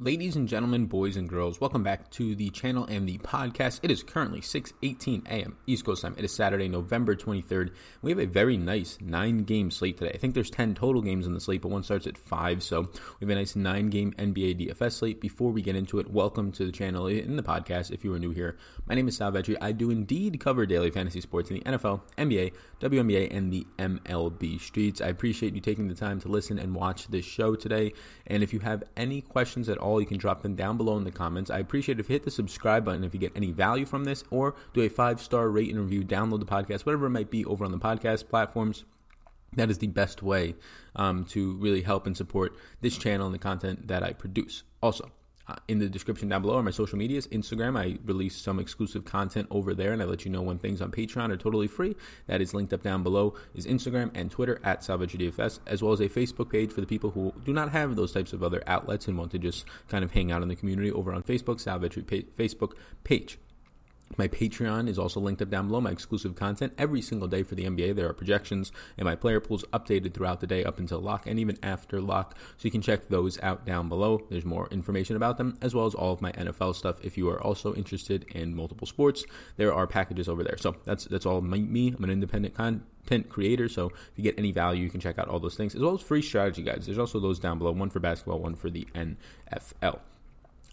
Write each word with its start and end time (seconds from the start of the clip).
Ladies 0.00 0.36
and 0.36 0.46
gentlemen, 0.46 0.86
boys 0.86 1.16
and 1.16 1.28
girls, 1.28 1.60
welcome 1.60 1.82
back 1.82 2.08
to 2.12 2.36
the 2.36 2.50
channel 2.50 2.84
and 2.84 3.08
the 3.08 3.18
podcast. 3.18 3.80
It 3.82 3.90
is 3.90 4.04
currently 4.04 4.40
6:18 4.40 5.26
a.m. 5.26 5.56
East 5.66 5.84
Coast 5.84 6.02
time. 6.02 6.14
It 6.16 6.24
is 6.24 6.32
Saturday, 6.32 6.68
November 6.68 7.16
23rd. 7.16 7.72
We 8.00 8.12
have 8.12 8.20
a 8.20 8.26
very 8.26 8.56
nice 8.56 8.96
nine-game 9.00 9.72
slate 9.72 9.98
today. 9.98 10.12
I 10.14 10.18
think 10.18 10.34
there's 10.34 10.50
10 10.50 10.76
total 10.76 11.02
games 11.02 11.26
in 11.26 11.34
the 11.34 11.40
slate, 11.40 11.62
but 11.62 11.72
one 11.72 11.82
starts 11.82 12.06
at 12.06 12.16
five, 12.16 12.62
so 12.62 12.82
we 12.82 13.24
have 13.26 13.30
a 13.30 13.34
nice 13.34 13.56
nine-game 13.56 14.12
NBA 14.12 14.68
DFS 14.68 14.92
slate. 14.92 15.20
Before 15.20 15.50
we 15.50 15.62
get 15.62 15.74
into 15.74 15.98
it, 15.98 16.08
welcome 16.08 16.52
to 16.52 16.64
the 16.64 16.70
channel 16.70 17.08
in 17.08 17.34
the 17.34 17.42
podcast. 17.42 17.90
If 17.90 18.04
you 18.04 18.14
are 18.14 18.20
new 18.20 18.30
here, 18.30 18.56
my 18.86 18.94
name 18.94 19.08
is 19.08 19.16
Sal 19.16 19.32
Vetri. 19.32 19.56
I 19.60 19.72
do 19.72 19.90
indeed 19.90 20.38
cover 20.38 20.64
daily 20.64 20.92
fantasy 20.92 21.20
sports 21.20 21.50
in 21.50 21.56
the 21.56 21.64
NFL, 21.64 22.02
NBA, 22.16 22.52
WNBA, 22.80 23.34
and 23.34 23.52
the 23.52 23.66
MLB 23.78 24.60
streets. 24.60 25.00
I 25.00 25.08
appreciate 25.08 25.54
you 25.54 25.60
taking 25.60 25.88
the 25.88 25.94
time 25.94 26.20
to 26.20 26.28
listen 26.28 26.58
and 26.58 26.74
watch 26.74 27.08
this 27.08 27.24
show 27.24 27.54
today. 27.54 27.92
And 28.26 28.42
if 28.42 28.52
you 28.52 28.60
have 28.60 28.84
any 28.96 29.20
questions 29.20 29.68
at 29.68 29.78
all 29.78 30.00
you 30.00 30.06
can 30.06 30.18
drop 30.18 30.42
them 30.42 30.54
down 30.54 30.76
below 30.76 30.96
in 30.96 31.04
the 31.04 31.10
comments. 31.10 31.50
I 31.50 31.58
appreciate 31.58 32.00
if 32.00 32.08
you 32.08 32.14
hit 32.14 32.24
the 32.24 32.30
subscribe 32.30 32.84
button 32.84 33.04
if 33.04 33.14
you 33.14 33.20
get 33.20 33.32
any 33.34 33.50
value 33.50 33.86
from 33.86 34.04
this, 34.04 34.24
or 34.30 34.54
do 34.74 34.82
a 34.82 34.88
five 34.88 35.20
star 35.20 35.48
rate 35.48 35.70
and 35.70 35.80
review, 35.80 36.04
download 36.04 36.40
the 36.40 36.46
podcast, 36.46 36.86
whatever 36.86 37.06
it 37.06 37.10
might 37.10 37.30
be 37.30 37.44
over 37.44 37.64
on 37.64 37.72
the 37.72 37.78
podcast 37.78 38.28
platforms. 38.28 38.84
That 39.54 39.70
is 39.70 39.78
the 39.78 39.86
best 39.86 40.22
way 40.22 40.54
um, 40.94 41.24
to 41.26 41.56
really 41.56 41.82
help 41.82 42.06
and 42.06 42.16
support 42.16 42.54
this 42.80 42.96
channel 42.98 43.26
and 43.26 43.34
the 43.34 43.38
content 43.38 43.88
that 43.88 44.02
I 44.02 44.12
produce. 44.12 44.62
Also, 44.82 45.10
in 45.68 45.78
the 45.78 45.88
description 45.88 46.28
down 46.28 46.42
below 46.42 46.58
are 46.58 46.62
my 46.62 46.70
social 46.70 46.98
medias. 46.98 47.26
Instagram, 47.28 47.78
I 47.78 47.98
release 48.04 48.36
some 48.36 48.58
exclusive 48.58 49.04
content 49.04 49.46
over 49.50 49.74
there, 49.74 49.92
and 49.92 50.02
I 50.02 50.04
let 50.04 50.24
you 50.24 50.30
know 50.30 50.42
when 50.42 50.58
things 50.58 50.80
on 50.80 50.90
Patreon 50.90 51.30
are 51.30 51.36
totally 51.36 51.66
free. 51.66 51.96
That 52.26 52.40
is 52.40 52.54
linked 52.54 52.72
up 52.72 52.82
down 52.82 53.02
below. 53.02 53.34
Is 53.54 53.66
Instagram 53.66 54.10
and 54.14 54.30
Twitter 54.30 54.60
at 54.64 54.80
SalVetriDFS, 54.80 55.60
as 55.66 55.82
well 55.82 55.92
as 55.92 56.00
a 56.00 56.08
Facebook 56.08 56.50
page 56.50 56.72
for 56.72 56.80
the 56.80 56.86
people 56.86 57.10
who 57.10 57.32
do 57.44 57.52
not 57.52 57.70
have 57.70 57.96
those 57.96 58.12
types 58.12 58.32
of 58.32 58.42
other 58.42 58.62
outlets 58.66 59.08
and 59.08 59.16
want 59.16 59.30
to 59.32 59.38
just 59.38 59.64
kind 59.88 60.04
of 60.04 60.12
hang 60.12 60.30
out 60.30 60.42
in 60.42 60.48
the 60.48 60.56
community 60.56 60.92
over 60.92 61.12
on 61.12 61.22
Facebook. 61.22 61.60
Sal 61.60 61.78
Vetri 61.78 62.04
Facebook 62.36 62.72
page. 63.04 63.38
My 64.16 64.26
Patreon 64.26 64.88
is 64.88 64.98
also 64.98 65.20
linked 65.20 65.42
up 65.42 65.50
down 65.50 65.68
below. 65.68 65.80
My 65.80 65.90
exclusive 65.90 66.34
content 66.34 66.72
every 66.78 67.02
single 67.02 67.28
day 67.28 67.42
for 67.42 67.54
the 67.54 67.64
NBA. 67.64 67.94
There 67.94 68.08
are 68.08 68.12
projections 68.14 68.72
and 68.96 69.04
my 69.04 69.14
player 69.14 69.40
pools 69.40 69.64
updated 69.72 70.14
throughout 70.14 70.40
the 70.40 70.46
day 70.46 70.64
up 70.64 70.78
until 70.78 71.00
lock 71.00 71.26
and 71.26 71.38
even 71.38 71.58
after 71.62 72.00
lock. 72.00 72.36
So 72.56 72.64
you 72.64 72.70
can 72.70 72.82
check 72.82 73.08
those 73.08 73.38
out 73.42 73.64
down 73.64 73.88
below. 73.88 74.22
There's 74.30 74.44
more 74.44 74.68
information 74.70 75.16
about 75.16 75.38
them 75.38 75.58
as 75.60 75.74
well 75.74 75.86
as 75.86 75.94
all 75.94 76.12
of 76.12 76.20
my 76.20 76.32
NFL 76.32 76.74
stuff. 76.74 76.98
If 77.02 77.18
you 77.18 77.28
are 77.30 77.40
also 77.42 77.74
interested 77.74 78.24
in 78.34 78.54
multiple 78.54 78.86
sports, 78.86 79.24
there 79.56 79.72
are 79.72 79.86
packages 79.86 80.28
over 80.28 80.42
there. 80.42 80.56
So 80.56 80.76
that's 80.84 81.04
that's 81.04 81.26
all 81.26 81.40
me. 81.40 81.94
I'm 81.96 82.04
an 82.04 82.10
independent 82.10 82.54
content 82.54 83.28
creator. 83.28 83.68
So 83.68 83.86
if 83.86 84.12
you 84.16 84.24
get 84.24 84.38
any 84.38 84.52
value, 84.52 84.82
you 84.82 84.90
can 84.90 85.00
check 85.00 85.18
out 85.18 85.28
all 85.28 85.38
those 85.38 85.56
things 85.56 85.74
as 85.74 85.80
well 85.80 85.94
as 85.94 86.00
free 86.00 86.22
strategy 86.22 86.62
guides. 86.62 86.86
There's 86.86 86.98
also 86.98 87.20
those 87.20 87.38
down 87.38 87.58
below. 87.58 87.72
One 87.72 87.90
for 87.90 88.00
basketball, 88.00 88.40
one 88.40 88.54
for 88.54 88.70
the 88.70 88.86
NFL. 88.94 90.00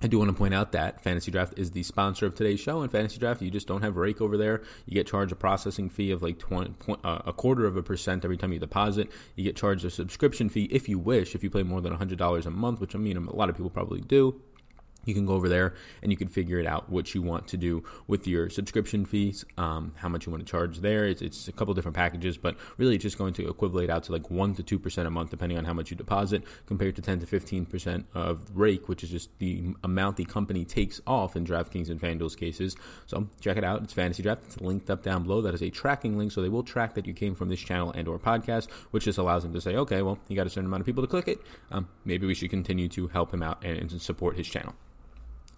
I 0.06 0.08
do 0.08 0.20
want 0.20 0.30
to 0.30 0.38
point 0.38 0.54
out 0.54 0.72
that 0.74 1.02
Fantasy 1.02 1.32
Draft 1.32 1.58
is 1.58 1.72
the 1.72 1.82
sponsor 1.82 2.28
of 2.28 2.36
today's 2.36 2.60
show. 2.60 2.82
And 2.84 2.92
Fantasy 2.92 3.18
Draft, 3.18 3.42
you 3.42 3.50
just 3.50 3.66
don't 3.66 3.82
have 3.82 3.98
rake 3.98 4.22
over 4.22 4.38
there. 4.38 4.62
You 4.86 4.94
get 4.94 5.08
charged 5.08 5.32
a 5.32 5.36
processing 5.36 5.90
fee 5.90 6.12
of 6.12 6.22
like 6.22 6.38
20, 6.38 6.76
uh, 7.04 7.22
a 7.26 7.34
quarter 7.34 7.66
of 7.66 7.76
a 7.76 7.82
percent 7.82 8.24
every 8.24 8.38
time 8.38 8.54
you 8.54 8.60
deposit. 8.60 9.10
You 9.36 9.44
get 9.44 9.56
charged 9.56 9.84
a 9.84 9.90
subscription 9.90 10.48
fee 10.48 10.66
if 10.66 10.88
you 10.88 11.00
wish, 11.00 11.34
if 11.34 11.44
you 11.44 11.50
play 11.50 11.64
more 11.64 11.82
than 11.82 11.92
$100 11.92 12.46
a 12.46 12.52
month, 12.52 12.82
which 12.82 12.94
I 12.94 13.00
mean, 13.00 13.18
a 13.18 13.36
lot 13.36 13.50
of 13.50 13.56
people 13.56 13.72
probably 13.72 14.00
do 14.00 14.40
you 15.06 15.14
can 15.14 15.26
go 15.26 15.34
over 15.34 15.48
there 15.48 15.74
and 16.02 16.12
you 16.12 16.18
can 16.18 16.28
figure 16.28 16.60
it 16.60 16.66
out 16.66 16.90
what 16.90 17.14
you 17.16 17.22
want 17.22 17.48
to 17.48 17.58
do 17.58 17.84
with 18.08 18.28
your 18.28 18.50
subscription 18.50 19.06
fees, 19.06 19.46
um, 19.58 19.94
how 19.98 20.10
much 20.10 20.26
you 20.26 20.32
want 20.32 20.46
to 20.46 20.50
charge 20.50 20.80
there. 20.80 21.06
It's, 21.06 21.22
it's 21.22 21.48
a 21.48 21.52
couple 21.52 21.74
different 21.74 21.96
packages, 21.96 22.38
but 22.38 22.56
really 22.78 22.96
it's 22.96 23.04
just 23.04 23.18
going 23.18 23.34
to 23.36 23.48
equivalent 23.48 23.90
out 23.90 24.04
to 24.04 24.12
like 24.12 24.24
1% 24.24 24.66
to 24.66 24.80
2% 24.80 25.06
a 25.06 25.10
month, 25.10 25.30
depending 25.30 25.58
on 25.58 25.66
how 25.66 25.74
much 25.74 25.92
you 25.92 25.98
deposit, 25.98 26.44
compared 26.66 26.96
to 26.96 27.02
10 27.02 27.20
to 27.20 27.26
15% 27.26 28.06
of 28.14 28.40
rake, 28.54 28.88
which 28.88 29.04
is 29.04 29.10
just 29.10 29.38
the 29.40 29.74
amount 29.84 30.18
the 30.18 30.26
company 30.26 30.66
takes 30.66 31.02
off 31.06 31.36
in 31.36 31.46
DraftKings 31.46 31.90
and 31.90 32.00
FanDuel's 32.00 32.36
cases. 32.36 32.76
So 33.06 33.28
check 33.40 33.58
it 33.58 33.64
out. 33.64 33.84
It's 33.84 33.94
Fantasy 33.94 34.24
Draft. 34.24 34.44
It's 34.46 34.62
linked 34.62 34.90
up 34.90 35.04
down 35.04 35.24
below. 35.24 35.42
That 35.42 35.54
is 35.54 35.62
a 35.62 35.70
tracking 35.70 36.18
link, 36.18 36.32
so 36.32 36.42
they 36.42 36.50
will 36.50 36.64
track 36.64 36.94
that 36.96 37.06
you 37.06 37.14
came 37.14 37.36
from 37.36 37.50
this 37.50 37.60
channel 37.60 37.92
and 37.92 38.08
or 38.08 38.20
podcast, 38.20 38.70
which 38.92 39.06
just 39.06 39.18
allows 39.18 39.44
them 39.44 39.54
to 39.54 39.62
say, 39.62 39.76
okay, 39.76 40.02
well, 40.02 40.18
you 40.28 40.36
got 40.36 40.48
a 40.48 40.50
certain 40.50 40.66
amount 40.66 40.82
of 40.82 40.86
people 40.86 41.04
to 41.04 41.08
click 41.08 41.28
it. 41.28 41.40
Um, 41.72 41.88
maybe 42.04 42.28
we 42.28 42.34
should 42.34 42.50
continue 42.50 42.88
to 42.90 43.08
help 43.08 43.34
him 43.34 43.44
out 43.44 43.64
and, 43.64 43.78
and 43.78 44.02
support 44.02 44.36
his 44.36 44.48
channel. 44.48 44.74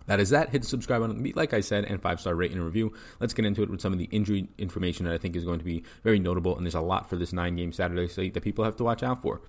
That 0.07 0.19
is 0.19 0.31
that. 0.31 0.50
Hit 0.50 0.63
the 0.63 0.68
subscribe 0.68 1.01
button, 1.01 1.31
like 1.35 1.53
I 1.53 1.59
said, 1.59 1.85
and 1.85 2.01
five 2.01 2.19
star 2.19 2.34
rate 2.34 2.51
and 2.51 2.63
review. 2.63 2.94
Let's 3.19 3.34
get 3.34 3.45
into 3.45 3.62
it 3.62 3.69
with 3.69 3.81
some 3.81 3.94
of 3.94 4.00
the 4.00 4.09
injury 4.12 4.50
information 4.57 5.06
that 5.06 5.13
I 5.13 5.18
think 5.18 5.35
is 5.35 5.45
going 5.45 5.59
to 5.59 5.66
be 5.66 5.84
very 6.03 6.19
notable. 6.19 6.56
And 6.57 6.66
there's 6.66 6.75
a 6.75 6.81
lot 6.81 7.09
for 7.09 7.18
this 7.18 7.34
nine 7.34 7.56
game 7.56 7.72
Saturday 7.72 8.07
slate 8.07 8.34
that 8.34 8.44
people 8.44 8.66
have 8.66 8.78
to 8.78 8.84
watch 8.84 9.03
out 9.03 9.22
for. 9.22 9.41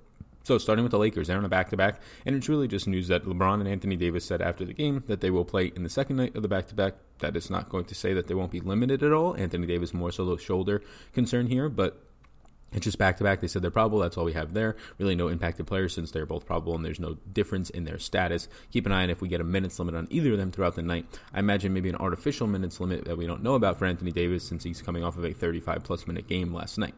So, 0.45 0.57
starting 0.57 0.83
with 0.83 0.93
the 0.93 0.99
Lakers, 0.99 1.27
they're 1.27 1.37
on 1.37 1.45
a 1.45 1.49
back 1.49 1.69
to 1.71 1.77
back, 1.77 2.01
and 2.25 2.35
it's 2.35 2.49
really 2.49 2.69
just 2.69 2.89
news 2.89 3.09
that 3.09 3.25
LeBron 3.25 3.61
and 3.61 3.69
Anthony 3.69 3.97
Davis 3.97 4.25
said 4.25 4.41
after 4.41 4.65
the 4.65 4.73
game 4.73 5.05
that 5.07 5.21
they 5.21 5.31
will 5.31 5.45
play 5.45 5.67
in 5.67 5.83
the 5.83 5.91
second 5.91 6.17
night 6.17 6.35
of 6.37 6.43
the 6.43 6.49
back 6.49 6.69
to 6.69 6.75
back. 6.75 6.95
That 7.19 7.37
is 7.37 7.51
not 7.51 7.69
going 7.69 7.85
to 7.87 7.95
say 7.95 8.15
that 8.15 8.29
they 8.29 8.35
won't 8.35 8.51
be 8.51 8.61
limited 8.61 9.03
at 9.03 9.13
all. 9.13 9.37
Anthony 9.37 9.67
Davis 9.67 9.93
more 9.93 10.11
so 10.11 10.25
the 10.25 10.39
shoulder 10.39 10.83
concern 11.13 11.49
here, 11.49 11.69
but 11.69 12.03
it's 12.73 12.85
just 12.85 12.99
back 12.99 13.17
to 13.17 13.25
back. 13.25 13.41
They 13.41 13.49
said 13.49 13.63
they're 13.63 13.71
probable. 13.71 13.99
That's 13.99 14.19
all 14.19 14.25
we 14.25 14.35
have 14.35 14.53
there. 14.53 14.77
Really, 14.99 15.15
no 15.15 15.29
impacted 15.29 15.67
players 15.67 15.95
since 15.95 16.11
they're 16.11 16.27
both 16.27 16.45
probable 16.45 16.75
and 16.75 16.85
there's 16.85 17.01
no 17.01 17.17
difference 17.33 17.71
in 17.71 17.85
their 17.85 17.99
status. 17.99 18.49
Keep 18.71 18.87
an 18.87 18.93
eye 18.93 19.05
on 19.05 19.11
if 19.11 19.23
we 19.23 19.29
get 19.29 19.41
a 19.41 19.45
minutes 19.45 19.79
limit 19.79 19.95
on 19.95 20.07
either 20.11 20.33
of 20.33 20.39
them 20.39 20.53
throughout 20.53 20.75
the 20.75 20.83
night. 20.83 21.07
I 21.33 21.39
imagine 21.39 21.73
maybe 21.73 21.89
an 21.89 21.97
artificial 21.97 22.47
minutes 22.47 22.79
limit 22.79 23.07
that 23.07 23.17
we 23.17 23.27
don't 23.27 23.43
know 23.43 23.55
about 23.55 23.79
for 23.79 23.87
Anthony 23.87 24.13
Davis 24.13 24.45
since 24.45 24.65
he's 24.65 24.83
coming 24.83 25.03
off 25.03 25.17
of 25.17 25.25
a 25.25 25.33
35 25.33 25.83
plus 25.83 26.07
minute 26.07 26.27
game 26.27 26.53
last 26.53 26.77
night. 26.77 26.95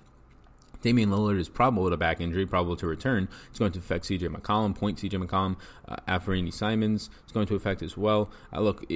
Damian 0.83 1.11
Lillard 1.11 1.39
is 1.39 1.49
probable 1.49 1.85
with 1.85 1.93
a 1.93 1.99
back 1.99 2.21
injury, 2.21 2.47
probable 2.47 2.77
to 2.77 2.87
return. 2.87 3.29
It's 3.51 3.59
going 3.59 3.73
to 3.73 3.79
affect 3.79 4.07
CJ 4.07 4.35
McCollum, 4.35 4.75
point 4.75 4.99
CJ 4.99 5.25
McCollum, 5.25 5.57
uh, 5.87 5.97
Anfernee 6.09 6.53
Simons. 6.53 7.11
It's 7.25 7.33
going 7.33 7.47
to 7.49 7.55
affect 7.55 7.83
as 7.83 7.97
well. 7.97 8.31
Uh, 8.53 8.61
look, 8.61 8.87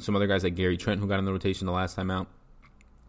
some 0.00 0.16
other 0.16 0.26
guys 0.26 0.42
like 0.42 0.56
Gary 0.56 0.76
Trent, 0.76 1.00
who 1.00 1.06
got 1.06 1.20
in 1.20 1.24
the 1.24 1.32
rotation 1.32 1.66
the 1.66 1.72
last 1.72 1.94
time 1.94 2.10
out, 2.10 2.26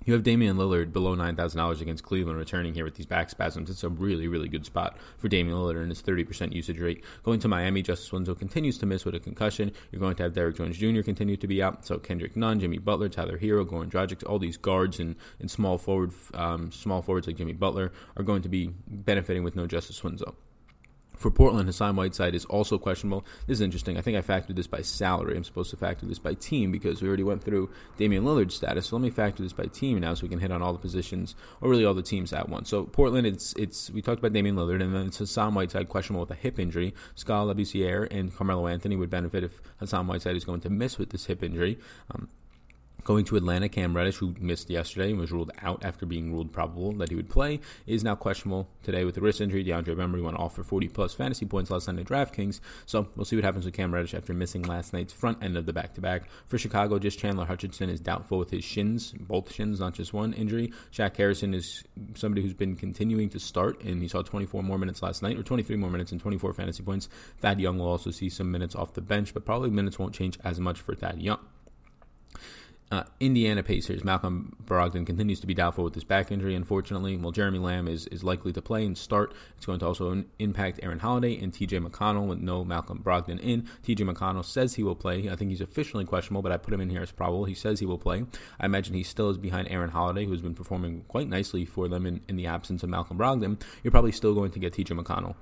you 0.06 0.14
have 0.14 0.24
Damian 0.24 0.58
Lillard 0.58 0.94
below 0.94 1.16
$9,000 1.16 1.82
against 1.82 2.04
Cleveland 2.04 2.38
returning 2.38 2.74
here 2.74 2.86
with 2.86 2.96
these 2.96 3.06
back 3.06 3.30
spasms. 3.30 3.70
It's 3.70 3.84
a 3.84 3.90
really, 3.90 4.28
really 4.28 4.48
good 4.48 4.66
spot 4.66 4.98
for 5.18 5.28
Damian 5.28 5.58
Lillard 5.58 5.82
and 5.82 5.90
his 5.90 6.02
30% 6.02 6.54
usage 6.54 6.80
rate. 6.80 7.04
Going 7.24 7.40
to 7.42 7.48
Miami, 7.48 7.82
Justise 7.82 8.12
Winslow 8.12 8.36
continues 8.36 8.78
to 8.80 8.86
miss 8.86 9.06
with 9.06 9.16
a 9.16 9.20
concussion. 9.20 9.72
You're 9.92 10.00
going 10.00 10.16
to 10.16 10.24
have 10.24 10.34
Derrick 10.34 10.56
Jones 10.56 10.78
Jr. 10.78 11.02
continue 11.02 11.38
to 11.38 11.48
be 11.48 11.62
out. 11.62 11.86
So 11.86 11.98
Kendrick 11.98 12.36
Nunn, 12.36 12.60
Jimmy 12.60 12.78
Butler, 12.78 13.10
Tyler 13.10 13.38
Herro, 13.38 13.66
Goran 13.66 13.90
Dragic, 13.90 14.28
all 14.28 14.40
these 14.40 14.58
guards 14.58 15.00
and, 15.00 15.16
and 15.40 15.52
small 15.52 15.78
forward 15.78 16.12
um, 16.34 16.72
small 16.72 17.02
forwards 17.02 17.28
like 17.28 17.38
Jimmy 17.38 17.54
Butler 17.54 17.92
are 18.16 18.24
going 18.24 18.42
to 18.42 18.50
be 18.50 18.74
benefiting 18.88 19.44
with 19.44 19.56
no 19.56 19.68
Justise 19.68 20.04
Winslow. 20.04 20.36
For 21.20 21.30
Portland, 21.30 21.68
Hassan 21.68 21.98
Whiteside 21.98 22.34
is 22.34 22.46
also 22.46 22.78
questionable. 22.78 23.26
This 23.46 23.58
is 23.58 23.62
interesting. 23.62 23.98
I 23.98 24.02
think 24.02 24.18
I 24.18 24.22
factored 24.22 24.56
this 24.56 24.68
by 24.68 24.82
salary. 24.82 25.36
I'm 25.36 25.44
supposed 25.44 25.70
to 25.72 25.76
factor 25.76 26.06
this 26.06 26.18
by 26.18 26.34
team 26.34 26.72
because 26.72 27.02
we 27.02 27.10
already 27.10 27.24
went 27.24 27.44
through 27.44 27.70
Damian 27.98 28.24
Lillard's 28.24 28.56
status. 28.56 28.88
So 28.88 28.96
let 28.96 29.04
me 29.04 29.10
factor 29.10 29.44
this 29.44 29.52
by 29.52 29.66
team 29.66 30.00
now 30.00 30.14
so 30.14 30.24
we 30.24 30.30
can 30.30 30.40
hit 30.40 30.50
on 30.50 30.62
all 30.62 30.72
the 30.72 30.80
positions 30.80 31.36
or 31.60 31.70
really 31.70 31.84
all 31.84 31.94
the 31.94 32.02
teams 32.02 32.32
at 32.32 32.48
once. 32.48 32.70
So 32.70 32.86
Portland, 32.86 33.28
it's 33.28 33.52
it's 33.58 33.90
we 33.90 34.02
talked 34.02 34.20
about 34.20 34.32
Damian 34.32 34.56
Lillard 34.56 34.82
and 34.82 34.96
then 34.96 35.08
it's 35.08 35.18
Hassan 35.18 35.54
Whiteside 35.54 35.90
questionable 35.90 36.22
with 36.22 36.32
a 36.32 36.42
hip 36.42 36.58
injury. 36.58 36.94
Skal 37.16 37.48
Labissiere 37.48 38.08
and 38.10 38.34
Carmelo 38.34 38.68
Anthony 38.68 38.96
would 38.96 39.10
benefit 39.10 39.44
if 39.44 39.62
Hassan 39.82 40.08
Whiteside 40.08 40.38
is 40.38 40.46
going 40.46 40.62
to 40.62 40.70
miss 40.70 40.98
with 40.98 41.10
this 41.10 41.26
hip 41.26 41.44
injury. 41.44 41.78
Um, 42.16 42.30
Going 43.10 43.26
to 43.26 43.38
Atlanta, 43.38 43.68
Cam 43.70 43.96
Reddish, 43.96 44.18
who 44.18 44.36
missed 44.40 44.70
yesterday 44.70 45.10
and 45.10 45.20
was 45.20 45.32
ruled 45.32 45.50
out 45.64 45.84
after 45.84 46.06
being 46.06 46.32
ruled 46.32 46.54
probable 46.54 46.92
that 46.98 47.10
he 47.10 47.16
would 47.16 47.28
play, 47.28 47.60
is 47.88 48.04
now 48.04 48.14
questionable 48.14 48.70
today 48.84 49.04
with 49.04 49.18
a 49.18 49.20
wrist 49.20 49.42
injury. 49.42 49.66
DeAndre 49.66 49.96
Bembry 49.96 50.22
went 50.22 50.38
off 50.38 50.54
for 50.54 50.64
40 50.64 50.90
plus 50.90 51.16
fantasy 51.16 51.48
points 51.48 51.72
last 51.72 51.88
night 51.88 51.98
at 51.98 52.06
DraftKings. 52.06 52.60
So 52.86 53.08
we'll 53.16 53.26
see 53.26 53.36
what 53.36 53.44
happens 53.44 53.66
with 53.66 53.74
Cam 53.74 53.92
Reddish 53.92 54.14
after 54.14 54.32
missing 54.36 54.62
last 54.62 54.94
night's 54.94 55.12
front 55.12 55.44
end 55.44 55.58
of 55.58 55.66
the 55.66 55.74
back 55.74 55.96
to 55.96 56.02
back. 56.02 56.30
For 56.46 56.60
Chicago, 56.60 57.00
just 57.00 57.18
Chandler 57.18 57.46
Hutchison 57.46 57.90
is 57.90 58.00
doubtful 58.00 58.38
with 58.38 58.52
his 58.52 58.64
shins, 58.64 59.12
both 59.20 59.52
shins, 59.52 59.80
not 59.80 59.96
just 59.96 60.14
one 60.14 60.34
injury. 60.34 60.72
Shaq 60.94 61.18
Harrison 61.18 61.56
is 61.56 61.84
somebody 62.14 62.44
who's 62.44 62.54
been 62.54 62.76
continuing 62.76 63.30
to 63.30 63.40
start, 63.40 63.82
and 63.82 64.04
he 64.04 64.08
saw 64.08 64.22
24 64.22 64.62
more 64.62 64.78
minutes 64.78 65.02
last 65.02 65.24
night, 65.24 65.36
or 65.36 65.42
23 65.42 65.78
more 65.78 65.90
minutes 65.90 66.12
and 66.12 66.22
24 66.22 66.54
fantasy 66.54 66.84
points. 66.84 67.10
Thad 67.40 67.60
Young 67.60 67.80
will 67.80 67.88
also 67.88 68.12
see 68.12 68.30
some 68.30 68.52
minutes 68.52 68.76
off 68.76 68.94
the 68.94 69.02
bench, 69.02 69.34
but 69.34 69.46
probably 69.46 69.72
minutes 69.72 69.98
won't 69.98 70.14
change 70.14 70.38
as 70.44 70.60
much 70.60 70.80
for 70.80 70.94
Thad 70.94 71.20
Young. 71.20 71.40
Uh, 72.92 73.04
Indiana 73.20 73.62
Pacers, 73.62 74.04
Malcolm 74.04 74.56
Brogdon 74.66 75.06
continues 75.06 75.40
to 75.42 75.48
be 75.48 75.54
doubtful 75.54 75.84
with 75.84 75.94
this 75.94 76.04
back 76.04 76.32
injury, 76.32 76.56
unfortunately. 76.56 77.18
While 77.18 77.32
Jeremy 77.32 77.60
Lamb 77.60 77.88
is, 77.88 78.08
is 78.08 78.24
likely 78.24 78.52
to 78.54 78.64
play 78.64 78.84
and 78.84 78.98
start. 78.98 79.34
It's 79.58 79.66
going 79.68 79.80
to 79.80 79.86
also 79.86 80.24
impact 80.40 80.80
Aaron 80.82 80.98
Holiday 80.98 81.40
and 81.40 81.54
TJ 81.54 81.86
McConnell 81.86 82.28
with 82.28 82.40
no 82.40 82.66
Malcolm 82.66 83.04
Brogdon 83.04 83.40
in. 83.42 83.68
TJ 83.84 84.12
McConnell 84.12 84.44
says 84.44 84.74
he 84.74 84.82
will 84.82 84.96
play. 84.96 85.30
I 85.30 85.36
think 85.36 85.52
he's 85.52 85.62
officially 85.62 86.04
questionable, 86.04 86.42
but 86.42 86.52
I 86.52 86.58
put 86.58 86.74
him 86.74 86.82
in 86.82 86.90
here 86.90 87.04
as 87.04 87.12
probable. 87.12 87.46
He 87.46 87.54
says 87.54 87.80
he 87.80 87.86
will 87.86 88.00
play. 88.00 88.26
I 88.60 88.66
imagine 88.66 88.96
he 88.96 89.04
still 89.04 89.30
is 89.30 89.38
behind 89.38 89.68
Aaron 89.70 89.92
Holiday, 89.92 90.26
who's 90.26 90.42
been 90.42 90.56
performing 90.56 91.06
quite 91.08 91.30
nicely 91.30 91.66
for 91.66 91.88
them 91.88 92.08
in, 92.08 92.22
in 92.28 92.38
the 92.38 92.48
absence 92.48 92.82
of 92.82 92.90
Malcolm 92.90 93.20
Brogdon. 93.20 93.62
You're 93.84 93.92
probably 93.92 94.14
still 94.14 94.34
going 94.34 94.52
to 94.52 94.60
get 94.60 94.74
TJ 94.74 95.00
McConnell 95.00 95.36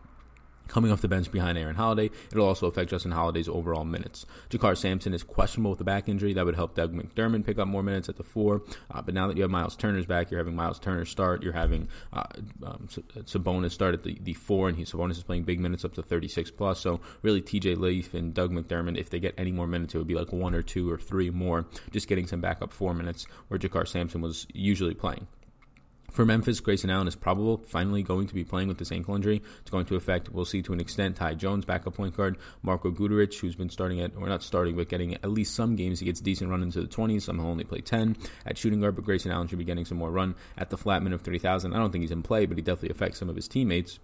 coming 0.67 0.91
off 0.91 1.01
the 1.01 1.07
bench 1.07 1.31
behind 1.31 1.57
Aaron 1.57 1.75
Holiday. 1.75 2.09
It'll 2.31 2.47
also 2.47 2.67
affect 2.67 2.89
Justin 2.89 3.11
Holiday's 3.11 3.47
overall 3.47 3.85
minutes. 3.85 4.25
JaKarr 4.49 4.77
Sampson 4.77 5.13
is 5.13 5.23
questionable 5.23 5.71
with 5.71 5.79
the 5.79 5.85
back 5.85 6.09
injury. 6.09 6.33
That 6.33 6.45
would 6.45 6.55
help 6.55 6.75
Doug 6.75 6.93
McDermott 6.93 7.45
pick 7.45 7.59
up 7.59 7.67
more 7.67 7.83
minutes 7.83 8.09
at 8.09 8.17
the 8.17 8.23
four. 8.23 8.63
Uh, 8.91 9.01
but 9.01 9.13
now 9.13 9.27
that 9.27 9.35
you 9.35 9.43
have 9.43 9.51
Miles 9.51 9.75
Turner's 9.75 10.05
back, 10.05 10.31
you're 10.31 10.39
having 10.39 10.55
Miles 10.55 10.79
Turner 10.79 11.05
start. 11.05 11.43
You're 11.43 11.53
having 11.53 11.87
uh, 12.13 12.23
um, 12.63 12.87
Sabonis 12.89 13.71
start 13.71 13.93
at 13.93 14.03
the, 14.03 14.17
the 14.21 14.33
four, 14.33 14.67
and 14.67 14.77
he, 14.77 14.83
Sabonis 14.83 15.11
is 15.11 15.23
playing 15.23 15.43
big 15.43 15.59
minutes 15.59 15.85
up 15.85 15.93
to 15.95 16.01
36 16.01 16.51
plus. 16.51 16.79
So 16.79 17.01
really, 17.21 17.41
TJ 17.41 17.77
Leaf 17.77 18.13
and 18.13 18.33
Doug 18.33 18.51
McDermott, 18.51 18.97
if 18.97 19.09
they 19.09 19.19
get 19.19 19.33
any 19.37 19.51
more 19.51 19.67
minutes, 19.67 19.95
it 19.95 19.97
would 19.97 20.07
be 20.07 20.15
like 20.15 20.31
one 20.31 20.53
or 20.53 20.61
two 20.61 20.91
or 20.91 20.97
three 20.97 21.29
more, 21.29 21.65
just 21.91 22.07
getting 22.07 22.27
some 22.27 22.41
backup 22.41 22.71
four 22.73 22.93
minutes 22.93 23.25
where 23.47 23.59
JaKarr 23.59 23.87
Sampson 23.87 24.21
was 24.21 24.47
usually 24.53 24.93
playing. 24.93 25.27
For 26.17 26.25
Memphis, 26.25 26.59
Grayson 26.61 26.89
Allen 26.89 27.07
is 27.07 27.15
probable 27.15 27.57
finally 27.57 28.01
going 28.01 28.25
to 28.25 28.33
be 28.33 28.43
playing 28.43 28.69
with 28.69 28.79
this 28.79 28.91
ankle 28.91 29.13
injury. 29.13 29.43
It's 29.61 29.69
going 29.69 29.85
to 29.85 29.95
affect, 29.95 30.29
we'll 30.29 30.45
see 30.45 30.63
to 30.63 30.73
an 30.73 30.79
extent, 30.79 31.17
Tyus 31.17 31.37
Jones, 31.37 31.63
backup 31.63 31.93
point 31.93 32.17
guard, 32.17 32.37
Marko 32.63 32.89
Guduric, 32.89 33.39
who's 33.39 33.55
been 33.55 33.69
starting 33.69 34.01
at, 34.01 34.13
or 34.17 34.27
not 34.27 34.41
starting, 34.41 34.75
but 34.75 34.89
getting 34.89 35.13
at 35.13 35.29
least 35.29 35.53
some 35.53 35.75
games. 35.75 35.99
He 35.99 36.07
gets 36.07 36.19
decent 36.19 36.49
run 36.49 36.63
into 36.63 36.81
the 36.81 36.87
20s. 36.87 37.21
Some 37.21 37.37
he'll 37.37 37.45
only 37.45 37.65
play 37.65 37.81
10 37.81 38.17
at 38.47 38.57
shooting 38.57 38.81
guard, 38.81 38.95
but 38.95 39.05
Grayson 39.05 39.31
Allen 39.31 39.47
should 39.47 39.59
be 39.59 39.63
getting 39.63 39.85
some 39.85 39.99
more 39.99 40.09
run 40.09 40.33
at 40.57 40.71
the 40.71 40.77
flat 40.77 41.03
min 41.03 41.13
of 41.13 41.21
3,000. 41.21 41.71
I 41.71 41.77
don't 41.77 41.91
think 41.91 42.01
he's 42.01 42.09
in 42.09 42.23
play, 42.23 42.47
but 42.47 42.57
he 42.57 42.63
definitely 42.63 42.89
affects 42.89 43.19
some 43.19 43.29
of 43.29 43.35
his 43.35 43.47
teammates. 43.47 43.99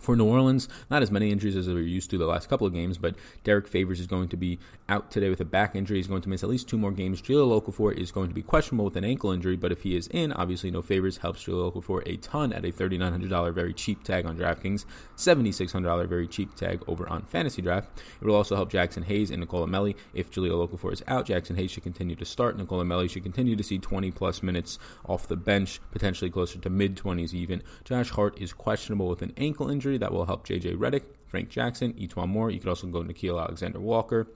For 0.00 0.16
New 0.16 0.24
Orleans, 0.24 0.68
not 0.90 1.02
as 1.02 1.12
many 1.12 1.30
injuries 1.30 1.54
as 1.54 1.68
we 1.68 1.74
were 1.74 1.80
used 1.80 2.10
to 2.10 2.18
the 2.18 2.26
last 2.26 2.48
couple 2.48 2.66
of 2.66 2.74
games, 2.74 2.98
but 2.98 3.14
Derrick 3.44 3.68
Favors 3.68 4.00
is 4.00 4.08
going 4.08 4.28
to 4.30 4.36
be 4.36 4.58
out 4.88 5.12
today 5.12 5.28
with 5.28 5.40
a 5.40 5.44
back 5.44 5.76
injury. 5.76 5.98
He's 5.98 6.08
going 6.08 6.22
to 6.22 6.28
miss 6.28 6.42
at 6.42 6.48
least 6.48 6.68
two 6.68 6.76
more 6.76 6.90
games. 6.90 7.22
Jahlil 7.22 7.62
Okafor 7.62 7.96
is 7.96 8.10
going 8.10 8.26
to 8.28 8.34
be 8.34 8.42
questionable 8.42 8.86
with 8.86 8.96
an 8.96 9.04
ankle 9.04 9.30
injury, 9.30 9.54
but 9.54 9.70
if 9.70 9.82
he 9.82 9.94
is 9.94 10.08
in, 10.08 10.32
obviously 10.32 10.72
no 10.72 10.82
favors 10.82 11.18
helps 11.18 11.44
Jahlil 11.44 11.72
Okafor 11.72 12.02
a 12.04 12.16
ton 12.16 12.52
at 12.52 12.64
a 12.64 12.72
$3,900 12.72 13.54
very 13.54 13.72
cheap 13.72 14.02
tag 14.02 14.26
on 14.26 14.36
DraftKings, 14.36 14.86
$7,600 15.16 16.08
very 16.08 16.26
cheap 16.26 16.52
tag 16.56 16.82
over 16.88 17.08
on 17.08 17.22
Fantasy 17.22 17.62
Draft. 17.62 18.02
It 18.20 18.26
will 18.26 18.34
also 18.34 18.56
help 18.56 18.72
Jaxson 18.72 19.04
Hayes 19.04 19.30
and 19.30 19.38
Nicolo 19.38 19.68
Melli. 19.68 19.94
If 20.14 20.32
Jahlil 20.32 20.68
Okafor 20.68 20.92
is 20.92 21.04
out, 21.06 21.28
Jaxson 21.28 21.54
Hayes 21.54 21.70
should 21.70 21.84
continue 21.84 22.16
to 22.16 22.24
start. 22.24 22.58
Nicolo 22.58 22.82
Melli 22.82 23.08
should 23.08 23.22
continue 23.22 23.54
to 23.54 23.62
see 23.62 23.78
20 23.78 24.10
plus 24.10 24.42
minutes 24.42 24.80
off 25.06 25.28
the 25.28 25.36
bench, 25.36 25.80
potentially 25.92 26.28
closer 26.28 26.58
to 26.58 26.70
mid 26.70 26.96
20s 26.96 27.32
even. 27.32 27.62
Josh 27.84 28.10
Hart 28.10 28.36
is 28.40 28.52
questionable 28.52 29.08
with 29.08 29.22
an 29.22 29.32
ankle 29.36 29.70
injury 29.70 29.81
that 29.98 30.12
will 30.12 30.24
help 30.24 30.46
JJ 30.46 30.76
Redick, 30.76 31.02
Frank 31.26 31.48
Jackson, 31.48 31.92
E'Twaun 31.94 32.28
Moore. 32.28 32.50
You 32.50 32.58
could 32.58 32.68
also 32.68 32.86
go 32.86 33.02
Nickeil 33.02 33.40
Alexander 33.40 33.80
Walker. 33.80 34.28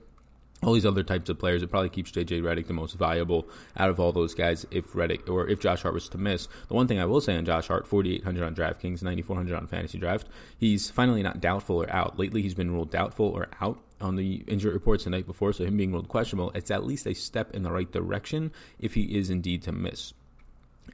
All 0.63 0.73
these 0.73 0.87
other 0.87 1.03
types 1.03 1.29
of 1.29 1.37
players, 1.37 1.61
it 1.61 1.69
probably 1.69 1.89
keeps 1.89 2.11
JJ 2.11 2.41
Redick 2.41 2.65
the 2.65 2.73
most 2.73 2.95
valuable 2.95 3.47
out 3.77 3.89
of 3.89 3.99
all 3.99 4.11
those 4.11 4.33
guys. 4.33 4.65
If 4.71 4.93
Redick 4.93 5.29
or 5.29 5.47
if 5.47 5.59
Josh 5.59 5.83
Hart 5.83 5.93
was 5.93 6.09
to 6.09 6.17
miss, 6.17 6.47
the 6.67 6.73
one 6.73 6.87
thing 6.87 6.99
I 6.99 7.05
will 7.05 7.21
say 7.21 7.37
on 7.37 7.45
Josh 7.45 7.67
Hart, 7.67 7.85
4,800 7.85 8.43
on 8.43 8.55
DraftKings, 8.55 9.03
9,400 9.03 9.55
on 9.55 9.67
Fantasy 9.67 9.99
Draft, 9.99 10.27
he's 10.57 10.89
finally 10.89 11.21
not 11.21 11.39
doubtful 11.39 11.81
or 11.81 11.89
out. 11.91 12.17
Lately, 12.17 12.41
he's 12.41 12.55
been 12.55 12.71
ruled 12.71 12.89
doubtful 12.89 13.27
or 13.27 13.49
out 13.61 13.79
on 14.01 14.15
the 14.15 14.43
injury 14.47 14.73
reports 14.73 15.03
the 15.03 15.09
night 15.11 15.27
before, 15.27 15.53
so 15.53 15.63
him 15.63 15.77
being 15.77 15.91
ruled 15.91 16.07
questionable, 16.07 16.51
it's 16.55 16.71
at 16.71 16.85
least 16.85 17.05
a 17.05 17.13
step 17.13 17.53
in 17.53 17.63
the 17.63 17.71
right 17.71 17.91
direction 17.91 18.51
if 18.79 18.95
he 18.95 19.17
is 19.17 19.29
indeed 19.29 19.61
to 19.63 19.71
miss. 19.71 20.13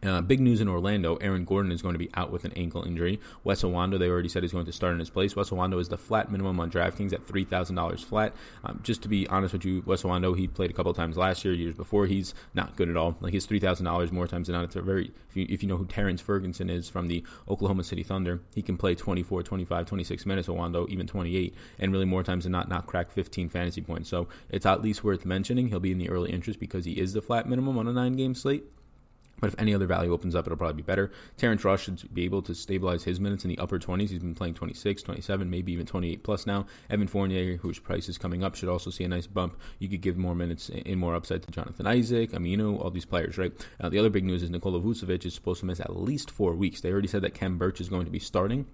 Uh, 0.01 0.21
big 0.21 0.39
news 0.39 0.59
in 0.59 0.67
Orlando. 0.67 1.15
Aaron 1.17 1.45
Gordon 1.45 1.71
is 1.71 1.81
going 1.81 1.93
to 1.93 1.99
be 1.99 2.09
out 2.15 2.31
with 2.31 2.45
an 2.45 2.51
ankle 2.55 2.83
injury. 2.83 3.19
Wes 3.43 3.63
Iwundu, 3.63 3.99
they 3.99 4.09
already 4.09 4.27
said 4.27 4.43
he's 4.43 4.51
going 4.51 4.65
to 4.65 4.71
start 4.71 4.93
in 4.93 4.99
his 4.99 5.09
place. 5.09 5.35
Wes 5.35 5.49
Iwundu 5.49 5.79
is 5.79 5.89
the 5.89 5.97
flat 5.97 6.31
minimum 6.31 6.59
on 6.59 6.69
DraftKings 6.69 7.13
at 7.13 7.25
$3,000 7.25 8.03
flat. 8.03 8.33
Um, 8.63 8.79
just 8.83 9.01
to 9.03 9.07
be 9.07 9.27
honest 9.27 9.53
with 9.53 9.65
you, 9.65 9.83
Wes 9.85 10.03
Iwundu, 10.03 10.37
he 10.37 10.47
played 10.47 10.69
a 10.69 10.73
couple 10.73 10.93
times 10.93 11.15
last 11.15 11.45
year, 11.45 11.53
years 11.53 11.75
before. 11.75 12.05
He's 12.05 12.33
not 12.53 12.75
good 12.75 12.89
at 12.89 12.97
all. 12.97 13.15
Like 13.21 13.33
his 13.33 13.47
$3,000 13.47 14.11
more 14.11 14.27
times 14.27 14.47
than 14.47 14.55
not. 14.55 14.65
It's 14.65 14.75
a 14.75 14.81
very, 14.81 15.11
if 15.29 15.37
you, 15.37 15.45
if 15.49 15.63
you 15.63 15.69
know 15.69 15.77
who 15.77 15.85
Terrance 15.85 16.21
Ferguson 16.21 16.69
is 16.69 16.89
from 16.89 17.07
the 17.07 17.23
Oklahoma 17.47 17.83
City 17.83 18.03
Thunder, 18.03 18.41
he 18.53 18.61
can 18.61 18.77
play 18.77 18.95
24, 18.95 19.43
25, 19.43 19.85
26 19.85 20.25
minutes, 20.25 20.47
Iwundu, 20.47 20.89
even 20.89 21.07
28, 21.07 21.53
and 21.79 21.91
really 21.91 22.05
more 22.05 22.23
times 22.23 22.43
than 22.43 22.51
not, 22.51 22.67
not 22.67 22.87
crack 22.87 23.11
15 23.11 23.49
fantasy 23.49 23.81
points. 23.81 24.09
So 24.09 24.27
it's 24.49 24.65
at 24.65 24.81
least 24.81 25.03
worth 25.03 25.25
mentioning. 25.25 25.69
He'll 25.69 25.79
be 25.79 25.91
in 25.91 25.97
the 25.97 26.09
early 26.09 26.31
interest 26.31 26.59
because 26.59 26.85
he 26.85 26.99
is 26.99 27.13
the 27.13 27.21
flat 27.21 27.47
minimum 27.47 27.77
on 27.77 27.87
a 27.87 27.93
nine 27.93 28.13
game 28.13 28.35
slate. 28.35 28.65
But 29.39 29.47
if 29.47 29.59
any 29.59 29.73
other 29.73 29.87
value 29.87 30.13
opens 30.13 30.35
up, 30.35 30.45
it'll 30.45 30.57
probably 30.57 30.81
be 30.81 30.83
better. 30.83 31.11
Terrence 31.37 31.65
Ross 31.65 31.81
should 31.81 32.13
be 32.13 32.23
able 32.23 32.41
to 32.43 32.55
stabilize 32.55 33.03
his 33.03 33.19
minutes 33.19 33.43
in 33.43 33.49
the 33.49 33.57
upper 33.57 33.77
20s. 33.77 34.09
He's 34.09 34.19
been 34.19 34.35
playing 34.35 34.53
26, 34.53 35.03
27, 35.03 35.49
maybe 35.49 35.73
even 35.73 35.85
28 35.85 36.23
plus 36.23 36.45
now. 36.45 36.65
Evan 36.89 37.07
Fournier, 37.07 37.57
whose 37.57 37.79
price 37.79 38.07
is 38.07 38.17
coming 38.17 38.43
up, 38.43 38.55
should 38.55 38.69
also 38.69 38.89
see 38.89 39.03
a 39.03 39.07
nice 39.07 39.27
bump. 39.27 39.59
You 39.79 39.89
could 39.89 40.01
give 40.01 40.17
more 40.17 40.35
minutes 40.35 40.69
and 40.69 40.99
more 40.99 41.15
upside 41.15 41.43
to 41.43 41.51
Jonathan 41.51 41.87
Isaac, 41.87 42.31
Aminu, 42.31 42.79
all 42.79 42.89
these 42.89 43.05
players, 43.05 43.37
right? 43.37 43.51
Uh, 43.81 43.89
the 43.89 43.99
other 43.99 44.09
big 44.09 44.23
news 44.23 44.43
is 44.43 44.49
Nikola 44.49 44.79
Vucevic 44.79 45.25
is 45.25 45.33
supposed 45.33 45.59
to 45.59 45.65
miss 45.65 45.79
at 45.79 45.95
least 45.95 46.31
four 46.31 46.53
weeks. 46.53 46.81
They 46.81 46.91
already 46.91 47.07
said 47.07 47.21
that 47.23 47.33
Khem 47.33 47.57
Birch 47.57 47.81
is 47.81 47.89
going 47.89 48.05
to 48.05 48.11
be 48.11 48.19
starting 48.19 48.65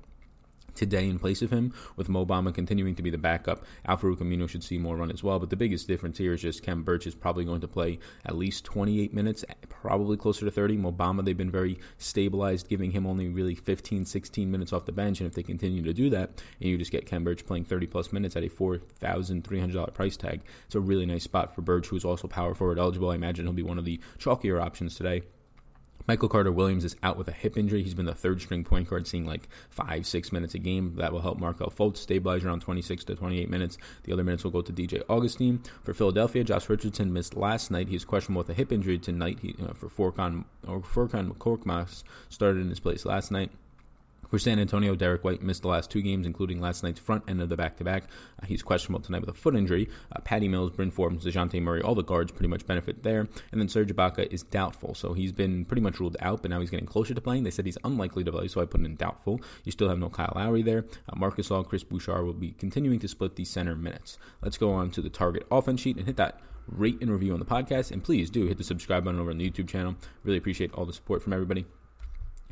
today 0.76 1.08
in 1.08 1.20
place 1.20 1.42
of 1.42 1.52
him, 1.52 1.74
with 1.96 2.10
Mo 2.10 2.26
Bamba 2.26 2.54
continuing 2.54 2.96
to 2.96 3.04
be 3.04 3.10
the 3.10 3.18
backup. 3.18 3.66
Al-Farouq 3.86 4.18
Aminu 4.18 4.48
should 4.48 4.64
see 4.64 4.78
more 4.78 4.98
run 4.98 5.12
as 5.12 5.24
well, 5.24 5.40
but 5.40 5.50
the 5.50 5.56
biggest 5.56 5.88
difference 5.88 6.18
here 6.18 6.34
is 6.34 6.42
just 6.42 6.64
Khem 6.64 6.84
Birch 6.84 7.08
is 7.08 7.16
probably 7.16 7.46
going 7.46 7.62
to 7.62 7.68
play 7.68 8.00
at 8.26 8.36
least 8.36 8.66
28 8.66 9.14
minutes, 9.14 9.46
probably 9.70 10.18
closer 10.18 10.46
to 10.46 10.52
30. 10.52 10.78
Mo 10.78 10.92
Bamba, 10.92 11.24
they've 11.24 11.38
been 11.38 11.52
very 11.52 11.80
stabilized, 11.98 12.70
giving 12.70 12.92
him 12.92 13.06
only 13.06 13.28
really 13.28 13.56
15, 13.56 14.06
16 14.06 14.52
minutes 14.52 14.74
off 14.74 14.86
the 14.86 14.92
bench, 14.92 15.20
and 15.20 15.28
if 15.28 15.34
they 15.34 15.44
continue 15.44 15.84
to 15.84 15.94
do 15.94 16.10
that, 16.10 16.42
and 16.60 16.70
you 16.70 16.78
just 16.78 16.92
get 16.92 17.06
Khem 17.06 17.24
Birch 17.24 17.46
playing 17.46 17.66
30 17.66 17.88
plus 17.88 18.12
minutes 18.12 18.36
at 18.36 18.44
a 18.44 18.50
$4,300 18.50 19.94
price 19.94 20.18
tag, 20.18 20.42
it's 20.66 20.76
a 20.76 20.80
really 20.80 21.06
nice 21.06 21.24
spot 21.24 21.54
for 21.54 21.62
Birch, 21.62 21.88
who's 21.88 22.06
also 22.06 22.28
power 22.28 22.54
forward 22.54 22.80
eligible. 22.80 23.10
I 23.12 23.16
imagine 23.16 23.46
he'll 23.46 23.54
be 23.54 23.64
one 23.64 23.78
of 23.80 23.86
the 23.86 24.00
chalkier 24.18 24.62
options 24.62 24.96
today. 24.96 25.24
Michael 26.10 26.28
Carter 26.28 26.52
Williams 26.52 26.86
is 26.86 26.96
out 27.04 27.18
with 27.18 27.28
a 27.28 27.32
hip 27.32 27.56
injury. 27.56 27.84
He's 27.84 27.94
been 27.94 28.08
the 28.08 28.16
third 28.16 28.42
string 28.42 28.64
point 28.64 28.90
guard, 28.90 29.06
seeing 29.06 29.28
like 29.28 29.48
five, 29.70 30.08
six 30.08 30.32
minutes 30.32 30.56
a 30.56 30.58
game. 30.58 30.96
That 30.96 31.14
will 31.14 31.22
help 31.22 31.38
Markelle 31.38 31.70
Fultz 31.70 31.98
stabilize 31.98 32.44
around 32.44 32.62
26 32.62 33.04
to 33.04 33.16
28 33.16 33.48
minutes. 33.48 33.78
The 34.06 34.14
other 34.14 34.24
minutes 34.24 34.44
will 34.44 34.50
go 34.50 34.64
to 34.64 34.74
DJ 34.74 35.04
Augustin. 35.08 35.62
For 35.84 35.94
Philadelphia, 35.94 36.44
Josh 36.44 36.68
Richardson 36.68 37.14
missed 37.14 37.36
last 37.36 37.70
night. 37.70 37.90
He's 37.90 38.06
questionable 38.06 38.40
with 38.40 38.50
a 38.50 38.56
hip 38.56 38.72
injury 38.72 38.98
tonight. 38.98 39.38
He, 39.44 39.54
uh, 39.64 39.74
for 39.74 39.88
Furkan 39.88 40.46
or 40.68 40.80
Furkan 40.80 41.38
Korkmaz 41.38 42.02
started 42.28 42.62
in 42.62 42.70
his 42.70 42.80
place 42.80 43.06
last 43.06 43.30
night. 43.30 43.52
For 44.30 44.38
San 44.38 44.60
Antonio, 44.60 44.96
Derrick 44.96 45.24
White 45.24 45.42
missed 45.42 45.64
the 45.64 45.70
last 45.70 45.90
two 45.90 46.04
games, 46.04 46.28
including 46.28 46.62
last 46.62 46.84
night's 46.84 47.00
front 47.00 47.24
end 47.28 47.42
of 47.42 47.50
the 47.50 47.58
back 47.58 47.78
to 47.78 47.84
back. 47.84 48.04
He's 48.46 48.62
questionable 48.62 49.02
tonight 49.02 49.22
with 49.22 49.30
a 49.30 49.34
foot 49.34 49.56
injury. 49.56 49.90
Uh, 50.16 50.20
Patty 50.22 50.48
Mills, 50.48 50.72
Bryn 50.72 50.92
Forbes, 50.92 51.26
DeJounte 51.26 51.60
Murray, 51.62 51.82
all 51.82 51.96
the 51.96 52.04
guards 52.04 52.32
pretty 52.32 52.48
much 52.48 52.66
benefit 52.68 53.02
there. 53.02 53.22
And 53.52 53.60
then 53.60 53.68
Serge 53.68 53.94
Ibaka 53.94 54.32
is 54.32 54.44
doubtful. 54.44 54.94
So 54.94 55.14
he's 55.14 55.32
been 55.32 55.66
pretty 55.66 55.82
much 55.82 56.00
ruled 56.00 56.16
out, 56.20 56.44
but 56.44 56.52
now 56.52 56.60
he's 56.60 56.70
getting 56.70 56.86
closer 56.86 57.16
to 57.16 57.22
playing. 57.22 57.44
They 57.44 57.52
said 57.52 57.66
he's 57.66 57.78
unlikely 57.84 58.24
to 58.24 58.32
play, 58.32 58.48
so 58.48 58.62
I 58.62 58.66
put 58.66 58.80
him 58.80 58.86
in 58.86 58.96
doubtful. 58.96 59.42
You 59.64 59.72
still 59.72 59.90
have 59.90 59.98
no 59.98 60.10
Kyle 60.10 60.34
Lowry 60.36 60.62
there. 60.62 60.86
Uh, 61.08 61.16
Marc 61.16 61.38
Gasol, 61.38 61.68
Chris 61.68 61.84
Boucher 61.84 62.24
will 62.24 62.34
be 62.34 62.52
continuing 62.52 63.00
to 63.00 63.08
split 63.08 63.36
the 63.36 63.46
center 63.46 63.76
minutes. 63.76 64.20
Let's 64.44 64.58
go 64.58 64.72
on 64.72 64.92
to 64.92 65.02
the 65.02 65.10
target 65.10 65.48
offense 65.50 65.82
sheet 65.82 65.98
and 65.98 66.06
hit 66.06 66.18
that 66.18 66.40
rate 66.68 67.00
and 67.02 67.10
review 67.10 67.34
on 67.34 67.40
the 67.40 67.46
podcast. 67.46 67.90
And 67.90 68.04
please 68.04 68.30
do 68.30 68.46
hit 68.46 68.60
the 68.60 68.64
subscribe 68.64 69.06
button 69.06 69.20
over 69.20 69.32
on 69.32 69.40
the 69.40 69.50
YouTube 69.50 69.68
channel. 69.68 69.96
Really 70.24 70.38
appreciate 70.38 70.72
all 70.74 70.86
the 70.86 70.94
support 70.94 71.24
from 71.24 71.34
everybody. 71.34 71.66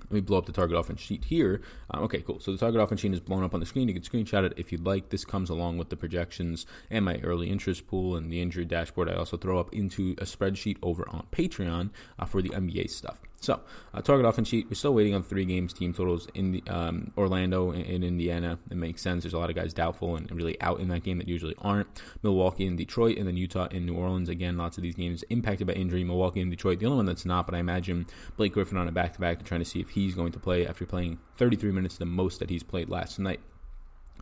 Let 0.09 0.15
me 0.15 0.21
blow 0.21 0.37
up 0.37 0.45
the 0.45 0.51
target 0.51 0.77
offense 0.77 1.01
sheet 1.01 1.25
here. 1.25 1.61
Uh, 1.93 1.99
okay, 2.01 2.21
cool. 2.21 2.39
So 2.39 2.51
the 2.51 2.57
target 2.57 2.81
offense 2.81 3.01
sheet 3.01 3.13
is 3.13 3.19
blown 3.19 3.43
up 3.43 3.53
on 3.53 3.59
the 3.59 3.65
screen. 3.65 3.87
You 3.87 3.93
can 3.93 4.03
screenshot 4.03 4.45
it 4.45 4.53
if 4.55 4.71
you'd 4.71 4.85
like. 4.85 5.09
This 5.09 5.25
comes 5.25 5.49
along 5.49 5.77
with 5.77 5.89
the 5.89 5.97
projections 5.97 6.65
and 6.89 7.03
my 7.03 7.17
early 7.23 7.49
interest 7.49 7.87
pool 7.87 8.15
and 8.15 8.31
the 8.31 8.41
injury 8.41 8.65
dashboard. 8.65 9.09
I 9.09 9.15
also 9.15 9.37
throw 9.37 9.59
up 9.59 9.73
into 9.73 10.11
a 10.17 10.23
spreadsheet 10.23 10.77
over 10.81 11.07
on 11.09 11.27
Patreon 11.31 11.89
uh, 12.17 12.25
for 12.25 12.41
the 12.41 12.49
NBA 12.49 12.89
stuff. 12.89 13.21
So, 13.39 13.59
uh, 13.93 14.01
target 14.01 14.25
offense 14.25 14.47
sheet. 14.47 14.65
We're 14.67 14.75
still 14.75 14.95
waiting 14.95 15.13
on 15.13 15.21
three 15.21 15.45
games 15.45 15.71
team 15.71 15.93
totals 15.93 16.27
in 16.33 16.53
the, 16.53 16.63
um, 16.67 17.11
Orlando 17.15 17.69
and 17.69 17.85
in 17.85 18.03
Indiana. 18.03 18.57
It 18.71 18.77
makes 18.77 19.01
sense. 19.01 19.23
There's 19.23 19.33
a 19.33 19.37
lot 19.37 19.51
of 19.51 19.55
guys 19.55 19.73
doubtful 19.73 20.15
and 20.15 20.29
really 20.31 20.59
out 20.59 20.79
in 20.79 20.87
that 20.87 21.03
game 21.03 21.19
that 21.19 21.27
usually 21.27 21.53
aren't. 21.59 21.87
Milwaukee 22.23 22.65
and 22.65 22.77
Detroit, 22.77 23.17
and 23.17 23.27
then 23.27 23.37
Utah 23.37 23.67
and 23.69 23.85
New 23.85 23.95
Orleans. 23.95 24.27
Again, 24.27 24.57
lots 24.57 24.77
of 24.77 24.83
these 24.83 24.95
games 24.95 25.23
impacted 25.29 25.67
by 25.67 25.73
injury. 25.73 26.03
Milwaukee 26.03 26.41
and 26.41 26.49
Detroit, 26.49 26.79
the 26.79 26.87
only 26.87 26.97
one 26.97 27.05
that's 27.05 27.25
not, 27.25 27.45
but 27.45 27.53
I 27.53 27.59
imagine 27.59 28.07
Blake 28.37 28.53
Griffin 28.53 28.77
on 28.77 28.87
a 28.87 28.91
back 28.91 29.13
to 29.13 29.19
back. 29.19 29.37
And 29.37 29.47
trying 29.47 29.61
to 29.61 29.65
see 29.65 29.79
if 29.79 29.89
he's 29.89 30.15
going 30.15 30.31
to 30.31 30.39
play 30.39 30.65
after 30.65 30.85
playing 30.85 31.19
33 31.37 31.71
minutes, 31.71 31.97
the 31.97 32.05
most 32.05 32.39
that 32.39 32.49
he's 32.49 32.63
played 32.63 32.89
last 32.89 33.19
night. 33.19 33.39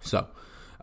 So, 0.02 0.28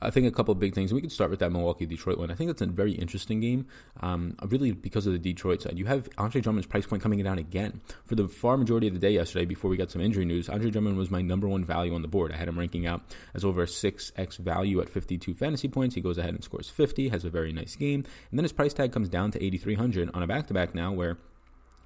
I 0.02 0.11
think 0.11 0.26
a 0.26 0.30
couple 0.30 0.52
of 0.52 0.59
big 0.59 0.75
things. 0.75 0.92
We 0.92 1.00
could 1.00 1.12
start 1.12 1.30
with 1.30 1.40
that 1.40 1.50
Milwaukee 1.50 1.87
Detroit 1.87 2.18
one. 2.18 2.30
I 2.30 2.35
think 2.35 2.49
that's 2.49 2.62
a 2.62 2.66
very 2.66 2.92
interesting 2.92 3.40
game, 3.40 3.66
um, 4.00 4.37
really 4.47 4.73
because 4.73 5.06
of 5.06 5.12
the 5.12 5.18
Detroit 5.18 5.62
side. 5.62 5.78
You 5.78 5.87
have 5.87 6.09
Andre 6.18 6.40
Drummond's 6.40 6.66
price 6.66 6.87
point 6.87 7.02
coming 7.02 7.23
down 7.23 7.38
again 7.38 7.80
for 8.04 8.14
the 8.14 8.28
far 8.28 8.56
majority 8.56 8.88
of 8.88 8.94
the 8.94 9.00
day 9.00 9.12
yesterday. 9.12 9.44
Before 9.44 9.71
we 9.71 9.76
got 9.76 9.90
some 9.90 10.02
injury 10.02 10.25
news, 10.25 10.49
Andre 10.49 10.71
Drummond 10.71 10.97
was 10.97 11.11
my 11.11 11.23
number 11.23 11.49
one 11.49 11.64
value 11.64 11.94
on 11.94 12.02
the 12.02 12.09
board. 12.09 12.32
I 12.32 12.37
had 12.37 12.49
him 12.49 12.59
ranking 12.59 12.87
out 12.87 13.02
as 13.35 13.44
over 13.44 13.62
a 13.62 13.68
six 13.68 14.12
x 14.16 14.37
value 14.37 14.80
at 14.80 14.88
52 14.88 15.35
fantasy 15.35 15.68
points. 15.68 15.94
He 15.94 16.00
goes 16.00 16.18
ahead 16.18 16.35
and 16.35 16.42
scores 16.42 16.68
50, 16.68 17.09
has 17.09 17.25
a 17.25 17.30
very 17.30 17.52
nice 17.52 17.76
game, 17.76 18.04
and 18.30 18.38
then 18.38 18.44
his 18.44 18.52
price 18.52 18.75
tag 18.75 18.92
comes 18.92 19.09
down 19.09 19.30
to 19.32 19.42
8,300 19.42 20.11
on 20.14 20.23
a 20.23 20.26
back 20.26 20.47
to 20.49 20.54
back 20.54 20.75
now 20.75 20.92
where 20.92 21.18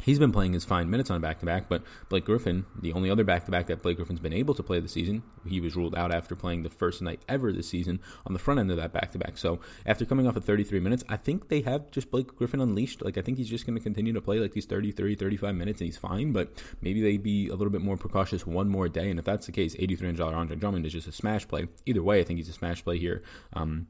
He's 0.03 0.19
been 0.19 0.33
playing 0.33 0.53
his 0.53 0.65
fine 0.65 0.89
minutes 0.89 1.11
on 1.11 1.21
back 1.21 1.41
to 1.41 1.47
back, 1.47 1.69
but 1.69 1.83
Blake 2.09 2.25
Griffin, 2.25 2.65
the 2.81 2.93
only 2.93 3.11
other 3.11 3.25
back 3.25 3.45
to 3.47 3.51
back 3.51 3.67
that 3.67 3.83
Blake 3.83 3.97
Griffin's 3.97 4.21
been 4.21 4.33
able 4.33 4.55
to 4.55 4.63
play 4.63 4.79
this 4.79 4.93
season, 4.93 5.23
he 5.47 5.61
was 5.61 5.75
ruled 5.75 5.97
out 5.97 6.15
after 6.15 6.37
playing 6.37 6.63
the 6.63 6.71
first 6.71 7.03
night 7.03 7.21
ever 7.29 7.53
this 7.53 7.69
season 7.69 8.01
on 8.25 8.33
the 8.33 8.39
front 8.39 8.61
end 8.61 8.71
of 8.71 8.77
that 8.77 8.93
back 8.93 9.13
to 9.13 9.19
back. 9.19 9.37
So 9.37 9.61
after 9.85 10.05
coming 10.05 10.27
off 10.27 10.37
of 10.37 10.45
33 10.45 10.81
minutes, 10.81 11.03
I 11.09 11.17
think 11.17 11.49
they 11.49 11.63
have 11.63 11.91
just 11.91 12.11
Blake 12.11 12.37
Griffin 12.37 12.61
unleashed. 12.61 13.03
Like 13.03 13.19
I 13.19 13.23
think 13.23 13.39
he's 13.39 13.49
just 13.49 13.67
going 13.67 13.77
to 13.77 13.83
continue 13.83 14.13
to 14.13 14.21
play 14.21 14.39
like 14.39 14.53
these 14.53 14.67
30, 14.67 14.93
30, 14.93 15.17
35 15.17 15.55
minutes 15.55 15.81
and 15.81 15.87
he's 15.87 15.97
fine, 15.97 16.33
but 16.33 16.63
maybe 16.81 17.01
they'd 17.01 17.23
be 17.23 17.49
a 17.49 17.55
little 17.55 17.73
bit 17.73 17.81
more 17.81 17.97
precautious 17.97 18.47
one 18.47 18.69
more 18.69 18.89
day. 18.89 19.11
And 19.11 19.19
if 19.19 19.25
that's 19.25 19.47
the 19.47 19.53
case, 19.53 19.75
$8,300 19.77 20.35
Andre 20.35 20.57
Drummond 20.57 20.87
is 20.87 20.93
just 20.93 21.09
a 21.09 21.13
smash 21.13 21.49
play. 21.49 21.67
Either 21.87 22.03
way, 22.03 22.21
I 22.21 22.25
think 22.25 22.39
he's 22.39 22.49
a 22.49 22.53
smash 22.53 22.85
play 22.85 22.99
here. 22.99 23.23
Um, 23.55 23.89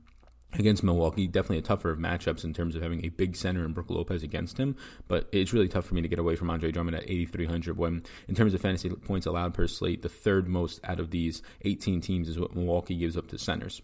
against 0.52 0.82
Milwaukee. 0.82 1.26
Definitely 1.26 1.58
a 1.58 1.62
tougher 1.62 1.90
of 1.90 1.98
matchups 1.98 2.44
in 2.44 2.52
terms 2.52 2.74
of 2.74 2.82
having 2.82 3.04
a 3.04 3.10
big 3.10 3.36
center 3.36 3.64
in 3.64 3.72
Brook 3.72 3.90
Lopez 3.90 4.22
against 4.22 4.58
him. 4.58 4.76
But 5.08 5.28
it's 5.32 5.52
really 5.52 5.68
tough 5.68 5.86
for 5.86 5.94
me 5.94 6.02
to 6.02 6.08
get 6.08 6.18
away 6.18 6.36
from 6.36 6.50
Andre 6.50 6.72
Drummond 6.72 6.96
at 6.96 7.10
8,300 7.10 7.76
when, 7.76 8.02
in 8.28 8.34
terms 8.34 8.54
of 8.54 8.60
fantasy 8.60 8.88
points 8.90 9.26
allowed 9.26 9.54
per 9.54 9.66
slate, 9.66 10.02
the 10.02 10.08
third 10.08 10.48
most 10.48 10.80
out 10.84 11.00
of 11.00 11.10
these 11.10 11.42
18 11.64 12.00
teams 12.00 12.28
is 12.28 12.38
what 12.38 12.54
Milwaukee 12.54 12.96
gives 12.96 13.16
up 13.16 13.28
to 13.28 13.38
centers 13.38 13.82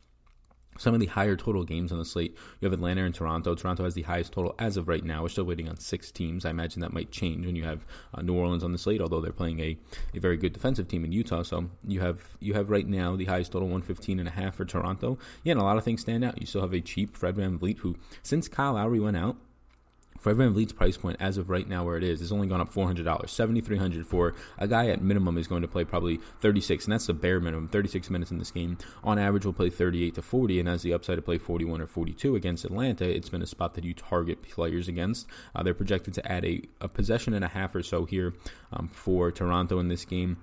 some 0.78 0.94
of 0.94 1.00
the 1.00 1.06
higher 1.06 1.36
total 1.36 1.64
games 1.64 1.92
on 1.92 1.98
the 1.98 2.04
slate. 2.04 2.36
You 2.60 2.66
have 2.66 2.72
Atlanta 2.72 3.04
and 3.04 3.14
Toronto. 3.14 3.54
Toronto 3.54 3.84
has 3.84 3.94
the 3.94 4.02
highest 4.02 4.32
total 4.32 4.54
as 4.58 4.76
of 4.76 4.88
right 4.88 5.04
now. 5.04 5.22
We're 5.22 5.28
still 5.28 5.44
waiting 5.44 5.68
on 5.68 5.78
six 5.78 6.10
teams. 6.10 6.44
I 6.44 6.50
imagine 6.50 6.80
that 6.80 6.92
might 6.92 7.10
change 7.10 7.46
when 7.46 7.56
you 7.56 7.64
have 7.64 7.84
uh, 8.14 8.22
New 8.22 8.34
Orleans 8.34 8.64
on 8.64 8.72
the 8.72 8.78
slate, 8.78 9.00
although 9.00 9.20
they're 9.20 9.32
playing 9.32 9.60
a, 9.60 9.76
a 10.14 10.18
very 10.18 10.36
good 10.36 10.52
defensive 10.52 10.88
team 10.88 11.04
in 11.04 11.12
Utah. 11.12 11.42
So 11.42 11.70
you 11.86 12.00
have 12.00 12.36
you 12.40 12.54
have 12.54 12.70
right 12.70 12.86
now 12.86 13.16
the 13.16 13.26
highest 13.26 13.52
total 13.52 13.68
115 13.68 14.18
and 14.18 14.28
a 14.28 14.32
half 14.32 14.54
for 14.56 14.64
Toronto. 14.64 15.18
Yeah, 15.44 15.52
and 15.52 15.60
a 15.60 15.64
lot 15.64 15.76
of 15.76 15.84
things 15.84 16.00
stand 16.00 16.24
out. 16.24 16.40
You 16.40 16.46
still 16.46 16.62
have 16.62 16.74
a 16.74 16.80
cheap 16.80 17.16
Fred 17.16 17.36
VanVleet 17.36 17.78
who 17.78 17.96
since 18.22 18.48
Kyle 18.48 18.74
Lowry 18.74 19.00
went 19.00 19.16
out, 19.16 19.36
Fred 20.22 20.36
VanVleet's 20.36 20.72
price 20.72 20.96
point 20.96 21.16
as 21.18 21.36
of 21.36 21.50
right 21.50 21.68
now 21.68 21.84
where 21.84 21.96
it 21.96 22.04
is 22.04 22.20
has 22.20 22.30
only 22.30 22.46
gone 22.46 22.60
up 22.60 22.72
$400. 22.72 23.28
7300 23.28 24.06
for 24.06 24.34
a 24.56 24.68
guy 24.68 24.86
at 24.86 25.02
minimum 25.02 25.36
is 25.36 25.48
going 25.48 25.62
to 25.62 25.68
play 25.68 25.84
probably 25.84 26.20
36, 26.40 26.84
and 26.84 26.92
that's 26.92 27.06
the 27.06 27.12
bare 27.12 27.40
minimum, 27.40 27.66
36 27.66 28.08
minutes 28.08 28.30
in 28.30 28.38
this 28.38 28.52
game. 28.52 28.78
On 29.02 29.18
average, 29.18 29.44
will 29.44 29.52
play 29.52 29.68
38 29.68 30.14
to 30.14 30.22
40, 30.22 30.60
and 30.60 30.68
has 30.68 30.82
the 30.82 30.94
upside 30.94 31.16
to 31.16 31.22
play 31.22 31.38
41 31.38 31.80
or 31.80 31.88
42 31.88 32.36
against 32.36 32.64
Atlanta. 32.64 33.04
It's 33.04 33.28
been 33.28 33.42
a 33.42 33.46
spot 33.46 33.74
that 33.74 33.82
you 33.82 33.94
target 33.94 34.42
players 34.42 34.86
against. 34.86 35.26
Uh, 35.56 35.64
they're 35.64 35.74
projected 35.74 36.14
to 36.14 36.32
add 36.32 36.44
a, 36.44 36.62
a, 36.80 36.86
possession 36.86 37.34
and 37.34 37.44
a 37.44 37.48
half 37.48 37.74
or 37.74 37.82
so 37.82 38.04
here 38.04 38.32
um, 38.72 38.86
for 38.86 39.32
Toronto 39.32 39.80
in 39.80 39.88
this 39.88 40.04
game. 40.04 40.36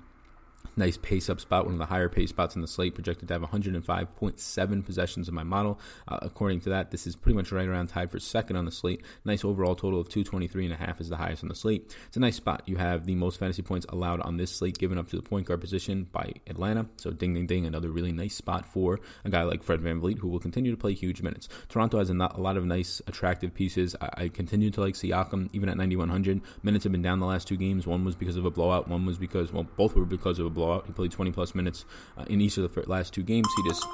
Nice 0.79 0.95
pace 0.95 1.29
up 1.29 1.41
spot, 1.41 1.65
one 1.65 1.73
of 1.73 1.77
the 1.77 1.87
higher 1.87 2.07
pace 2.07 2.29
spots 2.29 2.55
in 2.55 2.61
the 2.61 2.67
slate, 2.67 2.95
projected 2.95 3.27
to 3.27 3.33
have 3.33 3.41
105.7 3.41 4.85
possessions 4.85 5.27
in 5.27 5.35
my 5.35 5.43
model. 5.43 5.77
Uh, 6.07 6.19
according 6.21 6.61
to 6.61 6.69
that, 6.69 6.89
this 6.89 7.05
is 7.05 7.17
pretty 7.17 7.35
much 7.35 7.51
right 7.51 7.67
around 7.67 7.87
tied 7.87 8.09
for 8.09 8.17
second 8.17 8.55
on 8.55 8.63
the 8.63 8.71
slate. 8.71 9.01
Nice 9.25 9.43
overall 9.43 9.75
total 9.75 9.99
of 9.99 10.07
223.5 10.07 11.01
is 11.01 11.09
the 11.09 11.17
highest 11.17 11.43
on 11.43 11.49
the 11.49 11.55
slate. 11.55 11.93
It's 12.07 12.15
a 12.15 12.21
nice 12.21 12.37
spot. 12.37 12.63
You 12.65 12.77
have 12.77 13.05
the 13.05 13.15
most 13.15 13.39
fantasy 13.39 13.61
points 13.61 13.85
allowed 13.89 14.21
on 14.21 14.37
this 14.37 14.55
slate 14.55 14.77
given 14.77 14.97
up 14.97 15.09
to 15.09 15.17
the 15.17 15.21
point 15.21 15.47
guard 15.47 15.59
position 15.59 16.07
by 16.13 16.31
Atlanta. 16.47 16.85
So 16.95 17.11
ding 17.11 17.33
ding 17.33 17.45
ding, 17.45 17.65
another 17.65 17.89
really 17.89 18.13
nice 18.13 18.35
spot 18.35 18.65
for 18.65 19.01
a 19.25 19.29
guy 19.29 19.43
like 19.43 19.63
Fred 19.63 19.81
VanVleet 19.81 20.19
who 20.19 20.29
will 20.29 20.39
continue 20.39 20.71
to 20.71 20.77
play 20.77 20.93
huge 20.93 21.21
minutes. 21.21 21.49
Toronto 21.67 21.97
has 21.97 22.09
a, 22.09 22.13
not, 22.13 22.37
a 22.37 22.41
lot 22.41 22.55
of 22.55 22.63
nice, 22.63 23.01
attractive 23.05 23.53
pieces. 23.53 23.97
I, 23.99 24.09
I 24.13 24.27
continue 24.29 24.71
to 24.71 24.79
like 24.79 24.93
Siakam 24.93 25.49
even 25.51 25.67
at 25.67 25.75
9,100. 25.75 26.39
Minutes 26.63 26.85
have 26.85 26.93
been 26.93 27.01
down 27.01 27.19
the 27.19 27.25
last 27.25 27.49
two 27.49 27.57
games. 27.57 27.85
One 27.85 28.05
was 28.05 28.15
because 28.15 28.37
of 28.37 28.45
a 28.45 28.49
blowout, 28.49 28.87
one 28.87 29.05
was 29.05 29.17
because, 29.17 29.51
well, 29.51 29.67
both 29.75 29.93
were 29.93 30.05
because 30.05 30.39
of 30.39 30.45
a 30.45 30.49
blowout. 30.49 30.68
He 30.85 30.93
played 30.93 31.11
20 31.11 31.31
plus 31.31 31.55
minutes 31.55 31.85
uh, 32.17 32.25
in 32.29 32.41
each 32.41 32.57
of 32.57 32.73
the 32.73 32.89
last 32.89 33.13
two 33.13 33.23
games. 33.23 33.47
He 33.57 33.69
just 33.69 33.85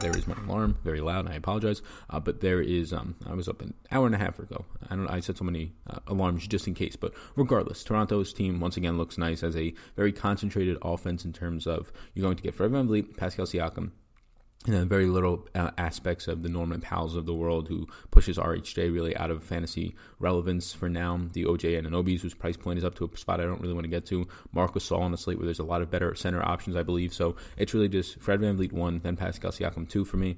there 0.00 0.16
is 0.16 0.26
my 0.26 0.36
alarm, 0.44 0.78
very 0.84 1.00
loud, 1.00 1.24
and 1.24 1.34
I 1.34 1.36
apologize. 1.36 1.82
Uh, 2.10 2.20
but 2.20 2.40
there 2.40 2.60
is, 2.60 2.92
um, 2.92 3.16
I 3.26 3.34
was 3.34 3.48
up 3.48 3.60
an 3.62 3.74
hour 3.90 4.06
and 4.06 4.14
a 4.14 4.18
half 4.18 4.38
ago. 4.38 4.64
I 4.88 4.96
don't, 4.96 5.08
I 5.08 5.20
set 5.20 5.38
so 5.38 5.44
many 5.44 5.72
uh, 5.88 5.98
alarms 6.06 6.46
just 6.46 6.66
in 6.66 6.74
case. 6.74 6.96
But 6.96 7.14
regardless, 7.36 7.82
Toronto's 7.82 8.32
team 8.32 8.60
once 8.60 8.76
again 8.76 8.98
looks 8.98 9.18
nice 9.18 9.42
as 9.42 9.56
a 9.56 9.74
very 9.96 10.12
concentrated 10.12 10.78
offense 10.82 11.24
in 11.24 11.32
terms 11.32 11.66
of 11.66 11.92
you're 12.14 12.22
going 12.22 12.36
to 12.36 12.42
get 12.42 12.54
Fred 12.54 12.70
VanVleet, 12.70 13.16
Pascal 13.16 13.46
Siakam, 13.46 13.90
and 14.66 14.74
then 14.74 14.88
very 14.88 15.06
little 15.06 15.46
uh, 15.54 15.70
aspects 15.78 16.26
of 16.26 16.42
the 16.42 16.48
Norman 16.48 16.80
Powells 16.80 17.14
of 17.14 17.26
the 17.26 17.34
world 17.34 17.68
who 17.68 17.86
pushes 18.10 18.38
RHJ 18.38 18.92
really 18.92 19.16
out 19.16 19.30
of 19.30 19.44
fantasy 19.44 19.94
relevance 20.18 20.72
for 20.72 20.88
now. 20.88 21.18
The 21.32 21.44
OJ 21.44 21.80
Anunobys, 21.80 22.20
whose 22.20 22.34
price 22.34 22.56
point 22.56 22.78
is 22.78 22.84
up 22.84 22.96
to 22.96 23.10
a 23.12 23.16
spot 23.16 23.40
I 23.40 23.44
don't 23.44 23.60
really 23.60 23.72
want 23.72 23.84
to 23.84 23.90
get 23.90 24.04
to. 24.06 24.26
Marc 24.52 24.74
Gasol 24.74 25.00
on 25.00 25.12
the 25.12 25.16
slate 25.16 25.38
where 25.38 25.46
there's 25.46 25.60
a 25.60 25.64
lot 25.64 25.80
of 25.80 25.90
better 25.90 26.14
center 26.14 26.42
options, 26.42 26.76
I 26.76 26.82
believe. 26.82 27.14
So 27.14 27.36
it's 27.56 27.72
really 27.72 27.88
just 27.88 28.20
Fred 28.20 28.40
Van 28.40 28.58
VanVleet 28.58 28.72
one, 28.72 29.00
then 29.02 29.16
Pascal 29.16 29.52
Siakam 29.52 29.88
two 29.88 30.04
for 30.04 30.16
me. 30.16 30.36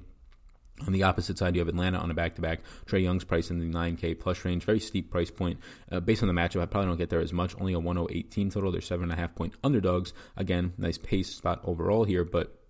On 0.87 0.93
the 0.93 1.03
opposite 1.03 1.37
side, 1.37 1.55
you 1.55 1.59
have 1.59 1.67
Atlanta 1.67 1.99
on 1.99 2.09
a 2.09 2.13
back-to-back. 2.13 2.61
Trae 2.87 3.03
Young's 3.03 3.23
price 3.23 3.51
in 3.51 3.59
the 3.59 3.65
9K 3.65 4.19
plus 4.19 4.43
range, 4.45 4.63
very 4.63 4.79
steep 4.79 5.11
price 5.11 5.29
point. 5.29 5.59
Uh, 5.91 5.99
based 5.99 6.23
on 6.23 6.27
the 6.27 6.33
matchup, 6.33 6.61
I 6.61 6.65
probably 6.65 6.87
don't 6.87 6.97
get 6.97 7.09
there 7.09 7.21
as 7.21 7.33
much. 7.33 7.55
Only 7.59 7.73
a 7.73 7.79
108 7.79 8.31
team 8.31 8.49
total. 8.49 8.71
They're 8.71 8.81
seven 8.81 9.03
and 9.03 9.11
a 9.11 9.15
half 9.15 9.35
point 9.35 9.53
underdogs. 9.63 10.13
Again, 10.37 10.73
nice 10.77 10.97
pace 10.97 11.29
spot 11.29 11.61
overall 11.65 12.03
here, 12.03 12.23
but 12.23 12.60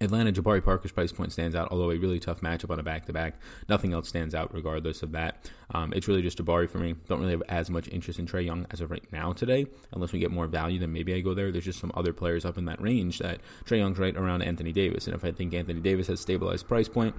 Atlanta 0.00 0.32
Jabari 0.32 0.62
Parker's 0.62 0.92
price 0.92 1.12
point 1.12 1.32
stands 1.32 1.54
out, 1.54 1.68
although 1.70 1.90
a 1.90 1.98
really 1.98 2.18
tough 2.18 2.40
matchup 2.40 2.70
on 2.70 2.80
a 2.80 2.82
back 2.82 3.06
to 3.06 3.12
back. 3.12 3.34
Nothing 3.68 3.92
else 3.92 4.08
stands 4.08 4.34
out 4.34 4.52
regardless 4.54 5.02
of 5.02 5.12
that. 5.12 5.50
Um, 5.72 5.92
it's 5.92 6.08
really 6.08 6.22
just 6.22 6.38
Jabari 6.38 6.68
for 6.68 6.78
me. 6.78 6.94
Don't 7.08 7.20
really 7.20 7.32
have 7.32 7.42
as 7.48 7.70
much 7.70 7.88
interest 7.88 8.18
in 8.18 8.26
Trae 8.26 8.44
Young 8.44 8.66
as 8.70 8.80
of 8.80 8.90
right 8.90 9.04
now 9.12 9.32
today. 9.32 9.66
Unless 9.92 10.12
we 10.12 10.18
get 10.18 10.30
more 10.30 10.46
value, 10.46 10.78
then 10.78 10.92
maybe 10.92 11.14
I 11.14 11.20
go 11.20 11.34
there. 11.34 11.52
There's 11.52 11.64
just 11.64 11.80
some 11.80 11.92
other 11.94 12.12
players 12.12 12.44
up 12.44 12.58
in 12.58 12.64
that 12.64 12.80
range 12.80 13.18
that 13.18 13.40
Trae 13.64 13.78
Young's 13.78 13.98
right 13.98 14.16
around 14.16 14.42
Anthony 14.42 14.72
Davis. 14.72 15.06
And 15.06 15.14
if 15.14 15.24
I 15.24 15.32
think 15.32 15.54
Anthony 15.54 15.80
Davis 15.80 16.06
has 16.08 16.20
stabilized 16.20 16.66
price 16.66 16.88
point, 16.88 17.14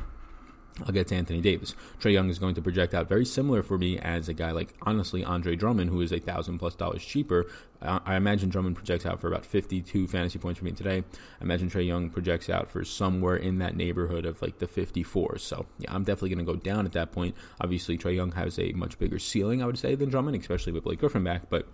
I'll 0.82 0.91
get 0.91 1.08
to 1.08 1.15
Anthony 1.15 1.39
Davis. 1.39 1.74
Trae 2.01 2.12
Young 2.12 2.29
is 2.29 2.38
going 2.38 2.55
to 2.55 2.62
project 2.62 2.94
out 2.94 3.08
very 3.08 3.25
similar 3.25 3.63
for 3.63 3.77
me 3.77 3.98
as 3.98 4.27
a 4.27 4.34
guy 4.34 4.51
like, 4.51 4.74
honestly, 4.82 5.24
Andre 5.24 5.55
Drummond, 5.55 5.89
who 5.89 6.01
is 6.01 6.12
a 6.12 6.20
thousand 6.20 6.60
plus 6.60 6.75
dollars 6.75 7.03
cheaper. 7.03 7.46
Uh, 7.82 8.00
I 8.05 8.15
imagine 8.15 8.50
Drummond 8.50 8.75
projects 8.75 9.05
out 9.05 9.22
for 9.22 9.27
about 9.27 9.46
52 9.46 10.08
fantasy 10.08 10.38
points 10.38 10.60
for 10.60 10.65
me 10.65 10.72
today. 10.72 11.03
I 11.39 11.44
imagine 11.44 11.70
Trae 11.70 11.88
Young 11.88 12.10
projects 12.10 12.50
out 12.50 12.70
for 12.70 12.84
somewhere 12.84 13.38
in 13.38 13.60
that 13.60 13.77
neighborhood 13.77 14.25
of 14.25 14.41
like 14.41 14.60
the 14.60 14.67
54. 14.67 15.38
So, 15.38 15.65
yeah, 15.79 15.94
I'm 15.94 16.03
definitely 16.03 16.29
going 16.29 16.46
to 16.46 16.51
go 16.51 16.60
down 16.60 16.86
at 16.86 16.91
that 16.94 17.13
point. 17.13 17.36
Obviously, 17.62 17.98
Trae 17.98 18.15
Young 18.15 18.34
has 18.34 18.60
a 18.60 18.74
much 18.74 19.00
bigger 19.00 19.20
ceiling, 19.20 19.63
I 19.63 19.67
would 19.67 19.79
say, 19.79 19.96
than 19.96 20.10
Drummond, 20.10 20.36
especially 20.41 20.74
with 20.74 20.84
Blake 20.84 21.00
Griffin 21.00 21.24
back, 21.24 21.50
but 21.50 21.67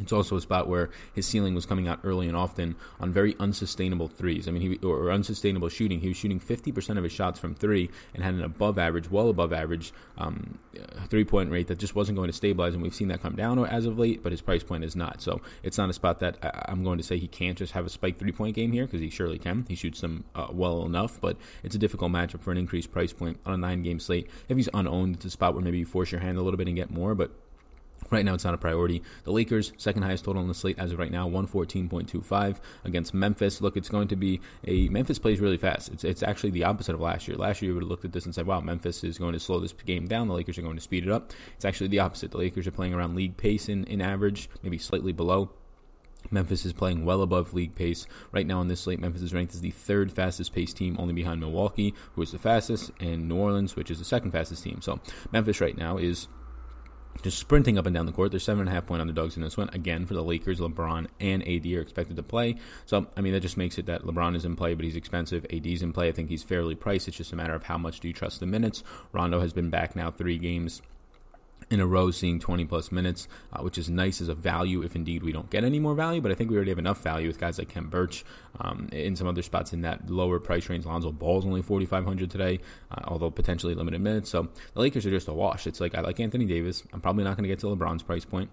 it's 0.00 0.12
also 0.12 0.36
a 0.36 0.40
spot 0.40 0.68
where 0.68 0.90
his 1.14 1.26
ceiling 1.26 1.54
was 1.54 1.66
coming 1.66 1.86
out 1.88 2.00
early 2.04 2.26
and 2.26 2.36
often 2.36 2.76
on 2.98 3.12
very 3.12 3.36
unsustainable 3.38 4.08
threes. 4.08 4.48
I 4.48 4.50
mean, 4.50 4.62
he 4.62 4.86
or 4.86 5.10
unsustainable 5.10 5.68
shooting. 5.68 6.00
He 6.00 6.08
was 6.08 6.16
shooting 6.16 6.40
50% 6.40 6.96
of 6.96 7.04
his 7.04 7.12
shots 7.12 7.38
from 7.38 7.54
three 7.54 7.90
and 8.14 8.22
had 8.22 8.34
an 8.34 8.42
above 8.42 8.78
average, 8.78 9.10
well 9.10 9.28
above 9.28 9.52
average 9.52 9.92
um, 10.18 10.58
three 11.08 11.24
point 11.24 11.50
rate 11.50 11.66
that 11.68 11.78
just 11.78 11.94
wasn't 11.94 12.16
going 12.16 12.28
to 12.28 12.36
stabilize. 12.36 12.74
And 12.74 12.82
we've 12.82 12.94
seen 12.94 13.08
that 13.08 13.22
come 13.22 13.36
down 13.36 13.58
as 13.66 13.86
of 13.86 13.98
late, 13.98 14.22
but 14.22 14.32
his 14.32 14.40
price 14.40 14.62
point 14.62 14.84
is 14.84 14.96
not. 14.96 15.20
So 15.20 15.40
it's 15.62 15.78
not 15.78 15.90
a 15.90 15.92
spot 15.92 16.20
that 16.20 16.38
I, 16.42 16.70
am 16.72 16.82
going 16.84 16.98
to 16.98 17.04
say 17.04 17.18
he 17.18 17.28
can't 17.28 17.58
just 17.58 17.72
have 17.72 17.86
a 17.86 17.90
spike 17.90 18.18
three 18.18 18.32
point 18.32 18.56
game 18.56 18.72
here 18.72 18.86
because 18.86 19.00
he 19.00 19.10
surely 19.10 19.38
can. 19.38 19.66
He 19.68 19.74
shoots 19.74 20.00
them 20.00 20.24
uh, 20.34 20.48
well 20.50 20.84
enough, 20.84 21.20
but 21.20 21.36
it's 21.62 21.74
a 21.74 21.78
difficult 21.78 22.12
matchup 22.12 22.42
for 22.42 22.52
an 22.52 22.58
increased 22.58 22.92
price 22.92 23.12
point 23.12 23.38
on 23.44 23.54
a 23.54 23.56
nine 23.56 23.82
game 23.82 24.00
slate. 24.00 24.28
If 24.48 24.56
he's 24.56 24.68
unowned, 24.72 25.16
it's 25.16 25.24
a 25.24 25.30
spot 25.30 25.54
where 25.54 25.62
maybe 25.62 25.78
you 25.78 25.86
force 25.86 26.10
your 26.10 26.20
hand 26.20 26.38
a 26.38 26.42
little 26.42 26.58
bit 26.58 26.68
and 26.68 26.76
get 26.76 26.90
more, 26.90 27.14
but 27.14 27.32
Right 28.10 28.24
now, 28.24 28.34
it's 28.34 28.44
not 28.44 28.54
a 28.54 28.58
priority. 28.58 29.02
The 29.24 29.30
Lakers, 29.30 29.72
second 29.76 30.02
highest 30.02 30.24
total 30.24 30.42
on 30.42 30.48
the 30.48 30.54
slate 30.54 30.78
as 30.78 30.92
of 30.92 30.98
right 30.98 31.12
now, 31.12 31.28
114.25 31.28 32.56
against 32.84 33.14
Memphis. 33.14 33.60
Look, 33.60 33.76
it's 33.76 33.88
going 33.88 34.08
to 34.08 34.16
be 34.16 34.40
a 34.66 34.88
Memphis 34.88 35.18
plays 35.18 35.38
really 35.38 35.56
fast. 35.56 35.90
It's, 35.90 36.02
it's 36.02 36.22
actually 36.22 36.50
the 36.50 36.64
opposite 36.64 36.94
of 36.94 37.00
last 37.00 37.28
year. 37.28 37.36
Last 37.36 37.62
year, 37.62 37.70
you 37.70 37.74
would 37.74 37.84
have 37.84 37.90
looked 37.90 38.04
at 38.04 38.12
this 38.12 38.24
and 38.24 38.34
said, 38.34 38.46
wow, 38.46 38.60
Memphis 38.60 39.04
is 39.04 39.18
going 39.18 39.32
to 39.34 39.40
slow 39.40 39.60
this 39.60 39.72
game 39.72 40.08
down. 40.08 40.26
The 40.26 40.34
Lakers 40.34 40.58
are 40.58 40.62
going 40.62 40.76
to 40.76 40.82
speed 40.82 41.04
it 41.04 41.10
up. 41.10 41.32
It's 41.54 41.64
actually 41.64 41.88
the 41.88 42.00
opposite. 42.00 42.32
The 42.32 42.38
Lakers 42.38 42.66
are 42.66 42.72
playing 42.72 42.94
around 42.94 43.14
league 43.14 43.36
pace 43.36 43.68
in, 43.68 43.84
in 43.84 44.00
average, 44.00 44.50
maybe 44.62 44.78
slightly 44.78 45.12
below. 45.12 45.50
Memphis 46.30 46.66
is 46.66 46.72
playing 46.72 47.04
well 47.04 47.22
above 47.22 47.54
league 47.54 47.74
pace. 47.74 48.06
Right 48.32 48.46
now 48.46 48.58
on 48.60 48.68
this 48.68 48.80
slate, 48.80 49.00
Memphis 49.00 49.22
is 49.22 49.32
ranked 49.32 49.54
as 49.54 49.60
the 49.60 49.70
third 49.70 50.12
fastest 50.12 50.52
paced 50.52 50.76
team, 50.76 50.96
only 50.98 51.14
behind 51.14 51.40
Milwaukee, 51.40 51.94
who 52.14 52.22
is 52.22 52.32
the 52.32 52.38
fastest, 52.38 52.90
and 53.00 53.28
New 53.28 53.36
Orleans, 53.36 53.76
which 53.76 53.90
is 53.90 53.98
the 53.98 54.04
second 54.04 54.32
fastest 54.32 54.62
team. 54.62 54.80
So 54.82 55.00
Memphis 55.32 55.60
right 55.60 55.76
now 55.76 55.96
is 55.96 56.28
just 57.22 57.38
sprinting 57.38 57.78
up 57.78 57.86
and 57.86 57.94
down 57.94 58.06
the 58.06 58.12
court. 58.12 58.30
They're 58.30 58.40
seven 58.40 58.60
and 58.60 58.68
a 58.68 58.72
half 58.72 58.86
point 58.86 59.00
underdogs 59.00 59.36
in 59.36 59.42
this 59.42 59.56
one. 59.56 59.68
Again, 59.72 60.06
for 60.06 60.14
the 60.14 60.22
Lakers, 60.22 60.60
LeBron 60.60 61.06
and 61.20 61.42
AD 61.46 61.66
are 61.66 61.80
expected 61.80 62.16
to 62.16 62.22
play. 62.22 62.56
So, 62.86 63.06
I 63.16 63.20
mean, 63.20 63.32
that 63.32 63.40
just 63.40 63.56
makes 63.56 63.78
it 63.78 63.86
that 63.86 64.02
LeBron 64.02 64.36
is 64.36 64.44
in 64.44 64.56
play, 64.56 64.74
but 64.74 64.84
he's 64.84 64.96
expensive. 64.96 65.44
AD's 65.52 65.82
in 65.82 65.92
play. 65.92 66.08
I 66.08 66.12
think 66.12 66.28
he's 66.28 66.42
fairly 66.42 66.74
priced. 66.74 67.08
It's 67.08 67.16
just 67.16 67.32
a 67.32 67.36
matter 67.36 67.54
of 67.54 67.64
how 67.64 67.78
much 67.78 68.00
do 68.00 68.08
you 68.08 68.14
trust 68.14 68.40
the 68.40 68.46
minutes. 68.46 68.82
Rondo 69.12 69.40
has 69.40 69.52
been 69.52 69.70
back 69.70 69.94
now 69.94 70.10
three 70.10 70.38
games 70.38 70.82
in 71.70 71.80
a 71.80 71.86
row 71.86 72.10
seeing 72.10 72.40
20 72.40 72.64
plus 72.64 72.90
minutes, 72.90 73.28
uh, 73.52 73.62
which 73.62 73.78
is 73.78 73.88
nice 73.88 74.20
as 74.20 74.28
a 74.28 74.34
value 74.34 74.82
if 74.82 74.96
indeed 74.96 75.22
we 75.22 75.32
don't 75.32 75.48
get 75.50 75.62
any 75.62 75.78
more 75.78 75.94
value. 75.94 76.20
But 76.20 76.32
I 76.32 76.34
think 76.34 76.50
we 76.50 76.56
already 76.56 76.72
have 76.72 76.78
enough 76.78 77.02
value 77.02 77.28
with 77.28 77.38
guys 77.38 77.58
like 77.58 77.68
Khem 77.68 77.88
Birch 77.88 78.24
um, 78.58 78.88
in 78.92 79.14
some 79.14 79.28
other 79.28 79.42
spots 79.42 79.72
in 79.72 79.82
that 79.82 80.10
lower 80.10 80.40
price 80.40 80.68
range. 80.68 80.84
Lonzo 80.84 81.12
Ball's 81.12 81.46
only 81.46 81.62
4,500 81.62 82.30
today, 82.30 82.58
uh, 82.90 83.02
although 83.04 83.30
potentially 83.30 83.74
limited 83.74 84.00
minutes. 84.00 84.30
So 84.30 84.48
the 84.74 84.80
Lakers 84.80 85.06
are 85.06 85.10
just 85.10 85.28
a 85.28 85.32
wash. 85.32 85.66
It's 85.66 85.80
like 85.80 85.94
I 85.94 86.00
like 86.00 86.18
Anthony 86.18 86.44
Davis. 86.44 86.82
I'm 86.92 87.00
probably 87.00 87.24
not 87.24 87.36
going 87.36 87.44
to 87.44 87.48
get 87.48 87.60
to 87.60 87.66
LeBron's 87.66 88.02
price 88.02 88.24
point. 88.24 88.50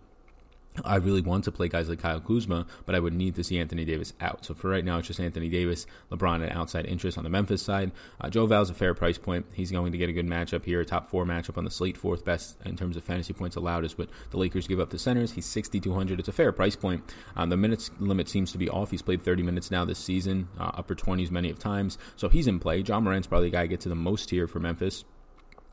I 0.86 0.96
really 0.98 1.22
want 1.22 1.44
to 1.46 1.52
play 1.52 1.68
guys 1.68 1.90
like 1.90 2.00
Kyle 2.00 2.20
Kuzma, 2.20 2.66
but 2.86 2.96
I 2.96 3.00
would 3.00 3.14
need 3.14 3.36
to 3.36 3.44
see 3.44 3.60
Anthony 3.60 3.86
Davis 3.86 4.14
out. 4.22 4.46
So 4.46 4.54
for 4.54 4.70
right 4.70 4.84
now, 4.84 4.98
it's 4.98 5.08
just 5.08 5.20
Anthony 5.20 5.50
Davis, 5.50 5.86
LeBron, 6.12 6.42
and 6.44 6.52
outside 6.52 6.86
interest 6.86 7.18
on 7.18 7.24
the 7.24 7.30
Memphis 7.30 7.62
side. 7.62 7.92
Uh, 8.20 8.30
Joe 8.30 8.46
Val's 8.46 8.70
a 8.70 8.74
fair 8.74 8.94
price 8.94 9.18
point. 9.18 9.46
He's 9.54 9.72
going 9.72 9.92
to 9.92 9.98
get 9.98 10.10
a 10.10 10.14
good 10.14 10.28
matchup 10.28 10.66
here, 10.66 10.82
a 10.82 10.86
top 10.86 11.10
four 11.10 11.26
matchup 11.26 11.58
on 11.58 11.66
the 11.66 11.72
slate, 11.72 11.98
fourth 11.98 12.24
best 12.24 12.58
in 12.66 12.76
terms 12.76 12.98
of 12.98 13.04
fantasy 13.04 13.34
points 13.34 13.56
allowed 13.56 13.86
is 13.86 13.98
what 13.98 14.10
the 14.32 14.38
Lakers 14.38 14.68
give 14.68 14.80
up 14.80 14.90
to 14.92 15.00
centers. 15.00 15.32
He's 15.32 15.46
6,200. 15.46 16.20
It's 16.20 16.30
a 16.30 16.34
fair 16.34 16.52
price 16.52 16.76
point. 16.76 17.04
Um, 17.36 17.50
the 17.50 17.58
minutes 17.58 17.92
limit 18.00 18.30
seems 18.30 18.52
to 18.52 18.58
be 18.58 18.70
off. 18.70 18.92
He's 18.92 19.02
played 19.02 19.22
30 19.22 19.44
minutes 19.44 19.72
now 19.72 19.86
this 19.86 20.00
season, 20.00 20.48
uh, 20.60 20.72
upper 20.74 20.96
20s 20.96 21.32
many 21.32 21.50
of 21.50 21.60
times. 21.60 21.98
So 22.16 22.30
he's 22.30 22.48
in 22.48 22.60
play. 22.60 22.80
Ja 22.80 23.00
Morant's 23.00 23.28
probably 23.28 23.50
the 23.50 23.56
guy 23.56 23.64
I 23.64 23.68
get 23.68 23.82
to 23.82 23.90
the 23.90 23.96
most 23.96 24.30
here 24.30 24.48
for 24.48 24.60
Memphis. 24.60 25.06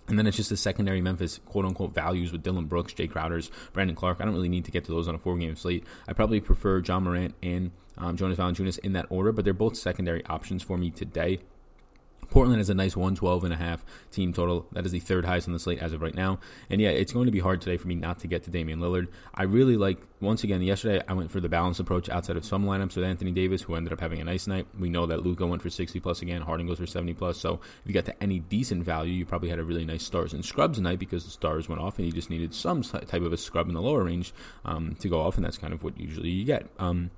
And 0.08 0.18
then 0.18 0.26
it's 0.26 0.36
just 0.36 0.50
the 0.50 0.56
secondary 0.56 1.00
Memphis 1.00 1.40
quote 1.46 1.64
unquote 1.64 1.94
values 1.94 2.30
with 2.30 2.42
Dillon 2.42 2.66
Brooks, 2.66 2.92
Jae 2.92 3.10
Crowders, 3.10 3.50
Brandon 3.72 3.96
Clarke. 3.96 4.20
I 4.20 4.24
don't 4.24 4.34
really 4.34 4.48
need 4.48 4.64
to 4.66 4.70
get 4.70 4.84
to 4.84 4.92
those 4.92 5.08
on 5.08 5.14
a 5.14 5.18
four 5.18 5.36
game 5.36 5.56
slate. 5.56 5.84
I 6.06 6.12
probably 6.12 6.40
prefer 6.40 6.80
Ja 6.80 7.00
Morant 7.00 7.34
and 7.42 7.70
um, 7.96 8.16
Jonas 8.16 8.38
Valanciunas 8.38 8.78
in 8.80 8.92
that 8.92 9.06
order, 9.08 9.32
but 9.32 9.44
they're 9.44 9.54
both 9.54 9.76
secondary 9.76 10.24
options 10.26 10.62
for 10.62 10.76
me 10.76 10.90
today. 10.90 11.38
Portland 12.34 12.58
has 12.58 12.68
a 12.68 12.74
nice 12.74 12.96
112 12.96 13.44
and 13.44 13.54
a 13.54 13.56
half 13.56 13.84
team 14.10 14.32
total. 14.32 14.66
That 14.72 14.84
is 14.84 14.90
the 14.90 14.98
third 14.98 15.24
highest 15.24 15.46
on 15.46 15.52
the 15.52 15.60
slate 15.60 15.78
as 15.78 15.92
of 15.92 16.02
right 16.02 16.16
now. 16.16 16.40
And 16.68 16.80
yeah, 16.80 16.88
it's 16.88 17.12
going 17.12 17.26
to 17.26 17.32
be 17.32 17.38
hard 17.38 17.60
today 17.60 17.76
for 17.76 17.86
me 17.86 17.94
not 17.94 18.18
to 18.18 18.26
get 18.26 18.42
to 18.42 18.50
Damian 18.50 18.80
Lillard. 18.80 19.06
I 19.32 19.44
really 19.44 19.76
like, 19.76 19.98
once 20.20 20.42
again, 20.42 20.60
yesterday 20.60 21.00
I 21.06 21.12
went 21.12 21.30
for 21.30 21.38
the 21.38 21.48
balanced 21.48 21.78
approach 21.78 22.08
outside 22.08 22.36
of 22.36 22.44
some 22.44 22.64
lineups 22.66 22.96
with 22.96 23.04
Anthony 23.04 23.30
Davis, 23.30 23.62
who 23.62 23.76
ended 23.76 23.92
up 23.92 24.00
having 24.00 24.20
a 24.20 24.24
nice 24.24 24.48
night. 24.48 24.66
We 24.76 24.88
know 24.90 25.06
that 25.06 25.22
Luka 25.22 25.46
went 25.46 25.62
for 25.62 25.70
60 25.70 26.00
plus 26.00 26.22
again. 26.22 26.42
Harden 26.42 26.66
goes 26.66 26.78
for 26.78 26.86
70 26.86 27.14
plus. 27.14 27.38
So 27.38 27.60
if 27.62 27.86
you 27.86 27.94
got 27.94 28.06
to 28.06 28.20
any 28.20 28.40
decent 28.40 28.82
value, 28.82 29.12
you 29.12 29.24
probably 29.24 29.48
had 29.48 29.60
a 29.60 29.64
really 29.64 29.84
nice 29.84 30.02
stars 30.02 30.32
and 30.32 30.44
scrubs 30.44 30.80
night 30.80 30.98
because 30.98 31.24
the 31.24 31.30
stars 31.30 31.68
went 31.68 31.80
off 31.80 31.98
and 31.98 32.06
you 32.06 32.12
just 32.12 32.30
needed 32.30 32.52
some 32.52 32.82
type 32.82 33.12
of 33.12 33.32
a 33.32 33.36
scrub 33.36 33.68
in 33.68 33.74
the 33.74 33.80
lower 33.80 34.02
range 34.02 34.34
um, 34.64 34.96
to 34.98 35.08
go 35.08 35.20
off. 35.20 35.36
And 35.36 35.44
that's 35.44 35.58
kind 35.58 35.72
of 35.72 35.84
what 35.84 36.00
usually 36.00 36.30
you 36.30 36.44
get. 36.44 36.66
Um, 36.80 37.12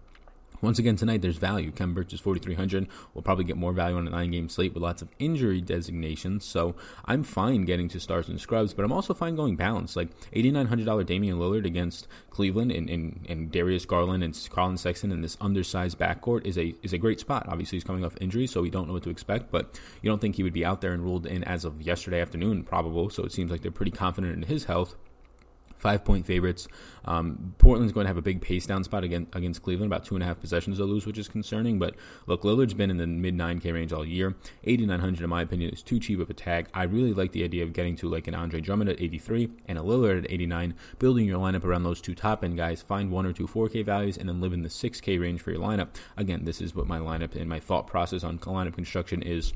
once 0.63 0.79
again, 0.79 0.97
tonight 0.97 1.23
there's 1.23 1.37
value. 1.37 1.71
Khem 1.71 1.95
Birch 1.95 2.13
is 2.13 2.21
4,300. 2.21 2.89
We'll 3.15 3.23
probably 3.23 3.45
get 3.45 3.57
more 3.57 3.73
value 3.73 3.97
on 3.97 4.07
a 4.07 4.11
nine 4.11 4.31
game 4.31 4.49
slate 4.49 4.75
with 4.75 4.83
lots 4.83 5.03
of 5.03 5.09
injury 5.19 5.61
designations. 5.61 6.45
So 6.45 6.75
I'm 7.05 7.23
fine 7.23 7.65
getting 7.65 7.89
to 7.91 8.01
stars 8.01 8.29
and 8.29 8.41
scrubs, 8.41 8.75
but 8.75 8.85
I'm 8.85 8.93
also 8.93 9.15
fine 9.15 9.37
going 9.37 9.57
balanced. 9.57 9.97
Like 9.97 10.09
$8,900 10.33 11.07
Damian 11.07 11.39
Lillard 11.39 11.67
against 11.67 12.09
Cleveland 12.31 12.73
and, 12.73 12.89
and, 12.89 13.27
and 13.29 13.51
Darius 13.51 13.85
Garland 13.85 14.23
and 14.23 14.49
Collin 14.51 14.77
Sexton 14.77 15.13
in 15.13 15.23
this 15.23 15.37
undersized 15.41 15.99
backcourt 15.99 16.47
is 16.47 16.59
a 16.59 16.75
is 16.83 16.93
a 16.93 16.99
great 16.99 17.21
spot. 17.21 17.47
Obviously, 17.49 17.77
he's 17.77 17.85
coming 17.85 18.05
off 18.05 18.17
injury, 18.21 18.47
so 18.47 18.63
we 18.63 18.71
don't 18.71 18.87
know 18.87 18.95
what 18.95 19.03
to 19.05 19.11
expect, 19.11 19.51
but 19.51 19.81
you 20.03 20.11
don't 20.11 20.21
think 20.21 20.37
he 20.37 20.43
would 20.43 20.53
be 20.53 20.65
out 20.65 20.81
there 20.81 20.93
and 20.93 21.03
ruled 21.03 21.27
in 21.27 21.45
as 21.45 21.65
of 21.65 21.81
yesterday 21.83 22.21
afternoon, 22.21 22.63
probable. 22.63 23.11
So 23.11 23.25
it 23.25 23.33
seems 23.33 23.51
like 23.51 23.63
they're 23.63 23.71
pretty 23.71 23.91
confident 23.91 24.35
in 24.35 24.43
his 24.43 24.65
health 24.65 24.95
five 25.79 26.05
point 26.05 26.27
favorites. 26.27 26.69
Um, 27.05 27.55
Portland's 27.59 27.93
going 27.93 28.05
to 28.05 28.09
have 28.09 28.17
a 28.17 28.23
big 28.23 28.41
pace 28.41 28.67
down 28.67 28.83
spot 28.83 29.05
against, 29.05 29.35
against 29.35 29.63
Cleveland, 29.63 29.93
about 29.93 30.05
two 30.05 30.17
and 30.17 30.25
a 30.25 30.27
half 30.27 30.41
possessions 30.41 30.79
to 30.79 30.85
lose, 30.85 31.07
which 31.07 31.19
is 31.19 31.29
concerning. 31.29 31.79
But 31.79 31.95
look, 32.27 32.43
Lillard's 32.43 32.75
been 32.75 32.91
in 32.91 32.97
the 32.97 33.07
mid 33.07 33.37
9K 33.37 33.73
range 33.73 33.93
all 33.93 34.05
year. 34.05 34.35
8,900, 34.65 35.23
in 35.23 35.31
my 35.31 35.43
opinion, 35.43 35.71
is 35.71 35.83
too 35.83 36.01
cheap 36.01 36.21
of 36.21 36.31
a 36.31 36.35
tag. 36.35 36.69
I 36.75 36.85
really 36.85 37.13
like 37.13 37.33
the 37.33 37.45
idea 37.45 37.63
of 37.63 37.73
getting 37.73 37.97
to 37.97 38.09
like 38.09 38.27
an 38.27 38.35
Andre 38.35 38.61
Drummond 38.61 38.91
at 38.91 39.01
83 39.01 39.49
and 39.67 39.79
a 39.79 39.83
Lillard 39.83 40.25
at 40.25 40.31
89, 40.31 40.75
building 40.99 41.27
your 41.27 41.39
lineup 41.39 41.65
around 41.65 41.85
those 41.85 42.01
two 42.01 42.15
top 42.15 42.43
end 42.43 42.57
guys. 42.57 42.83
Find 42.83 43.11
one 43.11 43.27
or 43.27 43.33
two 43.33 43.47
4K 43.47 43.85
values 43.85 44.17
and 44.17 44.29
then 44.29 44.41
live 44.41 44.53
in 44.53 44.63
the 44.63 44.69
6K 44.69 45.21
range 45.21 45.41
for 45.41 45.53
your 45.53 45.61
lineup. 45.61 45.89
Again, 46.17 46.45
this 46.45 46.61
is 46.61 46.75
what 46.75 46.87
my 46.87 46.99
lineup 46.99 47.37
and 47.37 47.49
my 47.49 47.61
thought 47.61 47.87
process 47.87 48.25
on 48.25 48.39
lineup 48.39 48.75
construction 48.75 49.23
is 49.23 49.53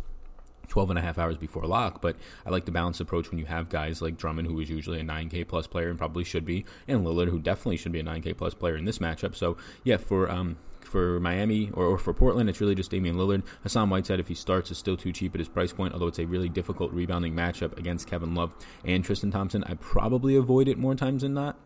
12 0.70 0.90
and 0.90 0.98
a 0.98 1.02
half 1.02 1.18
hours 1.18 1.36
before 1.36 1.64
lock. 1.64 2.00
But 2.00 2.16
I 2.46 2.50
like 2.50 2.64
the 2.64 2.72
balanced 2.72 3.00
approach 3.00 3.30
when 3.30 3.38
you 3.38 3.44
have 3.44 3.68
guys 3.68 4.00
like 4.00 4.16
Drummond, 4.16 4.48
who 4.48 4.58
is 4.60 4.70
usually 4.70 5.00
a 5.00 5.04
9K 5.04 5.46
plus 5.46 5.66
player 5.66 5.90
and 5.90 5.98
probably 5.98 6.24
should 6.24 6.46
be, 6.46 6.64
and 6.88 7.04
Lillard, 7.04 7.28
who 7.28 7.38
definitely 7.38 7.76
should 7.76 7.92
be 7.92 8.00
a 8.00 8.04
9K 8.04 8.36
plus 8.36 8.54
player 8.54 8.76
in 8.76 8.86
this 8.86 8.98
matchup. 8.98 9.36
So, 9.36 9.58
yeah, 9.84 9.98
for. 9.98 10.30
Um, 10.30 10.56
for 10.80 11.20
Miami 11.20 11.70
or, 11.74 11.84
or, 11.84 11.98
for 11.98 12.12
Portland, 12.12 12.50
it's 12.50 12.60
really 12.60 12.74
just 12.74 12.90
Damian 12.90 13.14
Lillard. 13.14 13.44
Hassan 13.62 13.90
Whiteside, 13.90 14.18
if 14.18 14.26
he 14.26 14.34
starts, 14.34 14.72
is 14.72 14.78
still 14.78 14.96
too 14.96 15.12
cheap 15.12 15.36
at 15.36 15.38
his 15.38 15.48
price 15.48 15.72
point, 15.72 15.92
although 15.92 16.08
it's 16.08 16.18
a 16.18 16.26
really 16.26 16.48
difficult 16.48 16.90
rebounding 16.92 17.32
matchup 17.32 17.78
against 17.78 18.08
Kevin 18.08 18.34
Love 18.34 18.52
and 18.84 19.04
Tristan 19.04 19.30
Thompson. 19.30 19.62
I 19.64 19.74
probably 19.74 20.34
avoid 20.34 20.66
it 20.66 20.78
more 20.78 20.96
times 20.96 21.22
than 21.22 21.32
not. 21.32 21.56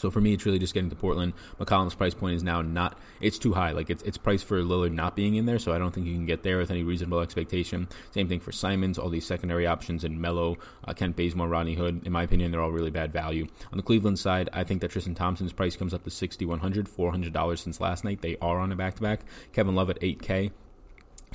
So 0.00 0.10
for 0.10 0.20
me, 0.20 0.32
it's 0.32 0.46
really 0.46 0.58
just 0.58 0.72
getting 0.72 0.90
to 0.90 0.96
Portland. 0.96 1.34
McCollum's 1.58 1.94
price 1.94 2.14
point 2.14 2.34
is 2.34 2.42
now 2.42 2.62
not, 2.62 2.98
it's 3.20 3.38
too 3.38 3.52
high. 3.52 3.72
Like 3.72 3.90
it's, 3.90 4.02
it's 4.02 4.16
priced 4.16 4.46
for 4.46 4.62
Lillard 4.62 4.92
not 4.92 5.14
being 5.14 5.34
in 5.34 5.44
there, 5.44 5.58
so 5.58 5.72
I 5.72 5.78
don't 5.78 5.92
think 5.92 6.06
you 6.06 6.14
can 6.14 6.26
get 6.26 6.42
there 6.42 6.58
with 6.58 6.70
any 6.70 6.82
reasonable 6.82 7.20
expectation. 7.20 7.88
Same 8.12 8.28
thing 8.28 8.40
for 8.40 8.52
Simons, 8.52 8.98
all 8.98 9.10
these 9.10 9.26
secondary 9.26 9.66
options 9.66 10.02
and 10.04 10.20
Melo, 10.20 10.56
uh, 10.86 10.94
Kent 10.94 11.16
Bazemore, 11.16 11.48
Rodney 11.48 11.74
Hood. 11.74 12.06
In 12.06 12.12
my 12.12 12.22
opinion, 12.22 12.50
they're 12.50 12.62
all 12.62 12.72
really 12.72 12.90
bad 12.90 13.12
value. 13.12 13.46
On 13.72 13.76
the 13.76 13.82
Cleveland 13.82 14.18
side, 14.18 14.48
I 14.52 14.64
think 14.64 14.80
that 14.80 14.90
Tristan 14.90 15.14
Thompson's 15.14 15.52
price 15.52 15.76
comes 15.76 15.92
up 15.92 16.04
to 16.04 16.10
$6,100, 16.10 16.88
$400 16.88 17.58
since 17.58 17.80
last 17.80 18.04
night. 18.04 18.22
They 18.22 18.36
are 18.40 18.58
on 18.58 18.72
a 18.72 18.76
back 18.76 18.94
to 18.96 19.02
back. 19.02 19.20
Kevin 19.52 19.74
Love 19.74 19.90
at 19.90 20.00
8K 20.00 20.50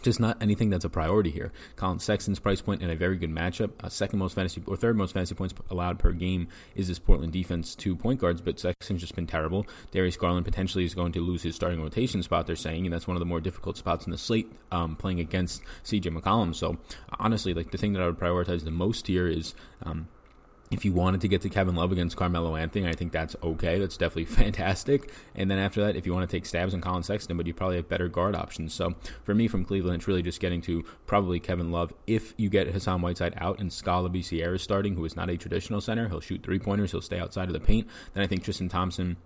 just 0.05 0.19
not 0.19 0.41
anything 0.41 0.69
that's 0.69 0.85
a 0.85 0.89
priority 0.89 1.31
here. 1.31 1.51
Collin 1.75 1.99
Sexton's 1.99 2.39
price 2.39 2.61
point 2.61 2.81
in 2.81 2.89
a 2.89 2.95
very 2.95 3.17
good 3.17 3.31
matchup. 3.31 3.71
Uh, 3.83 3.89
second 3.89 4.19
most 4.19 4.35
fantasy 4.35 4.61
or 4.67 4.77
third 4.77 4.95
most 4.95 5.13
fantasy 5.13 5.35
points 5.35 5.53
allowed 5.69 5.99
per 5.99 6.11
game 6.11 6.47
is 6.75 6.87
this 6.87 6.99
Portland 6.99 7.33
defense 7.33 7.75
to 7.75 7.95
point 7.95 8.21
guards, 8.21 8.39
but 8.39 8.59
Sexton's 8.59 9.01
just 9.01 9.15
been 9.15 9.27
terrible. 9.27 9.65
Darius 9.91 10.15
Garland 10.15 10.45
potentially 10.45 10.85
is 10.85 10.93
going 10.93 11.11
to 11.11 11.19
lose 11.19 11.41
his 11.41 11.55
starting 11.55 11.81
rotation 11.81 12.21
spot. 12.23 12.45
They're 12.45 12.55
saying, 12.55 12.85
and 12.85 12.93
that's 12.93 13.07
one 13.07 13.17
of 13.17 13.19
the 13.19 13.25
more 13.25 13.41
difficult 13.41 13.77
spots 13.77 14.05
in 14.05 14.11
the 14.11 14.17
slate, 14.17 14.51
um, 14.71 14.95
playing 14.95 15.19
against 15.19 15.63
CJ 15.83 16.15
McCollum. 16.15 16.55
So 16.55 16.77
honestly, 17.19 17.53
like 17.53 17.71
the 17.71 17.77
thing 17.77 17.93
that 17.93 18.01
I 18.01 18.05
would 18.05 18.19
prioritize 18.19 18.63
the 18.63 18.71
most 18.71 19.07
here 19.07 19.27
is 19.27 19.55
um, 19.83 20.07
if 20.71 20.83
you 20.83 20.93
wanted 20.93 21.21
to 21.21 21.27
get 21.27 21.41
to 21.41 21.49
Kevin 21.49 21.75
Love 21.75 21.91
against 21.91 22.17
Carmelo 22.17 22.55
Anthony, 22.55 22.87
I 22.87 22.93
think 22.93 23.11
that's 23.11 23.35
okay. 23.43 23.77
That's 23.79 23.97
definitely 23.97 24.25
fantastic. 24.43 25.11
And 25.35 25.49
then 25.49 25.59
after 25.59 25.81
that, 25.81 25.95
if 25.95 26.05
you 26.05 26.13
want 26.13 26.29
to 26.29 26.35
take 26.35 26.45
stabs 26.45 26.73
on 26.73 26.81
Collin 26.81 27.03
Sexton, 27.03 27.37
but 27.37 27.45
you 27.45 27.53
probably 27.53 27.75
have 27.75 27.87
better 27.87 28.07
guard 28.07 28.35
options. 28.35 28.73
So 28.73 28.95
for 29.23 29.35
me 29.35 29.47
from 29.47 29.63
Cleveland, 29.63 29.97
it's 29.97 30.07
really 30.07 30.23
just 30.23 30.39
getting 30.39 30.61
to 30.61 30.83
probably 31.05 31.39
Kevin 31.39 31.71
Love. 31.71 31.93
If 32.07 32.33
you 32.37 32.49
get 32.49 32.67
Hassan 32.67 33.01
Whiteside 33.01 33.35
out 33.37 33.59
and 33.59 33.71
Skal 33.71 34.09
Labissiere 34.09 34.59
starting, 34.59 34.95
who 34.95 35.05
is 35.05 35.15
not 35.15 35.29
a 35.29 35.37
traditional 35.37 35.81
center, 35.81 36.09
he'll 36.09 36.21
shoot 36.21 36.41
three 36.43 36.59
pointers, 36.59 36.91
he'll 36.91 37.01
stay 37.01 37.19
outside 37.19 37.47
of 37.47 37.53
the 37.53 37.59
paint. 37.59 37.87
Then 38.13 38.23
I 38.23 38.27
think 38.27 38.43
Tristan 38.43 38.69
Thompson 38.69 39.17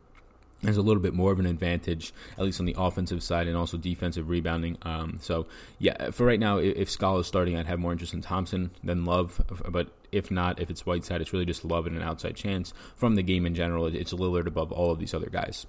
there's 0.61 0.77
a 0.77 0.81
little 0.81 1.01
bit 1.01 1.13
more 1.13 1.31
of 1.31 1.39
an 1.39 1.45
advantage, 1.45 2.13
at 2.37 2.43
least 2.43 2.59
on 2.59 2.65
the 2.65 2.75
offensive 2.77 3.23
side 3.23 3.47
and 3.47 3.55
also 3.55 3.77
defensive 3.77 4.29
rebounding. 4.29 4.77
Um, 4.81 5.17
so, 5.21 5.47
yeah, 5.77 6.11
for 6.11 6.25
right 6.25 6.39
now, 6.39 6.57
if, 6.57 6.75
if 6.75 6.89
Skal 6.89 7.19
is 7.19 7.27
starting, 7.27 7.55
I'd 7.55 7.67
have 7.67 7.79
more 7.79 7.91
interest 7.91 8.13
in 8.13 8.21
Thompson 8.21 8.71
than 8.83 9.05
Love. 9.05 9.41
But 9.69 9.89
if 10.11 10.31
not, 10.31 10.59
if 10.59 10.69
it's 10.69 10.85
Whiteside, 10.85 11.21
it's 11.21 11.33
really 11.33 11.45
just 11.45 11.63
Love 11.63 11.87
and 11.87 11.95
an 11.95 12.03
outside 12.03 12.35
chance. 12.35 12.73
From 12.95 13.15
the 13.15 13.23
game 13.23 13.45
in 13.45 13.55
general, 13.55 13.85
it's 13.85 14.13
Lillard 14.13 14.47
above 14.47 14.71
all 14.71 14.91
of 14.91 14.99
these 14.99 15.13
other 15.13 15.29
guys. 15.29 15.65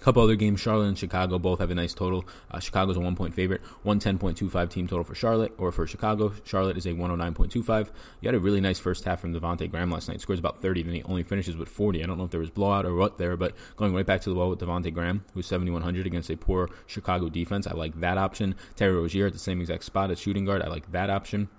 Couple 0.00 0.22
other 0.22 0.34
games, 0.34 0.60
Charlotte 0.60 0.88
and 0.88 0.98
Chicago 0.98 1.38
both 1.38 1.58
have 1.58 1.70
a 1.70 1.74
nice 1.74 1.92
total. 1.92 2.24
Uh, 2.50 2.58
Chicago's 2.58 2.96
a 2.96 3.00
one 3.00 3.14
point 3.14 3.34
favorite, 3.34 3.60
110.25 3.84 4.70
team 4.70 4.86
total 4.86 5.04
for 5.04 5.14
Charlotte, 5.14 5.52
or 5.58 5.70
for 5.72 5.86
Chicago. 5.86 6.32
Charlotte 6.44 6.78
is 6.78 6.86
a 6.86 6.94
109.25. 6.94 7.90
You 8.22 8.28
had 8.28 8.34
a 8.34 8.40
really 8.40 8.62
nice 8.62 8.78
first 8.78 9.04
half 9.04 9.20
from 9.20 9.34
Devonte 9.34 9.70
Graham 9.70 9.90
last 9.90 10.08
night. 10.08 10.22
Scores 10.22 10.38
about 10.38 10.62
30, 10.62 10.84
then 10.84 10.94
he 10.94 11.02
only 11.02 11.22
finishes 11.22 11.54
with 11.54 11.68
40. 11.68 12.02
I 12.02 12.06
don't 12.06 12.16
know 12.16 12.24
if 12.24 12.30
there 12.30 12.40
was 12.40 12.48
blowout 12.48 12.86
or 12.86 12.94
what 12.94 13.18
there, 13.18 13.36
but 13.36 13.54
going 13.76 13.94
right 13.94 14.06
back 14.06 14.22
to 14.22 14.30
the 14.30 14.36
well 14.36 14.48
with 14.48 14.60
Devonte 14.60 14.92
Graham, 14.92 15.22
who's 15.34 15.46
7,100 15.46 16.06
against 16.06 16.30
a 16.30 16.36
poor 16.36 16.70
Chicago 16.86 17.28
defense. 17.28 17.66
I 17.66 17.74
like 17.74 18.00
that 18.00 18.16
option. 18.16 18.54
Terry 18.76 18.94
Rozier 18.94 19.26
at 19.26 19.34
the 19.34 19.38
same 19.38 19.60
exact 19.60 19.84
spot 19.84 20.10
as 20.10 20.18
shooting 20.18 20.46
guard. 20.46 20.62
I 20.62 20.68
like 20.68 20.90
that 20.92 21.10
option 21.10 21.50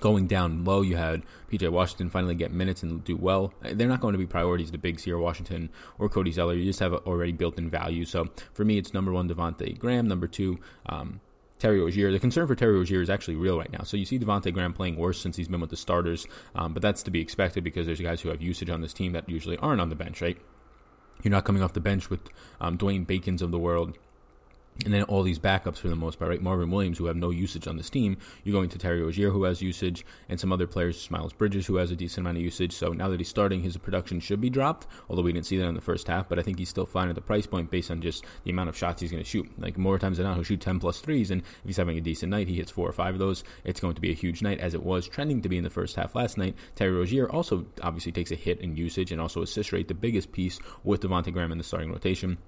going 0.00 0.26
down 0.26 0.64
low, 0.64 0.82
you 0.82 0.96
had 0.96 1.22
PJ 1.50 1.68
Washington 1.70 2.10
finally 2.10 2.34
get 2.34 2.52
minutes 2.52 2.82
and 2.82 3.04
do 3.04 3.16
well. 3.16 3.52
They're 3.62 3.88
not 3.88 4.00
going 4.00 4.12
to 4.12 4.18
be 4.18 4.26
priorities 4.26 4.70
to 4.70 4.78
Big 4.78 5.00
or 5.08 5.18
Washington 5.18 5.70
or 5.98 6.08
Cody 6.08 6.32
Zeller. 6.32 6.54
You 6.54 6.64
just 6.64 6.80
have 6.80 6.92
already 6.92 7.32
built 7.32 7.58
in 7.58 7.70
value. 7.70 8.04
So 8.04 8.28
for 8.52 8.64
me, 8.64 8.78
it's 8.78 8.94
number 8.94 9.12
one, 9.12 9.28
Devonte 9.28 9.78
Graham. 9.78 10.08
Number 10.08 10.26
two, 10.26 10.58
um, 10.86 11.20
Terry 11.58 11.80
Rozier. 11.80 12.10
The 12.10 12.18
concern 12.18 12.46
for 12.46 12.54
Terry 12.54 12.74
Rozier 12.74 13.02
is 13.02 13.10
actually 13.10 13.36
real 13.36 13.58
right 13.58 13.70
now. 13.70 13.82
So 13.82 13.96
you 13.96 14.04
see 14.04 14.18
Devonte 14.18 14.52
Graham 14.52 14.72
playing 14.72 14.96
worse 14.96 15.20
since 15.20 15.36
he's 15.36 15.48
been 15.48 15.60
with 15.60 15.70
the 15.70 15.76
starters, 15.76 16.26
um, 16.54 16.72
but 16.72 16.82
that's 16.82 17.02
to 17.04 17.10
be 17.10 17.20
expected 17.20 17.62
because 17.62 17.86
there's 17.86 18.00
guys 18.00 18.20
who 18.20 18.30
have 18.30 18.42
usage 18.42 18.70
on 18.70 18.80
this 18.80 18.94
team 18.94 19.12
that 19.12 19.28
usually 19.28 19.58
aren't 19.58 19.80
on 19.80 19.90
the 19.90 19.94
bench, 19.94 20.22
right? 20.22 20.38
You're 21.22 21.32
not 21.32 21.44
coming 21.44 21.62
off 21.62 21.74
the 21.74 21.80
bench 21.80 22.08
with 22.08 22.20
um, 22.60 22.78
Dwayne 22.78 23.06
Bacon's 23.06 23.42
of 23.42 23.50
the 23.50 23.58
world 23.58 23.98
And 24.84 24.94
then 24.94 25.02
all 25.04 25.22
these 25.22 25.38
backups 25.38 25.76
for 25.76 25.88
the 25.88 25.96
most 25.96 26.18
part, 26.18 26.30
right? 26.30 26.40
Marvin 26.40 26.70
Williams, 26.70 26.96
who 26.96 27.04
have 27.06 27.16
no 27.16 27.28
usage 27.28 27.66
on 27.66 27.76
this 27.76 27.90
team. 27.90 28.16
You're 28.44 28.54
going 28.54 28.70
to 28.70 28.78
Terry 28.78 29.02
Rozier, 29.02 29.28
who 29.28 29.44
has 29.44 29.60
usage, 29.60 30.06
and 30.28 30.40
some 30.40 30.52
other 30.52 30.66
players, 30.66 31.10
Miles 31.10 31.34
Bridges, 31.34 31.66
who 31.66 31.76
has 31.76 31.90
a 31.90 31.96
decent 31.96 32.24
amount 32.24 32.38
of 32.38 32.42
usage. 32.42 32.72
So 32.72 32.92
now 32.92 33.08
that 33.10 33.20
he's 33.20 33.28
starting, 33.28 33.60
his 33.60 33.76
production 33.76 34.20
should 34.20 34.40
be 34.40 34.48
dropped, 34.48 34.86
although 35.10 35.22
we 35.22 35.34
didn't 35.34 35.46
see 35.46 35.58
that 35.58 35.68
in 35.68 35.74
the 35.74 35.82
first 35.82 36.08
half. 36.08 36.30
But 36.30 36.38
I 36.38 36.42
think 36.42 36.58
he's 36.58 36.70
still 36.70 36.86
fine 36.86 37.10
at 37.10 37.14
the 37.14 37.20
price 37.20 37.46
point 37.46 37.70
based 37.70 37.90
on 37.90 38.00
just 38.00 38.24
the 38.44 38.50
amount 38.50 38.70
of 38.70 38.76
shots 38.76 39.02
he's 39.02 39.10
going 39.10 39.22
to 39.22 39.28
shoot. 39.28 39.46
Like 39.58 39.76
more 39.76 39.98
times 39.98 40.16
than 40.16 40.24
not, 40.24 40.36
he'll 40.36 40.44
shoot 40.44 40.62
10 40.62 40.80
plus 40.80 41.00
threes, 41.00 41.30
and 41.30 41.42
if 41.42 41.66
he's 41.66 41.76
having 41.76 41.98
a 41.98 42.00
decent 42.00 42.30
night, 42.30 42.48
he 42.48 42.56
hits 42.56 42.70
four 42.70 42.88
or 42.88 42.92
five 42.92 43.14
of 43.14 43.18
those. 43.18 43.44
It's 43.64 43.80
going 43.80 43.96
to 43.96 44.00
be 44.00 44.10
a 44.10 44.14
huge 44.14 44.40
night, 44.40 44.60
as 44.60 44.72
it 44.72 44.82
was 44.82 45.06
trending 45.06 45.42
to 45.42 45.50
be 45.50 45.58
in 45.58 45.64
the 45.64 45.70
first 45.70 45.96
half 45.96 46.14
last 46.14 46.38
night. 46.38 46.54
Terry 46.74 46.92
Rozier 46.92 47.30
also 47.30 47.66
obviously 47.82 48.12
takes 48.12 48.30
a 48.30 48.36
hit 48.36 48.60
in 48.60 48.76
usage 48.76 49.12
and 49.12 49.20
also 49.20 49.42
assist 49.42 49.72
rate, 49.72 49.88
the 49.88 49.94
biggest 49.94 50.32
piece 50.32 50.58
with 50.84 51.02
Devonte 51.02 51.32
Graham 51.34 51.52
in 51.52 51.58
the 51.58 51.64
starting 51.64 51.92
rotation. 51.92 52.38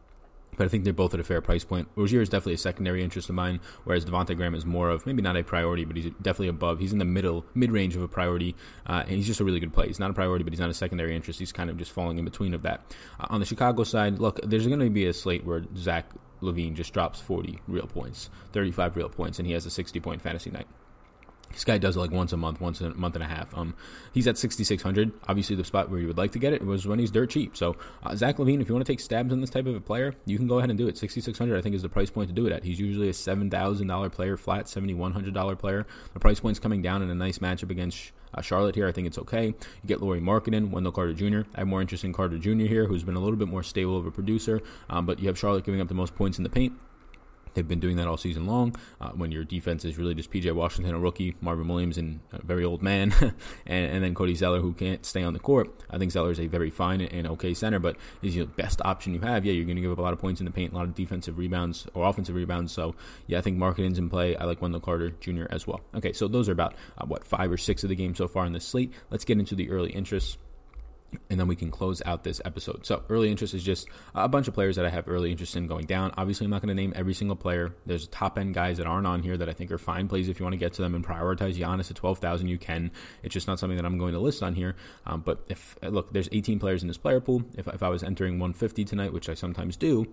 But 0.57 0.67
I 0.67 0.69
think 0.69 0.85
they're 0.85 0.93
both 0.93 1.15
at 1.15 1.21
a 1.21 1.25
fair 1.25 1.41
price 1.41 1.65
point. 1.65 1.89
Rozier 1.97 2.21
is 2.21 2.29
definitely 2.29 2.55
a 2.55 2.59
secondary 2.59 3.03
interest 3.03 3.31
of 3.31 3.35
mine, 3.35 3.61
whereas 3.85 4.05
Devonte 4.05 4.37
Graham 4.37 4.55
is 4.55 4.67
more 4.67 4.91
of 4.91 5.07
maybe 5.07 5.23
not 5.23 5.37
a 5.37 5.43
priority, 5.43 5.87
but 5.87 5.97
he's 5.97 6.11
definitely 6.21 6.49
above. 6.49 6.79
He's 6.79 6.93
in 6.93 6.99
the 6.99 7.07
middle, 7.07 7.47
mid 7.55 7.73
range 7.73 7.97
of 7.97 8.03
a 8.03 8.09
priority, 8.09 8.55
uh, 8.87 9.03
and 9.07 9.17
he's 9.17 9.27
just 9.27 9.41
a 9.41 9.45
really 9.45 9.61
good 9.61 9.73
play. 9.73 9.87
He's 9.87 9.99
not 9.99 10.11
a 10.11 10.15
priority, 10.15 10.45
but 10.45 10.53
he's 10.53 10.61
not 10.61 10.69
a 10.69 10.75
secondary 10.75 11.17
interest. 11.17 11.39
He's 11.39 11.53
kind 11.53 11.71
of 11.71 11.79
just 11.79 11.91
falling 11.91 12.19
in 12.19 12.25
between 12.25 12.53
of 12.53 12.63
that. 12.63 12.83
Uh, 13.19 13.29
on 13.31 13.41
the 13.41 13.47
Chicago 13.47 13.83
side, 13.85 14.19
look, 14.19 14.41
there's 14.43 14.67
going 14.67 14.81
to 14.81 14.91
be 14.91 15.07
a 15.07 15.13
slate 15.15 15.45
where 15.45 15.65
Zach 15.75 16.11
LaVine 16.43 16.75
just 16.75 16.93
drops 16.93 17.21
40 17.21 17.61
real 17.67 17.87
points, 17.87 18.29
35 18.53 18.97
real 18.97 19.09
points, 19.09 19.39
and 19.39 19.47
he 19.47 19.55
has 19.55 19.65
a 19.65 19.71
60 19.71 20.01
point 20.01 20.21
fantasy 20.21 20.51
night. 20.51 20.67
This 21.53 21.65
guy 21.65 21.79
does 21.79 21.97
it 21.97 22.01
like 22.01 22.11
once 22.11 22.33
a 22.33 22.37
month, 22.37 22.61
once 22.61 22.81
a 22.81 22.91
month 22.91 23.15
and 23.15 23.25
a 23.25 23.27
half. 23.27 23.57
Um, 23.57 23.75
he's 24.13 24.27
at 24.27 24.39
6,600. 24.39 25.13
Obviously, 25.29 25.57
the 25.57 25.65
spot 25.65 25.91
where 25.91 26.01
you 26.01 26.07
would 26.07 26.19
like 26.19 26.33
to 26.33 26.39
get 26.39 26.53
it 26.53 26.65
was 26.65 26.87
when 26.87 26.99
he's 26.99 27.11
dirt 27.11 27.31
cheap. 27.31 27.57
So, 27.57 27.77
uh, 28.03 28.15
Zach 28.17 28.37
LaVine, 28.37 28.61
if 28.61 28.69
you 28.69 28.75
want 28.75 28.87
to 28.87 28.93
take 28.93 29.01
stabs 29.01 29.33
on 29.33 29.41
this 29.41 29.51
type 29.51 29.67
of 29.67 29.75
a 29.75 29.81
player, 29.81 30.15
you 30.25 30.39
can 30.39 30.47
go 30.47 30.59
ahead 30.59 30.71
and 30.71 30.79
do 30.79 30.89
it. 30.89 30.99
6,600, 30.99 31.57
I 31.57 31.61
think, 31.61 31.75
is 31.75 31.83
the 31.83 31.89
price 31.89 32.11
point 32.11 32.29
to 32.29 32.35
do 32.35 32.47
it 32.47 32.53
at. 32.53 32.65
He's 32.65 32.81
usually 32.81 33.09
a 33.09 33.13
$7,000 33.13 34.13
player, 34.13 34.37
flat 34.37 34.67
$7,100 34.67 35.59
player. 35.59 35.87
The 36.15 36.21
price 36.21 36.41
point's 36.41 36.59
coming 36.59 36.83
down 36.83 37.03
in 37.03 37.11
a 37.11 37.15
nice 37.15 37.39
matchup 37.39 37.71
against 37.71 38.13
uh, 38.35 38.41
Charlotte 38.41 38.75
here. 38.75 38.89
I 38.89 38.93
think 38.93 39.07
it's 39.07 39.19
okay. 39.19 39.47
You 39.47 39.55
get 39.87 40.03
Lauri 40.03 40.21
Markkanen, 40.21 40.71
Wendell 40.71 40.93
Carter 40.93 41.13
Jr. 41.13 41.49
I 41.55 41.61
have 41.61 41.69
more 41.69 41.81
interest 41.81 42.05
in 42.05 42.13
Carter 42.13 42.39
Jr. 42.39 42.65
here, 42.65 42.87
who's 42.87 43.05
been 43.05 43.17
a 43.17 43.21
little 43.21 43.37
bit 43.37 43.49
more 43.49 43.63
stable 43.63 43.97
of 43.97 44.07
a 44.07 44.11
producer. 44.11 44.61
Um, 44.89 45.07
but 45.07 45.19
you 45.19 45.29
have 45.29 45.39
Charlotte 45.39 45.65
giving 45.65 45.81
up 45.81 45.89
the 45.89 45.95
most 45.95 46.15
points 46.15 46.39
in 46.39 46.45
the 46.45 46.51
paint. 46.51 46.73
They've 47.55 47.67
been 47.67 47.81
doing 47.81 47.97
that 47.97 48.09
all 48.09 48.17
season 48.17 48.47
long. 48.47 48.77
Uh, 49.01 49.11
when 49.11 49.33
your 49.33 49.45
defense 49.45 49.85
is 49.85 49.99
really 49.99 50.15
just 50.15 50.31
PJ 50.31 50.53
Washington, 50.53 50.95
a 50.95 50.99
rookie, 50.99 51.37
Marvin 51.41 51.69
Williams, 51.69 51.99
and 51.99 52.21
a 52.33 52.45
very 52.45 52.65
old 52.65 52.83
man, 52.83 53.13
and, 53.67 53.93
and, 53.93 54.05
then 54.05 54.15
Cody 54.15 54.35
Zeller, 54.35 54.61
who 54.61 54.73
can't 54.73 55.05
stay 55.05 55.23
on 55.23 55.33
the 55.33 55.39
court. 55.39 55.71
I 55.91 55.99
think 55.99 56.13
Zeller 56.13 56.31
is 56.31 56.41
a 56.41 56.47
very 56.47 56.71
fine 56.71 57.01
and 57.01 57.27
okay 57.29 57.55
center, 57.55 57.79
but 57.79 57.97
is 58.23 58.35
the 58.35 58.45
best 58.47 58.81
option 58.85 59.15
you 59.15 59.21
have. 59.21 59.45
Yeah, 59.45 59.53
you're 59.53 59.65
going 59.65 59.77
to 59.77 59.83
give 59.83 59.93
up 59.93 59.99
a 59.99 60.03
lot 60.03 60.13
of 60.13 60.19
points 60.19 60.41
in 60.41 60.45
the 60.47 60.53
paint, 60.53 60.73
a 60.73 60.77
lot 60.77 60.85
of 60.85 60.95
defensive 60.95 61.39
rebounds 61.39 61.87
or 61.95 62.07
offensive 62.09 62.35
rebounds. 62.35 62.73
So, 62.73 62.95
yeah, 63.27 63.39
I 63.39 63.41
think 63.41 63.59
Markkanen's 63.59 63.99
in 63.99 64.09
play. 64.09 64.37
I 64.37 64.45
like 64.45 64.63
Wendell 64.63 64.81
Carter 64.81 65.11
Jr. 65.21 65.45
as 65.51 65.67
well. 65.67 65.81
Okay, 65.95 66.13
so 66.13 66.29
those 66.29 66.49
are 66.49 66.53
about, 66.53 66.75
uh, 66.99 67.07
what, 67.07 67.25
five 67.25 67.51
or 67.51 67.57
six 67.57 67.83
of 67.83 67.89
the 67.89 67.97
games 67.97 68.19
so 68.19 68.29
far 68.29 68.47
in 68.47 68.53
the 68.53 68.61
slate. 68.61 68.93
Let's 69.11 69.25
get 69.25 69.39
into 69.39 69.55
the 69.55 69.71
early 69.71 69.91
interests 69.91 70.39
and 71.31 71.39
then 71.39 71.47
we 71.47 71.57
can 71.57 71.71
close 71.71 72.03
out 72.05 72.25
this 72.25 72.41
episode. 72.45 72.87
So, 72.87 73.03
early 73.09 73.31
interest 73.31 73.55
is 73.55 73.63
just 73.63 73.89
a 74.15 74.29
bunch 74.29 74.49
of 74.49 74.55
players 74.55 74.77
that 74.77 74.85
I 74.85 74.91
have 74.91 75.09
early 75.09 75.31
interest 75.31 75.57
in 75.57 75.67
going 75.67 75.87
down. 75.87 76.13
Obviously, 76.17 76.45
I'm 76.45 76.51
not 76.51 76.63
going 76.63 76.75
to 76.75 76.81
name 76.81 76.93
every 76.97 77.15
single 77.15 77.37
player. 77.37 77.75
There's 77.87 78.07
top 78.09 78.39
end 78.39 78.55
guys 78.55 78.79
that 78.79 78.87
aren't 78.87 79.07
on 79.07 79.23
here 79.23 79.37
that 79.37 79.49
I 79.49 79.53
think 79.53 79.71
are 79.71 79.79
fine 79.79 80.09
plays 80.09 80.29
if 80.29 80.39
you 80.39 80.45
want 80.45 80.55
to 80.55 80.59
get 80.59 80.73
to 80.75 80.83
them 80.83 80.95
and 80.95 81.05
prioritize 81.05 81.55
Giannis 81.57 81.91
at 81.91 81.97
12,000. 81.97 82.49
You 82.49 82.59
can. 82.59 82.91
It's 83.23 83.33
just 83.33 83.47
not 83.47 83.59
something 83.59 83.77
that 83.77 83.87
I'm 83.87 83.99
going 83.99 84.13
to 84.13 84.21
list 84.21 84.43
on 84.43 84.55
here. 84.55 84.77
Um, 85.07 85.21
but 85.21 85.45
if 85.49 85.77
look, 85.83 86.13
there's 86.13 86.29
18 86.33 86.59
players 86.59 86.83
in 86.83 86.89
this 86.89 86.99
player 86.99 87.21
pool. 87.21 87.43
If, 87.57 87.69
if 87.69 87.83
I 87.83 87.89
was 87.89 88.03
entering 88.03 88.39
150 88.39 88.85
tonight, 88.85 89.13
which 89.13 89.29
I 89.29 89.35
sometimes 89.35 89.77
do, 89.77 90.07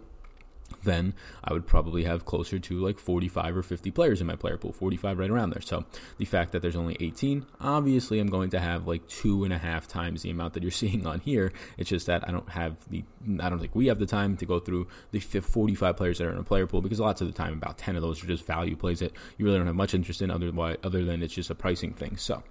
then 0.83 1.13
I 1.43 1.53
would 1.53 1.67
probably 1.67 2.03
have 2.03 2.25
closer 2.25 2.59
to 2.59 2.79
like 2.79 2.99
45 2.99 3.57
or 3.57 3.63
50 3.63 3.91
players 3.91 4.21
in 4.21 4.27
my 4.27 4.35
player 4.35 4.57
pool, 4.57 4.71
45 4.71 5.17
right 5.17 5.29
around 5.29 5.51
there. 5.51 5.61
So 5.61 5.85
the 6.17 6.25
fact 6.25 6.51
that 6.51 6.61
there's 6.61 6.75
only 6.75 6.97
18, 6.99 7.45
obviously 7.59 8.19
I'm 8.19 8.27
going 8.27 8.49
to 8.51 8.59
have 8.59 8.87
like 8.87 9.07
two 9.07 9.43
and 9.43 9.53
a 9.53 9.57
half 9.57 9.87
times 9.87 10.21
the 10.21 10.29
amount 10.29 10.53
that 10.53 10.63
you're 10.63 10.71
seeing 10.83 11.05
on 11.05 11.19
here. 11.19 11.51
It's 11.77 11.89
just 11.89 12.07
that 12.07 12.27
I 12.27 12.31
don't 12.31 12.49
have 12.49 12.77
the, 12.89 13.03
I 13.39 13.49
don't 13.49 13.59
think 13.59 13.75
we 13.75 13.87
have 13.87 13.99
the 13.99 14.05
time 14.05 14.37
to 14.37 14.45
go 14.45 14.59
through 14.59 14.87
the 15.11 15.19
45 15.19 15.97
players 15.97 16.17
that 16.17 16.27
are 16.27 16.31
in 16.31 16.37
a 16.37 16.43
player 16.43 16.67
pool 16.67 16.81
because 16.81 16.99
lots 16.99 17.21
of 17.21 17.27
the 17.27 17.33
time 17.33 17.53
about 17.53 17.77
10 17.77 17.95
of 17.95 18.01
those 18.01 18.23
are 18.23 18.27
just 18.27 18.45
value 18.45 18.75
plays 18.75 18.99
that 18.99 19.13
you 19.37 19.45
really 19.45 19.57
don't 19.57 19.67
have 19.67 19.75
much 19.75 19.93
interest 19.93 20.21
in 20.21 20.31
other, 20.31 20.51
other 20.83 21.03
than 21.03 21.23
it's 21.23 21.33
just 21.33 21.49
a 21.49 21.55
pricing 21.55 21.93
thing. 21.93 22.17
So 22.17 22.43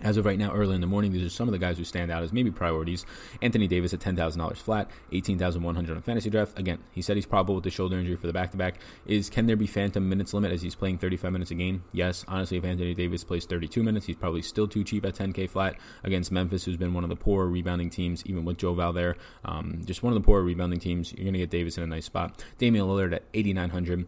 as 0.00 0.16
of 0.16 0.24
right 0.24 0.38
now, 0.38 0.52
early 0.52 0.74
in 0.74 0.80
the 0.80 0.86
morning, 0.86 1.12
these 1.12 1.24
are 1.24 1.30
some 1.30 1.48
of 1.48 1.52
the 1.52 1.58
guys 1.58 1.76
who 1.76 1.84
stand 1.84 2.10
out 2.10 2.22
as 2.22 2.32
maybe 2.32 2.50
priorities. 2.50 3.04
Anthony 3.42 3.68
Davis 3.68 3.92
at 3.92 4.00
$10,000 4.00 4.56
flat, 4.56 4.90
18100 5.12 5.96
on 5.96 6.02
fantasy 6.02 6.30
draft. 6.30 6.58
Again, 6.58 6.78
he 6.92 7.02
said 7.02 7.16
he's 7.16 7.26
probable 7.26 7.54
with 7.54 7.64
the 7.64 7.70
shoulder 7.70 7.98
injury 7.98 8.16
for 8.16 8.26
the 8.26 8.32
back 8.32 8.50
to 8.52 8.56
back. 8.56 8.76
Is 9.06 9.28
Can 9.28 9.46
there 9.46 9.56
be 9.56 9.66
phantom 9.66 10.08
minutes 10.08 10.32
limit 10.32 10.50
as 10.52 10.62
he's 10.62 10.74
playing 10.74 10.98
35 10.98 11.32
minutes 11.32 11.50
a 11.50 11.54
game? 11.54 11.84
Yes. 11.92 12.24
Honestly, 12.26 12.56
if 12.56 12.64
Anthony 12.64 12.94
Davis 12.94 13.22
plays 13.22 13.44
32 13.44 13.82
minutes, 13.82 14.06
he's 14.06 14.16
probably 14.16 14.42
still 14.42 14.66
too 14.66 14.84
cheap 14.84 15.04
at 15.04 15.14
10K 15.14 15.48
flat 15.48 15.76
against 16.04 16.32
Memphis, 16.32 16.64
who's 16.64 16.76
been 16.76 16.94
one 16.94 17.04
of 17.04 17.10
the 17.10 17.16
poorer 17.16 17.48
rebounding 17.48 17.90
teams, 17.90 18.24
even 18.26 18.44
with 18.44 18.58
Joe 18.58 18.74
Val 18.74 18.92
there. 18.92 19.16
Um, 19.44 19.82
just 19.84 20.02
one 20.02 20.12
of 20.12 20.20
the 20.20 20.24
poorer 20.24 20.42
rebounding 20.42 20.80
teams. 20.80 21.12
You're 21.12 21.24
going 21.24 21.34
to 21.34 21.38
get 21.38 21.50
Davis 21.50 21.76
in 21.76 21.82
a 21.82 21.86
nice 21.86 22.06
spot. 22.06 22.42
Damian 22.58 22.86
Lillard 22.86 23.14
at 23.14 23.24
8900 23.34 24.06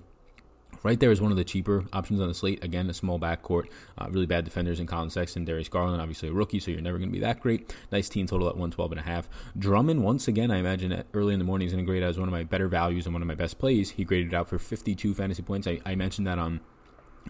Right 0.84 1.00
there 1.00 1.10
is 1.10 1.20
one 1.20 1.30
of 1.30 1.38
the 1.38 1.44
cheaper 1.44 1.86
options 1.94 2.20
on 2.20 2.28
the 2.28 2.34
slate. 2.34 2.62
Again, 2.62 2.90
a 2.90 2.94
small 2.94 3.18
backcourt, 3.18 3.68
uh, 3.96 4.06
really 4.10 4.26
bad 4.26 4.44
defenders 4.44 4.78
in 4.78 4.86
Collin 4.86 5.08
Sexton, 5.08 5.46
Darius 5.46 5.70
Garland, 5.70 6.00
obviously 6.02 6.28
a 6.28 6.32
rookie, 6.32 6.60
so 6.60 6.70
you're 6.70 6.82
never 6.82 6.98
going 6.98 7.08
to 7.08 7.12
be 7.12 7.20
that 7.20 7.40
great. 7.40 7.74
Nice 7.90 8.10
team 8.10 8.26
total 8.26 8.48
at 8.48 8.54
112 8.54 8.92
and 8.92 9.00
a 9.00 9.04
half. 9.04 9.26
Drummond, 9.58 10.04
once 10.04 10.28
again, 10.28 10.50
I 10.50 10.58
imagine 10.58 11.02
early 11.14 11.32
in 11.32 11.38
the 11.38 11.44
morning 11.46 11.66
is 11.66 11.72
going 11.72 11.84
to 11.84 11.90
grade 11.90 12.02
as 12.02 12.18
one 12.18 12.28
of 12.28 12.32
my 12.32 12.44
better 12.44 12.68
values 12.68 13.06
and 13.06 13.14
one 13.14 13.22
of 13.22 13.28
my 13.28 13.34
best 13.34 13.58
plays. 13.58 13.90
He 13.92 14.04
graded 14.04 14.34
out 14.34 14.46
for 14.46 14.58
52 14.58 15.14
fantasy 15.14 15.42
points. 15.42 15.66
I, 15.66 15.80
I 15.86 15.94
mentioned 15.94 16.26
that 16.26 16.38
on 16.38 16.60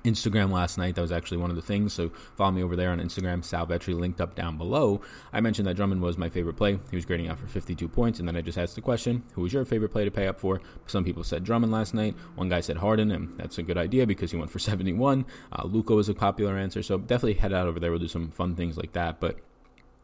Instagram 0.03 0.51
last 0.51 0.77
night. 0.77 0.95
That 0.95 1.03
was 1.03 1.13
actually 1.13 1.39
one 1.39 1.51
of 1.51 1.57
the 1.57 1.63
things. 1.63 1.93
So 1.93 2.11
follow 2.37 2.51
me 2.51 2.63
over 2.63 2.77
there 2.77 2.91
on 2.91 3.01
Instagram, 3.01 3.45
Sal 3.45 3.67
Vetri, 3.67 3.99
linked 3.99 4.21
up 4.21 4.35
down 4.35 4.59
below. 4.59 5.01
I 5.33 5.41
mentioned 5.41 5.67
that 5.69 5.77
Drummond 5.77 6.03
was 6.03 6.19
my 6.19 6.29
favorite 6.29 6.57
play. 6.57 6.79
He 6.91 6.97
was 6.97 7.05
grading 7.05 7.29
out 7.29 7.39
for 7.39 7.47
52 7.47 7.89
points, 7.89 8.19
and 8.19 8.29
then 8.29 8.37
I 8.37 8.41
just 8.41 8.59
asked 8.59 8.75
the 8.75 8.81
question, 8.81 9.23
who 9.35 9.43
was 9.43 9.53
your 9.53 9.65
favorite 9.65 9.91
play 9.91 10.05
to 10.05 10.11
pay 10.11 10.27
up 10.27 10.41
for? 10.41 10.61
Some 10.87 11.05
people 11.05 11.25
said 11.25 11.45
Drummond 11.45 11.73
last 11.73 11.95
night. 11.95 12.15
One 12.35 12.49
guy 12.49 12.61
said 12.61 12.79
Harden, 12.79 13.11
and 13.11 13.39
that's 13.39 13.59
a 13.59 13.63
good 13.63 13.79
idea 13.79 14.07
because 14.07 14.31
he 14.31 14.37
went 14.37 14.51
for 14.51 14.59
71. 14.59 15.25
Uh, 15.53 15.63
Luka 15.65 15.95
was 15.95 16.09
a 16.09 16.15
popular 16.15 16.57
answer, 16.57 16.83
so 16.83 16.99
definitely 16.99 17.35
head 17.35 17.53
out 17.53 17.67
over 17.67 17.81
there. 17.81 17.91
We'll 17.91 18.01
do 18.01 18.09
some 18.09 18.31
fun 18.31 18.57
things 18.57 18.77
like 18.77 18.93
that. 18.93 19.21
But 19.21 19.39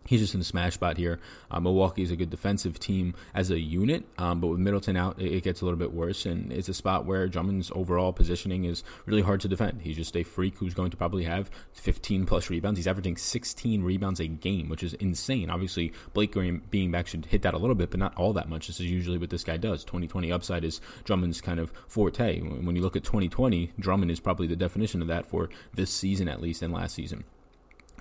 He's 0.07 0.21
just 0.21 0.35
in 0.35 0.41
the 0.41 0.47
smash 0.47 0.75
spot 0.75 0.97
here. 0.97 1.21
Uh, 1.51 1.61
Milwaukee 1.61 2.03
is 2.03 2.11
a 2.11 2.17
good 2.17 2.31
defensive 2.31 2.81
team 2.81 3.15
as 3.35 3.51
a 3.51 3.61
unit, 3.61 4.05
um, 4.19 4.41
but 4.41 4.49
with 4.49 4.59
Middleton 4.59 4.97
out, 4.97 5.21
it, 5.21 5.33
it, 5.33 5.45
gets 5.45 5.61
a 5.61 5.65
little 5.65 5.79
bit 5.79 5.93
worse. 5.93 6.27
And 6.27 6.51
it's 6.53 6.69
a 6.69 6.75
spot 6.75 7.05
where 7.05 7.29
Drummond's 7.29 7.71
overall 7.75 8.13
positioning 8.13 8.65
is 8.65 8.83
really 9.05 9.23
hard 9.23 9.41
to 9.43 9.49
defend. 9.49 9.83
He's 9.83 9.97
just 9.97 10.17
a 10.17 10.23
freak 10.23 10.57
who's 10.57 10.75
going 10.75 10.91
to 10.91 10.97
probably 10.97 11.25
have 11.25 11.51
15 11.75 12.27
plus 12.27 12.51
rebounds. 12.51 12.79
He's 12.79 12.87
averaging 12.87 13.19
16 13.19 13.83
rebounds 13.83 14.21
a 14.21 14.27
game, 14.27 14.69
which 14.69 14.83
is 14.83 14.95
insane. 14.95 15.51
Obviously, 15.51 15.93
Blake 16.13 16.33
Green 16.33 16.63
being 16.71 16.91
back 16.91 17.07
should 17.07 17.27
hit 17.27 17.43
that 17.43 17.55
a 17.55 17.59
little 17.59 17.77
bit, 17.77 17.91
but 17.91 18.01
not 18.01 18.17
all 18.17 18.33
that 18.33 18.49
much. 18.49 18.67
This 18.67 18.81
is 18.81 18.91
usually 18.91 19.19
what 19.19 19.31
this 19.31 19.45
guy 19.45 19.59
does. 19.59 19.85
2020 19.85 20.33
upside 20.33 20.65
is 20.65 20.81
Drummond's 21.05 21.41
kind 21.41 21.61
of 21.61 21.73
forte. 21.87 22.41
When 22.41 22.75
you 22.75 22.83
look 22.83 22.97
at 22.97 23.05
2020, 23.05 23.73
Drummond 23.79 24.11
is 24.11 24.19
probably 24.19 24.47
the 24.47 24.57
definition 24.57 25.03
of 25.03 25.09
that 25.09 25.27
for 25.27 25.51
this 25.75 25.93
season 25.93 26.27
at 26.27 26.41
least 26.41 26.63
and 26.63 26.73
last 26.73 26.95
season. 26.95 27.25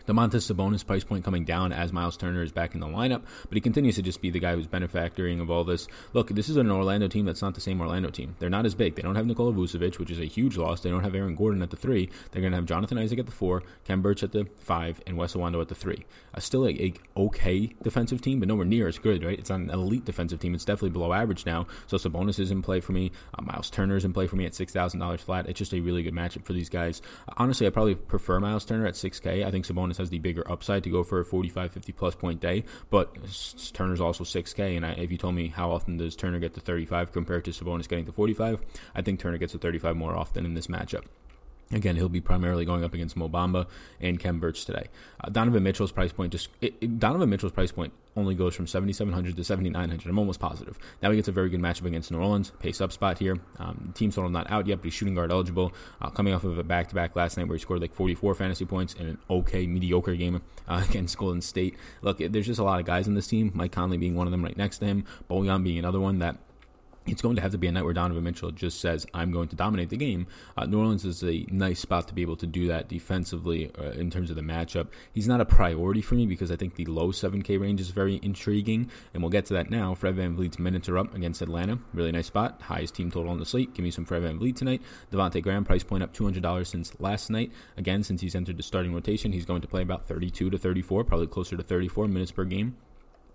Domantas 0.10 0.52
Sabonis 0.52 0.84
price 0.84 1.04
point 1.04 1.24
coming 1.24 1.46
down 1.46 1.72
as 1.72 1.94
Miles 1.94 2.18
Turner 2.18 2.42
is 2.42 2.52
back 2.52 2.74
in 2.74 2.80
the 2.80 2.88
lineup, 2.88 3.22
but 3.48 3.54
he 3.54 3.62
continues 3.62 3.94
to 3.94 4.02
just 4.02 4.22
be 4.22 4.32
the 4.32 4.40
guy 4.40 4.56
who's 4.56 4.66
benefactoring 4.66 5.40
of 5.40 5.52
all 5.52 5.64
this. 5.64 5.88
Look, 6.14 6.30
this 6.30 6.50
is 6.50 6.58
an 6.58 6.72
Orlando 6.72 7.08
team 7.08 7.26
that's 7.26 7.44
not 7.44 7.54
the 7.54 7.62
same 7.62 7.80
Orlando 7.80 8.10
team. 8.10 8.36
They're 8.40 8.50
not 8.50 8.66
as 8.66 8.74
big. 8.74 8.96
They 8.96 9.04
don't 9.04 9.14
have 9.14 9.28
Nikola 9.28 9.54
Vucevic, 9.54 10.00
which 10.00 10.10
is 10.10 10.20
a 10.20 10.26
huge 10.26 10.58
loss. 10.58 10.82
They 10.82 10.90
don't 10.90 11.04
have 11.04 11.14
Aaron 11.14 11.36
Gordon 11.36 11.62
at 11.62 11.70
the 11.70 11.76
three. 11.76 12.10
They're 12.32 12.42
going 12.42 12.54
to 12.54 12.58
have 12.58 12.66
Jonathan 12.66 12.98
Isaac 12.98 13.20
at 13.20 13.28
the 13.28 13.32
four, 13.32 13.62
Khem 13.86 14.02
Birch 14.02 14.24
at 14.24 14.32
the 14.32 14.48
five, 14.58 15.00
and 15.06 15.16
Wes 15.16 15.36
at 15.36 15.68
the 15.68 15.76
three. 15.76 16.06
Uh, 16.34 16.40
still 16.40 16.66
a, 16.66 16.72
a, 16.72 16.94
okay 17.16 17.72
defensive 17.84 18.20
team, 18.20 18.40
but 18.40 18.48
nowhere 18.48 18.66
near 18.66 18.88
as 18.88 18.98
good, 18.98 19.24
right? 19.24 19.38
It's 19.38 19.52
not 19.52 19.60
an 19.60 19.70
elite 19.70 20.06
defensive 20.06 20.40
team. 20.40 20.56
It's 20.56 20.66
definitely 20.66 20.90
below 20.90 21.14
average 21.14 21.46
now. 21.46 21.68
So 21.86 21.98
Sabonis 21.98 22.40
is 22.40 22.50
in 22.50 22.64
play 22.64 22.80
for 22.80 22.94
me. 22.94 23.12
Uh, 23.38 23.44
Miles 23.44 23.70
Turner 23.70 23.96
is 23.96 24.06
in 24.06 24.14
play 24.14 24.26
for 24.26 24.38
me 24.38 24.48
at 24.48 24.54
$6,000 24.54 25.20
flat. 25.20 25.48
It's 25.48 25.60
just 25.60 25.74
a 25.74 25.80
really 25.80 26.02
good 26.02 26.16
matchup 26.16 26.46
for 26.46 26.54
these 26.54 26.70
guys. 26.70 27.04
Uh, 27.28 27.34
honestly, 27.38 27.68
I 27.68 27.70
probably 27.70 27.94
prefer 27.94 28.40
Miles 28.40 28.66
Turner 28.66 28.88
at 28.88 28.96
6K. 28.96 29.46
I 29.46 29.52
think 29.52 29.68
Sabonis 29.68 29.99
has 30.00 30.10
the 30.10 30.20
bigger 30.20 30.50
upside 30.50 30.84
to 30.84 30.90
go 30.90 31.04
for 31.04 31.20
a 31.20 31.26
45, 31.26 31.72
50 31.72 31.92
plus 31.92 32.16
point 32.16 32.40
day, 32.40 32.64
but 32.90 33.16
Turner's 33.74 34.02
also 34.02 34.24
6K. 34.24 34.76
And 34.76 34.86
I, 34.86 34.92
if 34.94 35.12
you 35.12 35.18
told 35.18 35.36
me 35.36 35.50
how 35.50 35.72
often 35.72 35.98
does 35.98 36.16
Turner 36.16 36.40
get 36.40 36.56
to 36.56 36.60
35 36.60 37.12
compared 37.12 37.46
to 37.46 37.52
Sabonis 37.52 37.88
getting 37.88 38.06
to 38.06 38.12
45, 38.12 38.60
I 38.96 39.02
think 39.02 39.20
Turner 39.20 39.38
gets 39.38 39.52
to 39.52 39.60
35 39.60 39.96
more 39.96 40.16
often 40.16 40.46
in 40.46 40.56
this 40.56 40.68
matchup. 40.68 41.04
Again, 41.72 41.96
he'll 41.96 42.10
be 42.10 42.22
primarily 42.22 42.66
going 42.66 42.84
up 42.84 42.96
against 42.96 43.16
Mo 43.16 43.30
Bamba 43.30 43.68
and 44.02 44.20
Khem 44.20 44.40
Birch 44.40 44.66
today. 44.66 44.88
Uh, 45.24 45.30
Donovan 45.30 45.62
Mitchell's 45.62 45.92
price 45.92 46.12
point 46.12 46.32
just 46.32 46.50
it, 46.62 46.74
it, 46.82 47.00
Donovan 47.00 47.30
Mitchell's 47.30 47.52
price 47.52 47.72
point 47.72 47.94
only 48.16 48.34
goes 48.34 48.56
from 48.56 48.66
7,700 48.66 49.36
to 49.36 49.44
7,900. 49.44 50.10
I'm 50.10 50.18
almost 50.18 50.40
positive. 50.40 50.80
Now 51.04 51.12
he 51.12 51.18
gets 51.18 51.28
a 51.28 51.32
very 51.32 51.48
good 51.50 51.60
matchup 51.60 51.86
against 51.86 52.10
New 52.10 52.18
Orleans. 52.18 52.52
Pace 52.60 52.82
up 52.82 52.92
spot 52.92 53.20
here. 53.20 53.40
Um, 53.60 53.94
team 53.96 54.12
total 54.12 54.32
not 54.32 54.50
out 54.50 54.66
yet, 54.66 54.78
but 54.78 54.86
he's 54.86 54.96
shooting 54.96 55.14
guard 55.14 55.32
eligible. 55.32 55.72
Uh, 56.02 56.10
coming 56.10 56.34
off 56.34 56.44
of 56.44 56.58
a 56.58 56.64
back 56.64 56.90
to 56.90 56.96
back 56.96 57.16
last 57.16 57.38
night 57.38 57.48
where 57.48 57.56
he 57.56 57.62
scored 57.62 57.82
like 57.82 57.94
44 57.94 58.34
fantasy 58.34 58.66
points 58.66 58.96
in 58.96 59.06
an 59.06 59.18
okay, 59.30 59.68
mediocre 59.68 60.16
game 60.16 60.42
uh, 60.68 60.84
against 60.90 61.20
Golden 61.20 61.42
State. 61.42 61.76
Look, 62.02 62.18
there's 62.18 62.48
just 62.48 62.60
a 62.60 62.64
lot 62.64 62.80
of 62.80 62.88
guys 62.88 63.08
in 63.08 63.14
this 63.14 63.28
team. 63.28 63.52
Mike 63.54 63.72
Conley 63.72 63.98
being 63.98 64.16
one 64.16 64.26
of 64.26 64.32
them 64.32 64.44
right 64.44 64.58
next 64.58 64.80
to 64.80 64.86
him. 64.86 65.06
Bojan 65.30 65.64
being 65.64 65.78
another 65.78 66.00
one 66.00 66.18
that 66.18 66.38
it's 67.06 67.22
going 67.22 67.36
to 67.36 67.42
have 67.42 67.52
to 67.52 67.58
be 67.58 67.68
a 67.68 67.72
night 67.72 67.84
where 67.84 67.94
Donovan 67.94 68.24
Mitchell 68.24 68.52
just 68.52 68.80
says, 68.80 69.06
I'm 69.14 69.32
going 69.32 69.48
to 69.50 69.56
dominate 69.56 69.90
the 69.90 69.98
game. 69.98 70.28
Uh, 70.56 70.66
New 70.66 70.80
Orleans 70.80 71.06
is 71.06 71.24
a 71.24 71.46
nice 71.50 71.80
spot 71.80 72.08
to 72.08 72.14
be 72.14 72.22
able 72.22 72.36
to 72.38 72.48
do 72.48 72.68
that 72.68 72.88
defensively 72.88 73.72
uh, 73.78 73.92
in 73.92 74.10
terms 74.10 74.30
of 74.30 74.36
the 74.36 74.42
matchup. 74.42 74.88
He's 75.14 75.28
not 75.28 75.42
a 75.42 75.46
priority 75.46 76.02
for 76.02 76.16
me 76.16 76.26
because 76.26 76.52
I 76.52 76.56
think 76.56 76.76
the 76.76 76.86
low 76.86 77.12
7K 77.12 77.60
range 77.60 77.82
is 77.82 77.90
very 77.90 78.20
intriguing, 78.22 78.90
and 79.14 79.24
we'll 79.24 79.32
get 79.32 79.46
to 79.48 79.54
that 79.54 79.70
now. 79.70 79.96
Fred 79.96 80.16
VanVleet's 80.16 80.60
minutes 80.60 80.88
are 80.90 80.98
up 80.98 81.16
against 81.16 81.42
Atlanta. 81.42 81.80
Really 81.94 82.12
nice 82.12 82.28
spot. 82.28 82.62
Highest 82.62 82.96
team 82.96 83.12
total 83.12 83.32
on 83.32 83.40
the 83.40 83.46
slate. 83.46 83.74
Give 83.74 83.84
me 83.84 83.92
some 83.92 84.06
Fred 84.06 84.24
VanVleet 84.24 84.56
tonight. 84.56 84.82
Devonte 85.12 85.42
Graham, 85.42 85.66
price 85.66 85.84
point 85.84 86.04
up 86.04 86.14
$200 86.14 86.68
since 86.68 87.00
last 87.00 87.30
night. 87.30 87.52
Again, 87.78 88.04
since 88.04 88.22
he's 88.22 88.36
entered 88.36 88.58
the 88.58 88.64
starting 88.64 88.94
rotation, 88.94 89.32
he's 89.32 89.46
going 89.46 89.62
to 89.62 89.68
play 89.68 89.82
about 89.82 90.06
32 90.06 90.50
to 90.50 90.58
34, 90.58 91.04
probably 91.04 91.28
closer 91.28 91.58
to 91.58 91.64
34 91.64 92.08
minutes 92.08 92.32
per 92.32 92.46
game. 92.46 92.76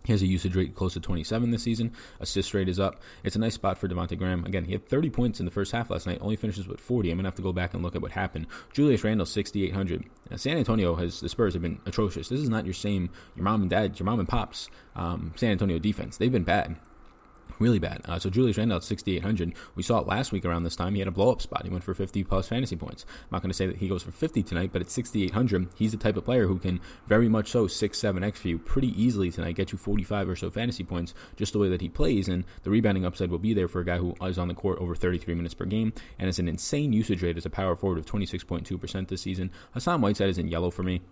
He 0.05 0.13
has 0.13 0.23
a 0.23 0.27
usage 0.27 0.55
rate 0.55 0.75
close 0.75 0.93
to 0.95 1.01
27 1.01 1.51
this 1.51 1.63
season. 1.63 1.93
Assist 2.21 2.53
rate 2.55 2.69
is 2.69 2.79
up. 2.79 3.01
It's 3.23 3.37
a 3.37 3.39
nice 3.39 3.55
spot 3.55 3.79
for 3.79 3.89
Devonte 3.89 4.19
Graham. 4.19 4.45
Again, 4.45 4.65
he 4.65 4.73
had 4.73 4.87
30 4.87 5.11
points 5.11 5.41
in 5.41 5.47
the 5.47 5.51
first 5.51 5.73
half 5.73 5.91
last 5.91 6.07
night. 6.07 6.19
Only 6.21 6.37
finishes 6.37 6.69
with 6.69 6.81
40. 6.81 7.11
I'm 7.11 7.19
gonna 7.19 7.29
have 7.29 7.35
to 7.37 7.43
go 7.43 7.53
back 7.53 7.75
and 7.75 7.83
look 7.83 7.97
at 7.97 8.03
what 8.03 8.13
happened. 8.13 8.47
Julius 8.73 9.03
Randle 9.03 9.27
6,800. 9.27 10.05
San 10.37 10.59
Antonio 10.59 10.95
has 10.97 11.21
the 11.21 11.29
Spurs 11.29 11.55
have 11.55 11.63
been 11.63 11.81
atrocious. 11.87 12.29
This 12.29 12.41
is 12.41 12.49
not 12.49 12.65
your 12.65 12.75
same 12.75 13.11
your 13.35 13.45
mom 13.45 13.63
and 13.63 13.71
dad, 13.71 13.99
your 13.99 14.07
mom 14.07 14.21
and 14.21 14.29
pops 14.29 14.69
um, 14.95 15.33
San 15.37 15.51
Antonio 15.51 15.79
defense. 15.79 16.17
They've 16.17 16.31
been 16.31 16.45
bad 16.45 16.77
really 17.59 17.79
bad. 17.79 18.03
Uh, 18.05 18.19
so 18.19 18.31
Julius 18.31 18.59
Randle 18.59 18.77
at 18.77 18.85
6,800. 18.85 19.55
We 19.75 19.83
saw 19.83 20.01
it 20.01 20.07
last 20.07 20.33
week 20.33 20.45
around 20.45 20.65
this 20.65 20.77
time. 20.77 20.95
He 20.95 21.01
had 21.01 21.09
a 21.09 21.13
blow 21.13 21.31
up 21.31 21.43
spot. 21.43 21.65
He 21.65 21.71
went 21.71 21.85
for 21.85 21.95
50 21.95 22.25
plus 22.25 22.49
fantasy 22.49 22.77
points. 22.77 23.05
I'm 23.09 23.29
not 23.33 23.43
going 23.43 23.51
to 23.51 23.57
say 23.57 23.67
that 23.67 23.77
he 23.77 23.89
goes 23.89 24.03
for 24.03 24.11
50 24.11 24.43
tonight, 24.43 24.71
but 24.73 24.83
at 24.83 24.91
6,800, 24.91 25.69
he's 25.77 25.93
the 25.93 25.99
type 25.99 26.17
of 26.17 26.25
player 26.25 26.47
who 26.47 26.59
can 26.59 26.81
very 27.07 27.29
much 27.29 27.49
so 27.51 27.67
6, 27.67 27.99
7x 27.99 28.37
for 28.37 28.49
you 28.49 28.59
pretty 28.59 29.01
easily 29.01 29.31
tonight, 29.31 29.57
get 29.57 29.73
you 29.73 29.79
45 29.79 30.29
or 30.29 30.37
so 30.37 30.51
fantasy 30.51 30.85
points 30.85 31.15
just 31.37 31.53
the 31.53 31.59
way 31.59 31.69
that 31.69 31.81
he 31.81 31.89
plays. 31.89 32.29
And 32.29 32.45
the 32.63 32.71
rebounding 32.71 33.05
upside 33.05 33.31
will 33.31 33.39
be 33.39 33.55
there 33.55 33.69
for 33.69 33.81
a 33.81 33.85
guy 33.85 33.99
who 33.99 34.15
is 34.23 34.39
on 34.39 34.49
the 34.49 34.55
court 34.55 34.79
over 34.79 34.95
33 34.95 35.35
minutes 35.35 35.55
per 35.55 35.65
game 35.65 35.93
and 36.19 36.27
has 36.27 36.39
an 36.39 36.49
insane 36.49 36.93
usage 36.93 37.23
rate 37.23 37.37
as 37.37 37.47
a 37.47 37.51
power 37.51 37.77
forward 37.77 37.99
of 37.99 38.07
26.2% 38.07 39.09
this 39.09 39.23
season. 39.23 39.51
Hassan 39.73 40.01
Whiteside 40.01 40.29
is 40.29 40.39
in 40.39 40.49
yellow 40.49 40.71
for 40.71 40.83
me. 40.83 41.03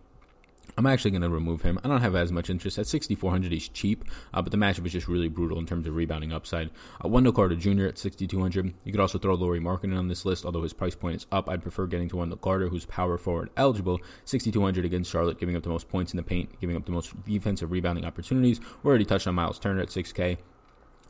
I'm 0.76 0.86
actually 0.86 1.10
going 1.10 1.22
to 1.22 1.28
remove 1.28 1.62
him. 1.62 1.78
I 1.84 1.88
don't 1.88 2.00
have 2.00 2.14
as 2.14 2.32
much 2.32 2.48
interest. 2.48 2.78
At 2.78 2.86
6,400, 2.86 3.52
he's 3.52 3.68
cheap, 3.68 4.04
uh, 4.32 4.40
but 4.40 4.52
the 4.52 4.56
matchup 4.56 4.86
is 4.86 4.92
just 4.92 5.08
really 5.08 5.28
brutal 5.28 5.58
in 5.58 5.66
terms 5.66 5.86
of 5.86 5.94
rebounding 5.94 6.32
upside. 6.32 6.70
Uh, 7.04 7.08
Wendell 7.08 7.32
Carter 7.32 7.56
Jr. 7.56 7.86
at 7.86 7.98
6,200. 7.98 8.72
You 8.84 8.92
could 8.92 9.00
also 9.00 9.18
throw 9.18 9.34
Lauri 9.34 9.60
Markkanen 9.60 9.98
on 9.98 10.08
this 10.08 10.24
list, 10.24 10.46
although 10.46 10.62
his 10.62 10.72
price 10.72 10.94
point 10.94 11.16
is 11.16 11.26
up. 11.30 11.48
I'd 11.48 11.62
prefer 11.62 11.86
getting 11.86 12.08
to 12.08 12.16
Wendell 12.16 12.38
Carter, 12.38 12.68
who's 12.68 12.86
power 12.86 13.18
forward 13.18 13.50
eligible. 13.56 14.00
6,200 14.24 14.84
against 14.84 15.10
Charlotte, 15.10 15.38
giving 15.38 15.56
up 15.56 15.62
the 15.62 15.68
most 15.68 15.88
points 15.88 16.12
in 16.12 16.16
the 16.16 16.22
paint, 16.22 16.58
giving 16.60 16.76
up 16.76 16.86
the 16.86 16.92
most 16.92 17.22
defensive 17.24 17.70
rebounding 17.70 18.04
opportunities. 18.04 18.60
We 18.82 18.88
already 18.88 19.04
touched 19.04 19.26
on 19.26 19.34
Miles 19.34 19.58
Turner 19.58 19.82
at 19.82 19.88
6K. 19.88 20.38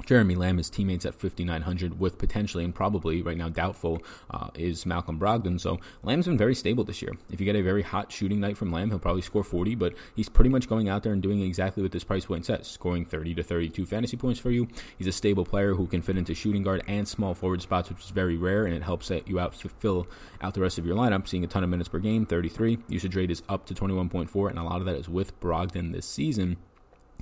Jeremy 0.07 0.35
Lamb, 0.35 0.59
his 0.59 0.71
teammates 0.71 1.07
at 1.07 1.15
5,900, 1.15 1.99
with 1.99 2.19
potentially 2.19 2.65
and 2.65 2.75
probably 2.75 3.23
right 3.23 3.37
now 3.37 3.49
doubtful 3.49 4.03
uh, 4.31 4.49
is 4.55 4.87
Malcolm 4.87 5.19
Brogdon. 5.19 5.61
So 5.61 5.79
Lamb's 6.03 6.27
been 6.27 6.39
very 6.39 6.55
stable 6.55 6.85
this 6.85 7.03
year. 7.03 7.13
If 7.31 7.41
you 7.41 7.47
get 7.47 7.57
a 7.57 7.63
very 7.63 7.83
hot 7.83 8.11
shooting 8.11 8.41
night 8.41 8.57
from 8.57 8.73
Lamb, 8.73 8.91
he'll 8.91 8.99
probably 8.99 9.23
score 9.23 9.45
40, 9.45 9.75
but 9.75 9.95
he's 10.15 10.29
pretty 10.29 10.51
much 10.51 10.69
going 10.69 10.89
out 10.89 11.03
there 11.03 11.13
and 11.13 11.23
doing 11.23 11.43
exactly 11.43 11.83
what 11.83 11.93
this 11.93 12.05
price 12.05 12.25
point 12.25 12.47
says, 12.47 12.67
scoring 12.67 13.05
30 13.05 13.35
to 13.35 13.43
32 13.43 13.87
fantasy 13.87 14.17
points 14.17 14.41
for 14.41 14.51
you. 14.51 14.69
He's 14.99 15.07
a 15.07 15.13
stable 15.13 15.45
player 15.45 15.75
who 15.75 15.87
can 15.87 16.03
fit 16.03 16.17
into 16.17 16.35
shooting 16.35 16.63
guard 16.63 16.83
and 16.87 17.07
small 17.07 17.35
forward 17.35 17.63
spots, 17.63 17.89
which 17.89 18.05
is 18.05 18.11
very 18.11 18.37
rare, 18.37 18.65
and 18.65 18.75
it 18.75 18.83
helps 18.83 19.07
set 19.07 19.29
you 19.29 19.39
out 19.39 19.55
to 19.55 19.69
fill 19.69 20.07
out 20.41 20.55
the 20.55 20.61
rest 20.61 20.79
of 20.79 20.87
your 20.87 20.97
lineup. 20.97 21.29
Seeing 21.29 21.45
a 21.45 21.47
ton 21.47 21.65
of 21.65 21.71
minutes 21.71 21.89
per 21.89 21.99
game, 21.99 22.27
33. 22.27 22.79
Usage 22.89 23.17
rate 23.17 23.31
is 23.31 23.43
up 23.49 23.67
to 23.67 23.75
21.4, 23.75 24.51
and 24.51 24.59
a 24.59 24.63
lot 24.63 24.81
of 24.81 24.87
that 24.87 24.97
is 24.97 25.09
with 25.09 25.39
Brogdon 25.41 25.93
this 25.93 26.07
season. 26.07 26.57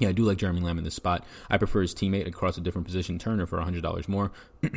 Yeah, 0.00 0.08
I 0.08 0.12
do 0.12 0.24
like 0.24 0.38
Jeremy 0.38 0.62
Lamb 0.62 0.78
in 0.78 0.84
this 0.84 0.94
spot. 0.94 1.24
I 1.48 1.58
prefer 1.58 1.82
his 1.82 1.94
teammate 1.94 2.26
across 2.26 2.56
a 2.56 2.60
different 2.60 2.86
position, 2.86 3.18
Turner, 3.18 3.46
for 3.46 3.58
$100 3.58 4.08
more. 4.08 4.32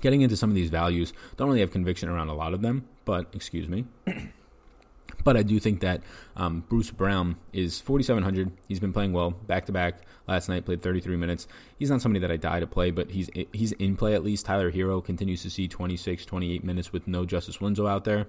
Getting 0.00 0.22
into 0.22 0.36
some 0.36 0.48
of 0.48 0.54
these 0.54 0.70
values, 0.70 1.12
don't 1.36 1.48
really 1.48 1.60
have 1.60 1.72
conviction 1.72 2.08
around 2.08 2.28
a 2.28 2.34
lot 2.34 2.54
of 2.54 2.62
them, 2.62 2.86
but 3.04 3.26
excuse 3.34 3.68
me. 3.68 3.84
but 5.24 5.36
I 5.36 5.42
do 5.42 5.58
think 5.58 5.80
that 5.80 6.02
um, 6.36 6.64
Bruce 6.68 6.92
Brown 6.92 7.36
is 7.52 7.80
4,700. 7.80 8.52
He's 8.68 8.78
been 8.78 8.92
playing 8.92 9.12
well 9.12 9.32
back 9.32 9.66
to 9.66 9.72
back. 9.72 10.02
Last 10.28 10.48
night 10.48 10.64
played 10.64 10.82
33 10.82 11.16
minutes. 11.16 11.48
He's 11.78 11.90
not 11.90 12.00
somebody 12.00 12.20
that 12.20 12.30
I 12.30 12.36
die 12.36 12.60
to 12.60 12.66
play, 12.66 12.90
but 12.90 13.10
he's 13.10 13.30
he's 13.52 13.72
in 13.72 13.96
play 13.96 14.14
at 14.14 14.22
least. 14.22 14.44
Tyler 14.46 14.70
Herro 14.70 15.02
continues 15.02 15.42
to 15.42 15.50
see 15.50 15.66
26, 15.66 16.26
28 16.26 16.62
minutes 16.62 16.92
with 16.92 17.08
no 17.08 17.24
Justise 17.24 17.60
Winslow 17.60 17.86
out 17.86 18.04
there. 18.04 18.26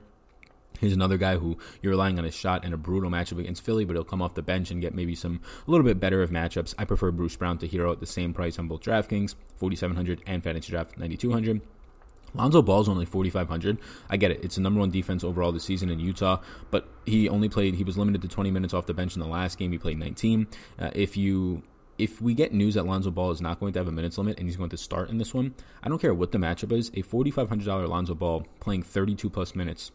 He's 0.80 0.94
another 0.94 1.18
guy 1.18 1.38
who 1.38 1.58
you're 1.82 1.92
relying 1.92 2.18
on 2.18 2.26
his 2.26 2.34
shot 2.34 2.64
in 2.64 2.74
a 2.74 2.78
brutal 2.78 3.10
matchup 3.10 3.40
against 3.40 3.64
Philly, 3.64 3.86
but 3.86 3.96
he'll 3.96 4.04
come 4.04 4.22
off 4.22 4.36
the 4.36 4.42
bench 4.42 4.72
and 4.72 4.82
get 4.82 4.94
maybe 4.94 5.16
some 5.16 5.42
a 5.68 5.72
little 5.72 5.86
bit 5.86 6.00
better 6.00 6.22
of 6.22 6.32
matchups. 6.32 6.74
I 6.78 6.86
prefer 6.86 7.12
Bruce 7.12 7.36
Brown 7.36 7.58
to 7.58 7.68
Herro 7.68 7.92
at 7.92 8.00
the 8.00 8.06
same 8.06 8.34
price 8.34 8.58
on 8.58 8.68
both 8.68 8.82
DraftKings, 8.82 9.36
4,700 9.58 10.22
and 10.26 10.44
Fantasy 10.44 10.72
Draft, 10.72 10.98
9,200. 10.98 11.62
Lonzo 12.34 12.62
Ball's 12.62 12.88
only 12.88 13.06
4,500. 13.06 13.80
I 14.10 14.18
get 14.18 14.32
it. 14.32 14.44
It's 14.44 14.56
the 14.56 14.62
number 14.62 14.80
one 14.80 14.92
defense 14.92 15.24
overall 15.24 15.52
this 15.52 15.64
season 15.64 15.90
in 15.90 16.00
Utah, 16.00 16.40
but 16.70 16.88
he 17.06 17.28
only 17.28 17.50
played, 17.50 17.76
he 17.76 17.84
was 17.84 17.98
limited 17.98 18.22
to 18.22 18.28
20 18.28 18.52
minutes 18.52 18.74
off 18.74 18.86
the 18.86 18.94
bench 18.94 19.16
in 19.16 19.22
the 19.22 19.28
last 19.28 19.58
game. 19.58 19.72
He 19.72 19.78
played 19.78 19.98
19. 19.98 20.48
Uh, 20.78 20.92
if 20.94 21.18
you 21.18 21.64
if 21.98 22.22
we 22.22 22.34
get 22.34 22.54
news 22.54 22.76
that 22.76 22.86
Lonzo 22.86 23.12
Ball 23.12 23.32
is 23.32 23.42
not 23.42 23.60
going 23.60 23.74
to 23.74 23.80
have 23.80 23.88
a 23.90 23.92
minutes 23.92 24.18
limit 24.18 24.40
and 24.40 24.48
he's 24.48 24.56
going 24.56 24.70
to 24.70 24.78
start 24.78 25.10
in 25.10 25.18
this 25.18 25.34
one, 25.34 25.54
I 25.84 25.90
don't 25.90 26.00
care 26.00 26.14
what 26.14 26.32
the 26.32 26.38
matchup 26.38 26.72
is. 26.72 26.88
A 26.90 27.04
$4,500 27.04 27.90
Lonzo 27.90 28.16
Ball 28.16 28.48
playing 28.62 28.84
32 28.84 29.30
plus 29.30 29.54
minutes 29.54 29.92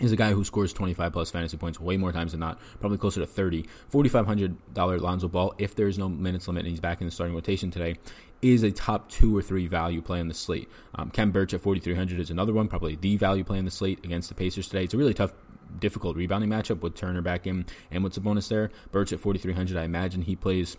is 0.00 0.12
a 0.12 0.16
guy 0.16 0.32
who 0.32 0.44
scores 0.44 0.72
25 0.72 1.12
plus 1.12 1.30
fantasy 1.30 1.56
points 1.56 1.78
way 1.78 1.96
more 1.96 2.12
times 2.12 2.32
than 2.32 2.40
not, 2.40 2.58
probably 2.80 2.98
closer 2.98 3.20
to 3.20 3.26
30. 3.26 3.66
$4,500 3.92 5.00
Lonzo 5.00 5.28
Ball, 5.28 5.54
if 5.58 5.74
there's 5.74 5.98
no 5.98 6.08
minutes 6.08 6.48
limit 6.48 6.60
and 6.60 6.70
he's 6.70 6.80
back 6.80 7.00
in 7.00 7.06
the 7.06 7.10
starting 7.10 7.34
rotation 7.34 7.70
today, 7.70 7.96
is 8.40 8.62
a 8.62 8.72
top 8.72 9.08
two 9.08 9.36
or 9.36 9.42
three 9.42 9.66
value 9.66 10.02
play 10.02 10.18
on 10.18 10.28
the 10.28 10.34
slate. 10.34 10.68
Um, 10.94 11.10
Khem 11.10 11.30
Birch 11.30 11.54
at 11.54 11.60
4,300 11.60 12.18
is 12.18 12.30
another 12.30 12.52
one, 12.52 12.68
probably 12.68 12.96
the 12.96 13.16
value 13.16 13.44
play 13.44 13.58
on 13.58 13.64
the 13.64 13.70
slate 13.70 14.04
against 14.04 14.28
the 14.28 14.34
Pacers 14.34 14.68
today. 14.68 14.84
It's 14.84 14.94
a 14.94 14.96
really 14.98 15.14
tough 15.14 15.32
difficult 15.78 16.16
rebounding 16.16 16.50
matchup 16.50 16.80
with 16.80 16.94
Turner 16.94 17.22
back 17.22 17.46
in 17.46 17.66
and 17.90 18.02
with 18.02 18.14
Sabonis 18.14 18.48
there. 18.48 18.70
Birch 18.90 19.12
at 19.12 19.20
4,300, 19.20 19.76
I 19.76 19.84
imagine 19.84 20.22
he 20.22 20.36
plays 20.36 20.76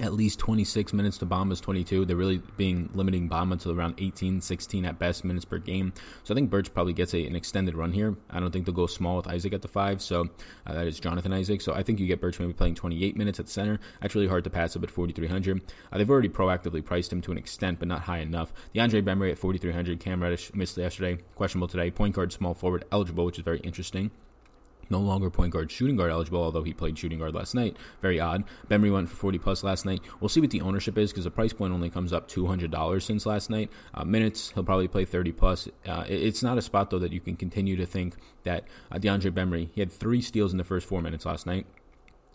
at 0.00 0.14
least 0.14 0.38
26 0.38 0.92
minutes 0.92 1.18
to 1.18 1.26
Bamba's 1.26 1.60
22. 1.60 2.04
They're 2.04 2.16
really 2.16 2.40
being 2.56 2.90
limiting 2.94 3.28
Bamba 3.28 3.60
to 3.62 3.70
around 3.70 3.94
18, 3.98 4.40
16 4.40 4.84
at 4.84 4.98
best 4.98 5.24
minutes 5.24 5.44
per 5.44 5.58
game. 5.58 5.92
So 6.24 6.32
I 6.32 6.36
think 6.36 6.50
Birch 6.50 6.72
probably 6.72 6.92
gets 6.92 7.14
a, 7.14 7.26
an 7.26 7.36
extended 7.36 7.74
run 7.74 7.92
here. 7.92 8.16
I 8.30 8.40
don't 8.40 8.50
think 8.50 8.66
they'll 8.66 8.74
go 8.74 8.86
small 8.86 9.16
with 9.16 9.26
Isaac 9.26 9.52
at 9.52 9.62
the 9.62 9.68
five. 9.68 10.00
So 10.00 10.28
uh, 10.66 10.72
that 10.72 10.86
is 10.86 10.98
Jonathan 10.98 11.32
Isaac. 11.32 11.60
So 11.60 11.74
I 11.74 11.82
think 11.82 12.00
you 12.00 12.06
get 12.06 12.20
Birch 12.20 12.40
maybe 12.40 12.52
playing 12.52 12.74
28 12.74 13.16
minutes 13.16 13.40
at 13.40 13.48
center. 13.48 13.78
That's 14.00 14.14
really 14.14 14.28
hard 14.28 14.44
to 14.44 14.50
pass 14.50 14.76
up 14.76 14.82
at 14.82 14.90
4,300. 14.90 15.60
Uh, 15.92 15.98
they've 15.98 16.10
already 16.10 16.28
proactively 16.28 16.84
priced 16.84 17.12
him 17.12 17.20
to 17.22 17.32
an 17.32 17.38
extent, 17.38 17.78
but 17.78 17.88
not 17.88 18.02
high 18.02 18.18
enough. 18.18 18.52
DeAndre 18.74 19.02
Bembry 19.02 19.30
at 19.30 19.38
4,300. 19.38 20.00
Cam 20.00 20.22
Reddish 20.22 20.54
missed 20.54 20.76
yesterday, 20.76 21.22
questionable 21.34 21.68
today. 21.68 21.90
Point 21.90 22.14
guard, 22.14 22.32
small 22.32 22.54
forward, 22.54 22.84
eligible, 22.90 23.26
which 23.26 23.38
is 23.38 23.44
very 23.44 23.60
interesting 23.60 24.10
no 24.90 25.00
longer 25.00 25.30
point 25.30 25.52
guard, 25.52 25.70
shooting 25.70 25.96
guard 25.96 26.10
eligible, 26.10 26.42
although 26.42 26.62
he 26.62 26.72
played 26.72 26.98
shooting 26.98 27.18
guard 27.18 27.34
last 27.34 27.54
night. 27.54 27.76
Very 28.02 28.20
odd. 28.20 28.44
Bembry 28.68 28.92
went 28.92 29.08
for 29.08 29.16
40 29.16 29.38
plus 29.38 29.62
last 29.62 29.86
night. 29.86 30.00
We'll 30.20 30.28
see 30.28 30.40
what 30.40 30.50
the 30.50 30.60
ownership 30.60 30.98
is 30.98 31.10
because 31.12 31.24
the 31.24 31.30
price 31.30 31.52
point 31.52 31.72
only 31.72 31.90
comes 31.90 32.12
up 32.12 32.28
$200 32.28 33.02
since 33.02 33.26
last 33.26 33.50
night. 33.50 33.70
Uh, 33.94 34.04
minutes, 34.04 34.50
he'll 34.52 34.64
probably 34.64 34.88
play 34.88 35.04
30 35.04 35.32
plus. 35.32 35.68
Uh, 35.86 36.04
it's 36.08 36.42
not 36.42 36.58
a 36.58 36.62
spot, 36.62 36.90
though, 36.90 36.98
that 36.98 37.12
you 37.12 37.20
can 37.20 37.36
continue 37.36 37.76
to 37.76 37.86
think 37.86 38.16
that 38.42 38.64
uh, 38.90 38.96
DeAndre 38.96 39.30
Bembry, 39.30 39.70
he 39.72 39.80
had 39.80 39.92
three 39.92 40.20
steals 40.20 40.52
in 40.52 40.58
the 40.58 40.64
first 40.64 40.86
four 40.86 41.00
minutes 41.00 41.24
last 41.24 41.46
night 41.46 41.66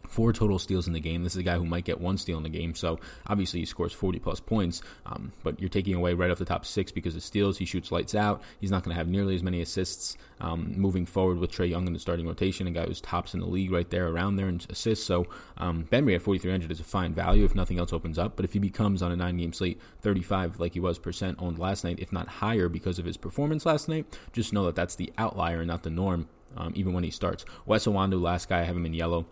four 0.06 0.34
total 0.34 0.60
steals 0.60 0.88
in 0.88 0.94
the 0.94 1.00
game. 1.00 1.24
This 1.24 1.34
is 1.34 1.40
a 1.40 1.44
guy 1.44 1.58
who 1.58 1.66
might 1.66 1.86
get 1.86 2.00
one 2.00 2.18
steal 2.18 2.38
in 2.38 2.44
the 2.44 2.50
game, 2.50 2.76
so 2.76 3.00
obviously 3.28 3.60
he 3.60 3.66
scores 3.66 3.94
40 3.94 4.20
plus 4.20 4.40
points. 4.40 4.82
Um, 5.06 5.32
but 5.44 5.60
you're 5.60 5.70
taking 5.70 5.94
away 5.94 6.14
right 6.14 6.32
off 6.32 6.38
the 6.38 6.46
top 6.46 6.66
six 6.66 6.92
because 6.92 7.16
of 7.16 7.24
steals. 7.24 7.58
He 7.58 7.66
shoots 7.66 7.92
lights 7.92 8.16
out. 8.16 8.42
He's 8.60 8.72
not 8.72 8.84
going 8.84 8.94
to 8.94 8.98
have 8.98 9.08
nearly 9.08 9.36
as 9.36 9.44
many 9.44 9.62
assists 9.62 10.18
um, 10.42 10.74
moving 10.76 11.06
forward 11.06 11.38
with 11.38 11.52
Trae 11.52 11.70
Young 11.70 11.88
in 11.88 11.94
the 11.94 12.00
starting 12.00 12.28
rotation, 12.28 12.68
a 12.68 12.72
guy 12.72 12.86
who's 12.86 13.02
tops 13.02 13.34
in 13.34 13.40
the 13.40 13.46
league 13.46 13.72
right 13.72 13.90
there 13.90 14.08
around 14.08 14.36
there 14.36 14.50
in 14.50 14.62
assists. 14.70 15.06
So 15.06 15.26
um, 15.58 15.88
Bembry 15.92 16.16
at 16.16 16.22
4,300 16.22 16.72
is 16.72 16.80
a 16.80 16.84
fine 16.84 17.14
value 17.14 17.46
if 17.46 17.56
nothing 17.56 17.80
else 17.80 17.94
opens 17.94 18.20
up. 18.20 18.36
But 18.36 18.46
if 18.46 18.54
he 18.54 18.60
becomes 18.60 19.02
on 19.02 19.12
a 19.12 19.16
nine 19.16 19.38
game 19.38 19.54
slate 19.54 19.80
35 20.02 20.60
like 20.60 20.74
he 20.74 20.80
was 20.80 21.00
percent 21.00 21.38
owned 21.40 21.60
last 21.60 21.84
night, 21.84 22.00
if 22.00 22.12
not 22.12 22.28
higher 22.28 22.70
because 22.70 23.00
of 23.00 23.06
his 23.06 23.18
performance 23.18 23.66
last 23.66 23.88
night, 23.88 24.06
just 24.34 24.54
know 24.54 24.66
that 24.66 24.76
that's 24.76 24.96
the 24.96 25.12
outlier 25.18 25.60
and 25.60 25.68
not 25.68 25.84
the 25.84 25.90
norm. 25.90 26.28
Um, 26.58 26.72
even 26.76 26.94
when 26.94 27.04
he 27.04 27.12
starts. 27.12 27.44
Wes 27.66 27.86
Iwundu, 27.86 28.22
last 28.22 28.48
guy, 28.48 28.62
I 28.62 28.64
have 28.64 28.78
him 28.78 28.86
in 28.86 28.94
yellow. 28.94 29.26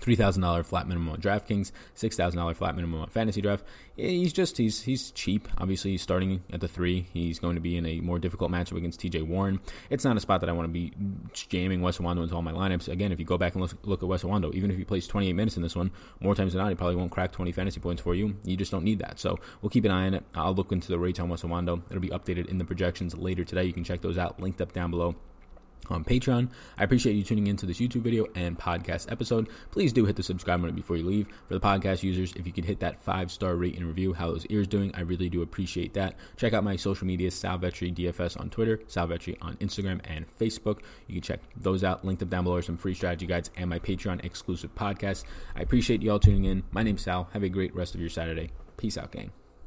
$3,000 0.00 0.64
flat 0.64 0.86
minimum 0.86 1.10
on 1.10 1.20
DraftKings, 1.20 1.72
$6,000 1.96 2.56
flat 2.56 2.74
minimum 2.74 3.00
on 3.00 3.08
Fantasy 3.08 3.40
Draft. 3.40 3.64
He's 3.96 4.32
just, 4.32 4.58
he's 4.58 4.82
he's 4.82 5.10
cheap. 5.10 5.48
Obviously, 5.58 5.92
he's 5.92 6.02
starting 6.02 6.42
at 6.52 6.60
the 6.60 6.68
three. 6.68 7.06
He's 7.12 7.38
going 7.38 7.54
to 7.54 7.60
be 7.60 7.76
in 7.76 7.86
a 7.86 8.00
more 8.00 8.18
difficult 8.18 8.50
matchup 8.50 8.76
against 8.76 9.00
TJ 9.00 9.26
Warren. 9.26 9.60
It's 9.88 10.04
not 10.04 10.16
a 10.16 10.20
spot 10.20 10.40
that 10.40 10.50
I 10.50 10.52
want 10.52 10.68
to 10.68 10.72
be 10.72 10.92
jamming 11.32 11.80
Wes 11.80 11.98
Iwundu 11.98 12.22
into 12.22 12.34
all 12.34 12.42
my 12.42 12.52
lineups. 12.52 12.88
Again, 12.88 13.10
if 13.10 13.18
you 13.18 13.24
go 13.24 13.38
back 13.38 13.54
and 13.54 13.62
look, 13.62 13.72
look 13.84 14.02
at 14.02 14.08
Wes 14.08 14.22
Iwundu, 14.22 14.54
even 14.54 14.70
if 14.70 14.76
he 14.76 14.84
plays 14.84 15.06
28 15.06 15.32
minutes 15.32 15.56
in 15.56 15.62
this 15.62 15.74
one, 15.74 15.90
more 16.20 16.34
times 16.34 16.52
than 16.52 16.62
not, 16.62 16.68
he 16.68 16.74
probably 16.74 16.96
won't 16.96 17.10
crack 17.10 17.32
20 17.32 17.52
fantasy 17.52 17.80
points 17.80 18.02
for 18.02 18.14
you. 18.14 18.36
You 18.44 18.56
just 18.56 18.70
don't 18.70 18.84
need 18.84 18.98
that. 18.98 19.18
So 19.18 19.38
we'll 19.62 19.70
keep 19.70 19.84
an 19.86 19.90
eye 19.90 20.06
on 20.06 20.14
it. 20.14 20.24
I'll 20.34 20.54
look 20.54 20.72
into 20.72 20.88
the 20.88 20.98
rates 20.98 21.18
on 21.18 21.28
Wes 21.30 21.42
Iwundu. 21.42 21.82
It'll 21.90 22.00
be 22.00 22.10
updated 22.10 22.48
in 22.48 22.58
the 22.58 22.64
projections 22.64 23.16
later 23.16 23.44
today. 23.44 23.64
You 23.64 23.72
can 23.72 23.84
check 23.84 24.02
those 24.02 24.18
out, 24.18 24.40
linked 24.40 24.60
up 24.60 24.72
down 24.72 24.90
below 24.90 25.16
on 25.88 26.04
Patreon. 26.04 26.48
I 26.78 26.84
appreciate 26.84 27.14
you 27.14 27.22
tuning 27.22 27.46
into 27.46 27.66
this 27.66 27.78
YouTube 27.78 28.02
video 28.02 28.26
and 28.34 28.58
podcast 28.58 29.10
episode. 29.10 29.48
Please 29.70 29.92
do 29.92 30.04
hit 30.04 30.16
the 30.16 30.22
subscribe 30.22 30.60
button 30.60 30.76
before 30.76 30.96
you 30.96 31.04
leave. 31.04 31.28
For 31.46 31.54
the 31.54 31.60
podcast 31.60 32.02
users, 32.02 32.32
if 32.34 32.46
you 32.46 32.52
could 32.52 32.64
hit 32.64 32.80
that 32.80 33.02
five 33.02 33.30
star 33.30 33.56
rate 33.56 33.76
and 33.76 33.86
review, 33.86 34.12
how 34.12 34.30
those 34.30 34.46
ears 34.46 34.66
doing, 34.66 34.90
I 34.94 35.00
really 35.00 35.28
do 35.28 35.42
appreciate 35.42 35.94
that. 35.94 36.16
Check 36.36 36.52
out 36.52 36.64
my 36.64 36.76
social 36.76 37.06
media, 37.06 37.30
Sal 37.30 37.58
Vetri 37.58 37.94
DFS 37.94 38.38
on 38.40 38.50
Twitter, 38.50 38.80
Sal 38.86 39.08
Vetri 39.08 39.36
on 39.40 39.56
Instagram 39.56 40.00
and 40.04 40.26
Facebook. 40.38 40.80
You 41.06 41.14
can 41.14 41.22
check 41.22 41.40
those 41.56 41.84
out. 41.84 42.04
Linked 42.04 42.22
up 42.22 42.30
down 42.30 42.44
below 42.44 42.56
are 42.56 42.62
some 42.62 42.76
free 42.76 42.94
strategy 42.94 43.26
guides 43.26 43.50
and 43.56 43.70
my 43.70 43.78
Patreon 43.78 44.24
exclusive 44.24 44.74
podcast. 44.74 45.24
I 45.54 45.62
appreciate 45.62 46.02
you 46.02 46.10
all 46.10 46.20
tuning 46.20 46.44
in. 46.44 46.64
My 46.70 46.82
name's 46.82 47.02
Sal. 47.02 47.28
Have 47.32 47.42
a 47.42 47.48
great 47.48 47.74
rest 47.74 47.94
of 47.94 48.00
your 48.00 48.10
Saturday. 48.10 48.50
Peace 48.76 48.98
out, 48.98 49.12
gang. 49.12 49.30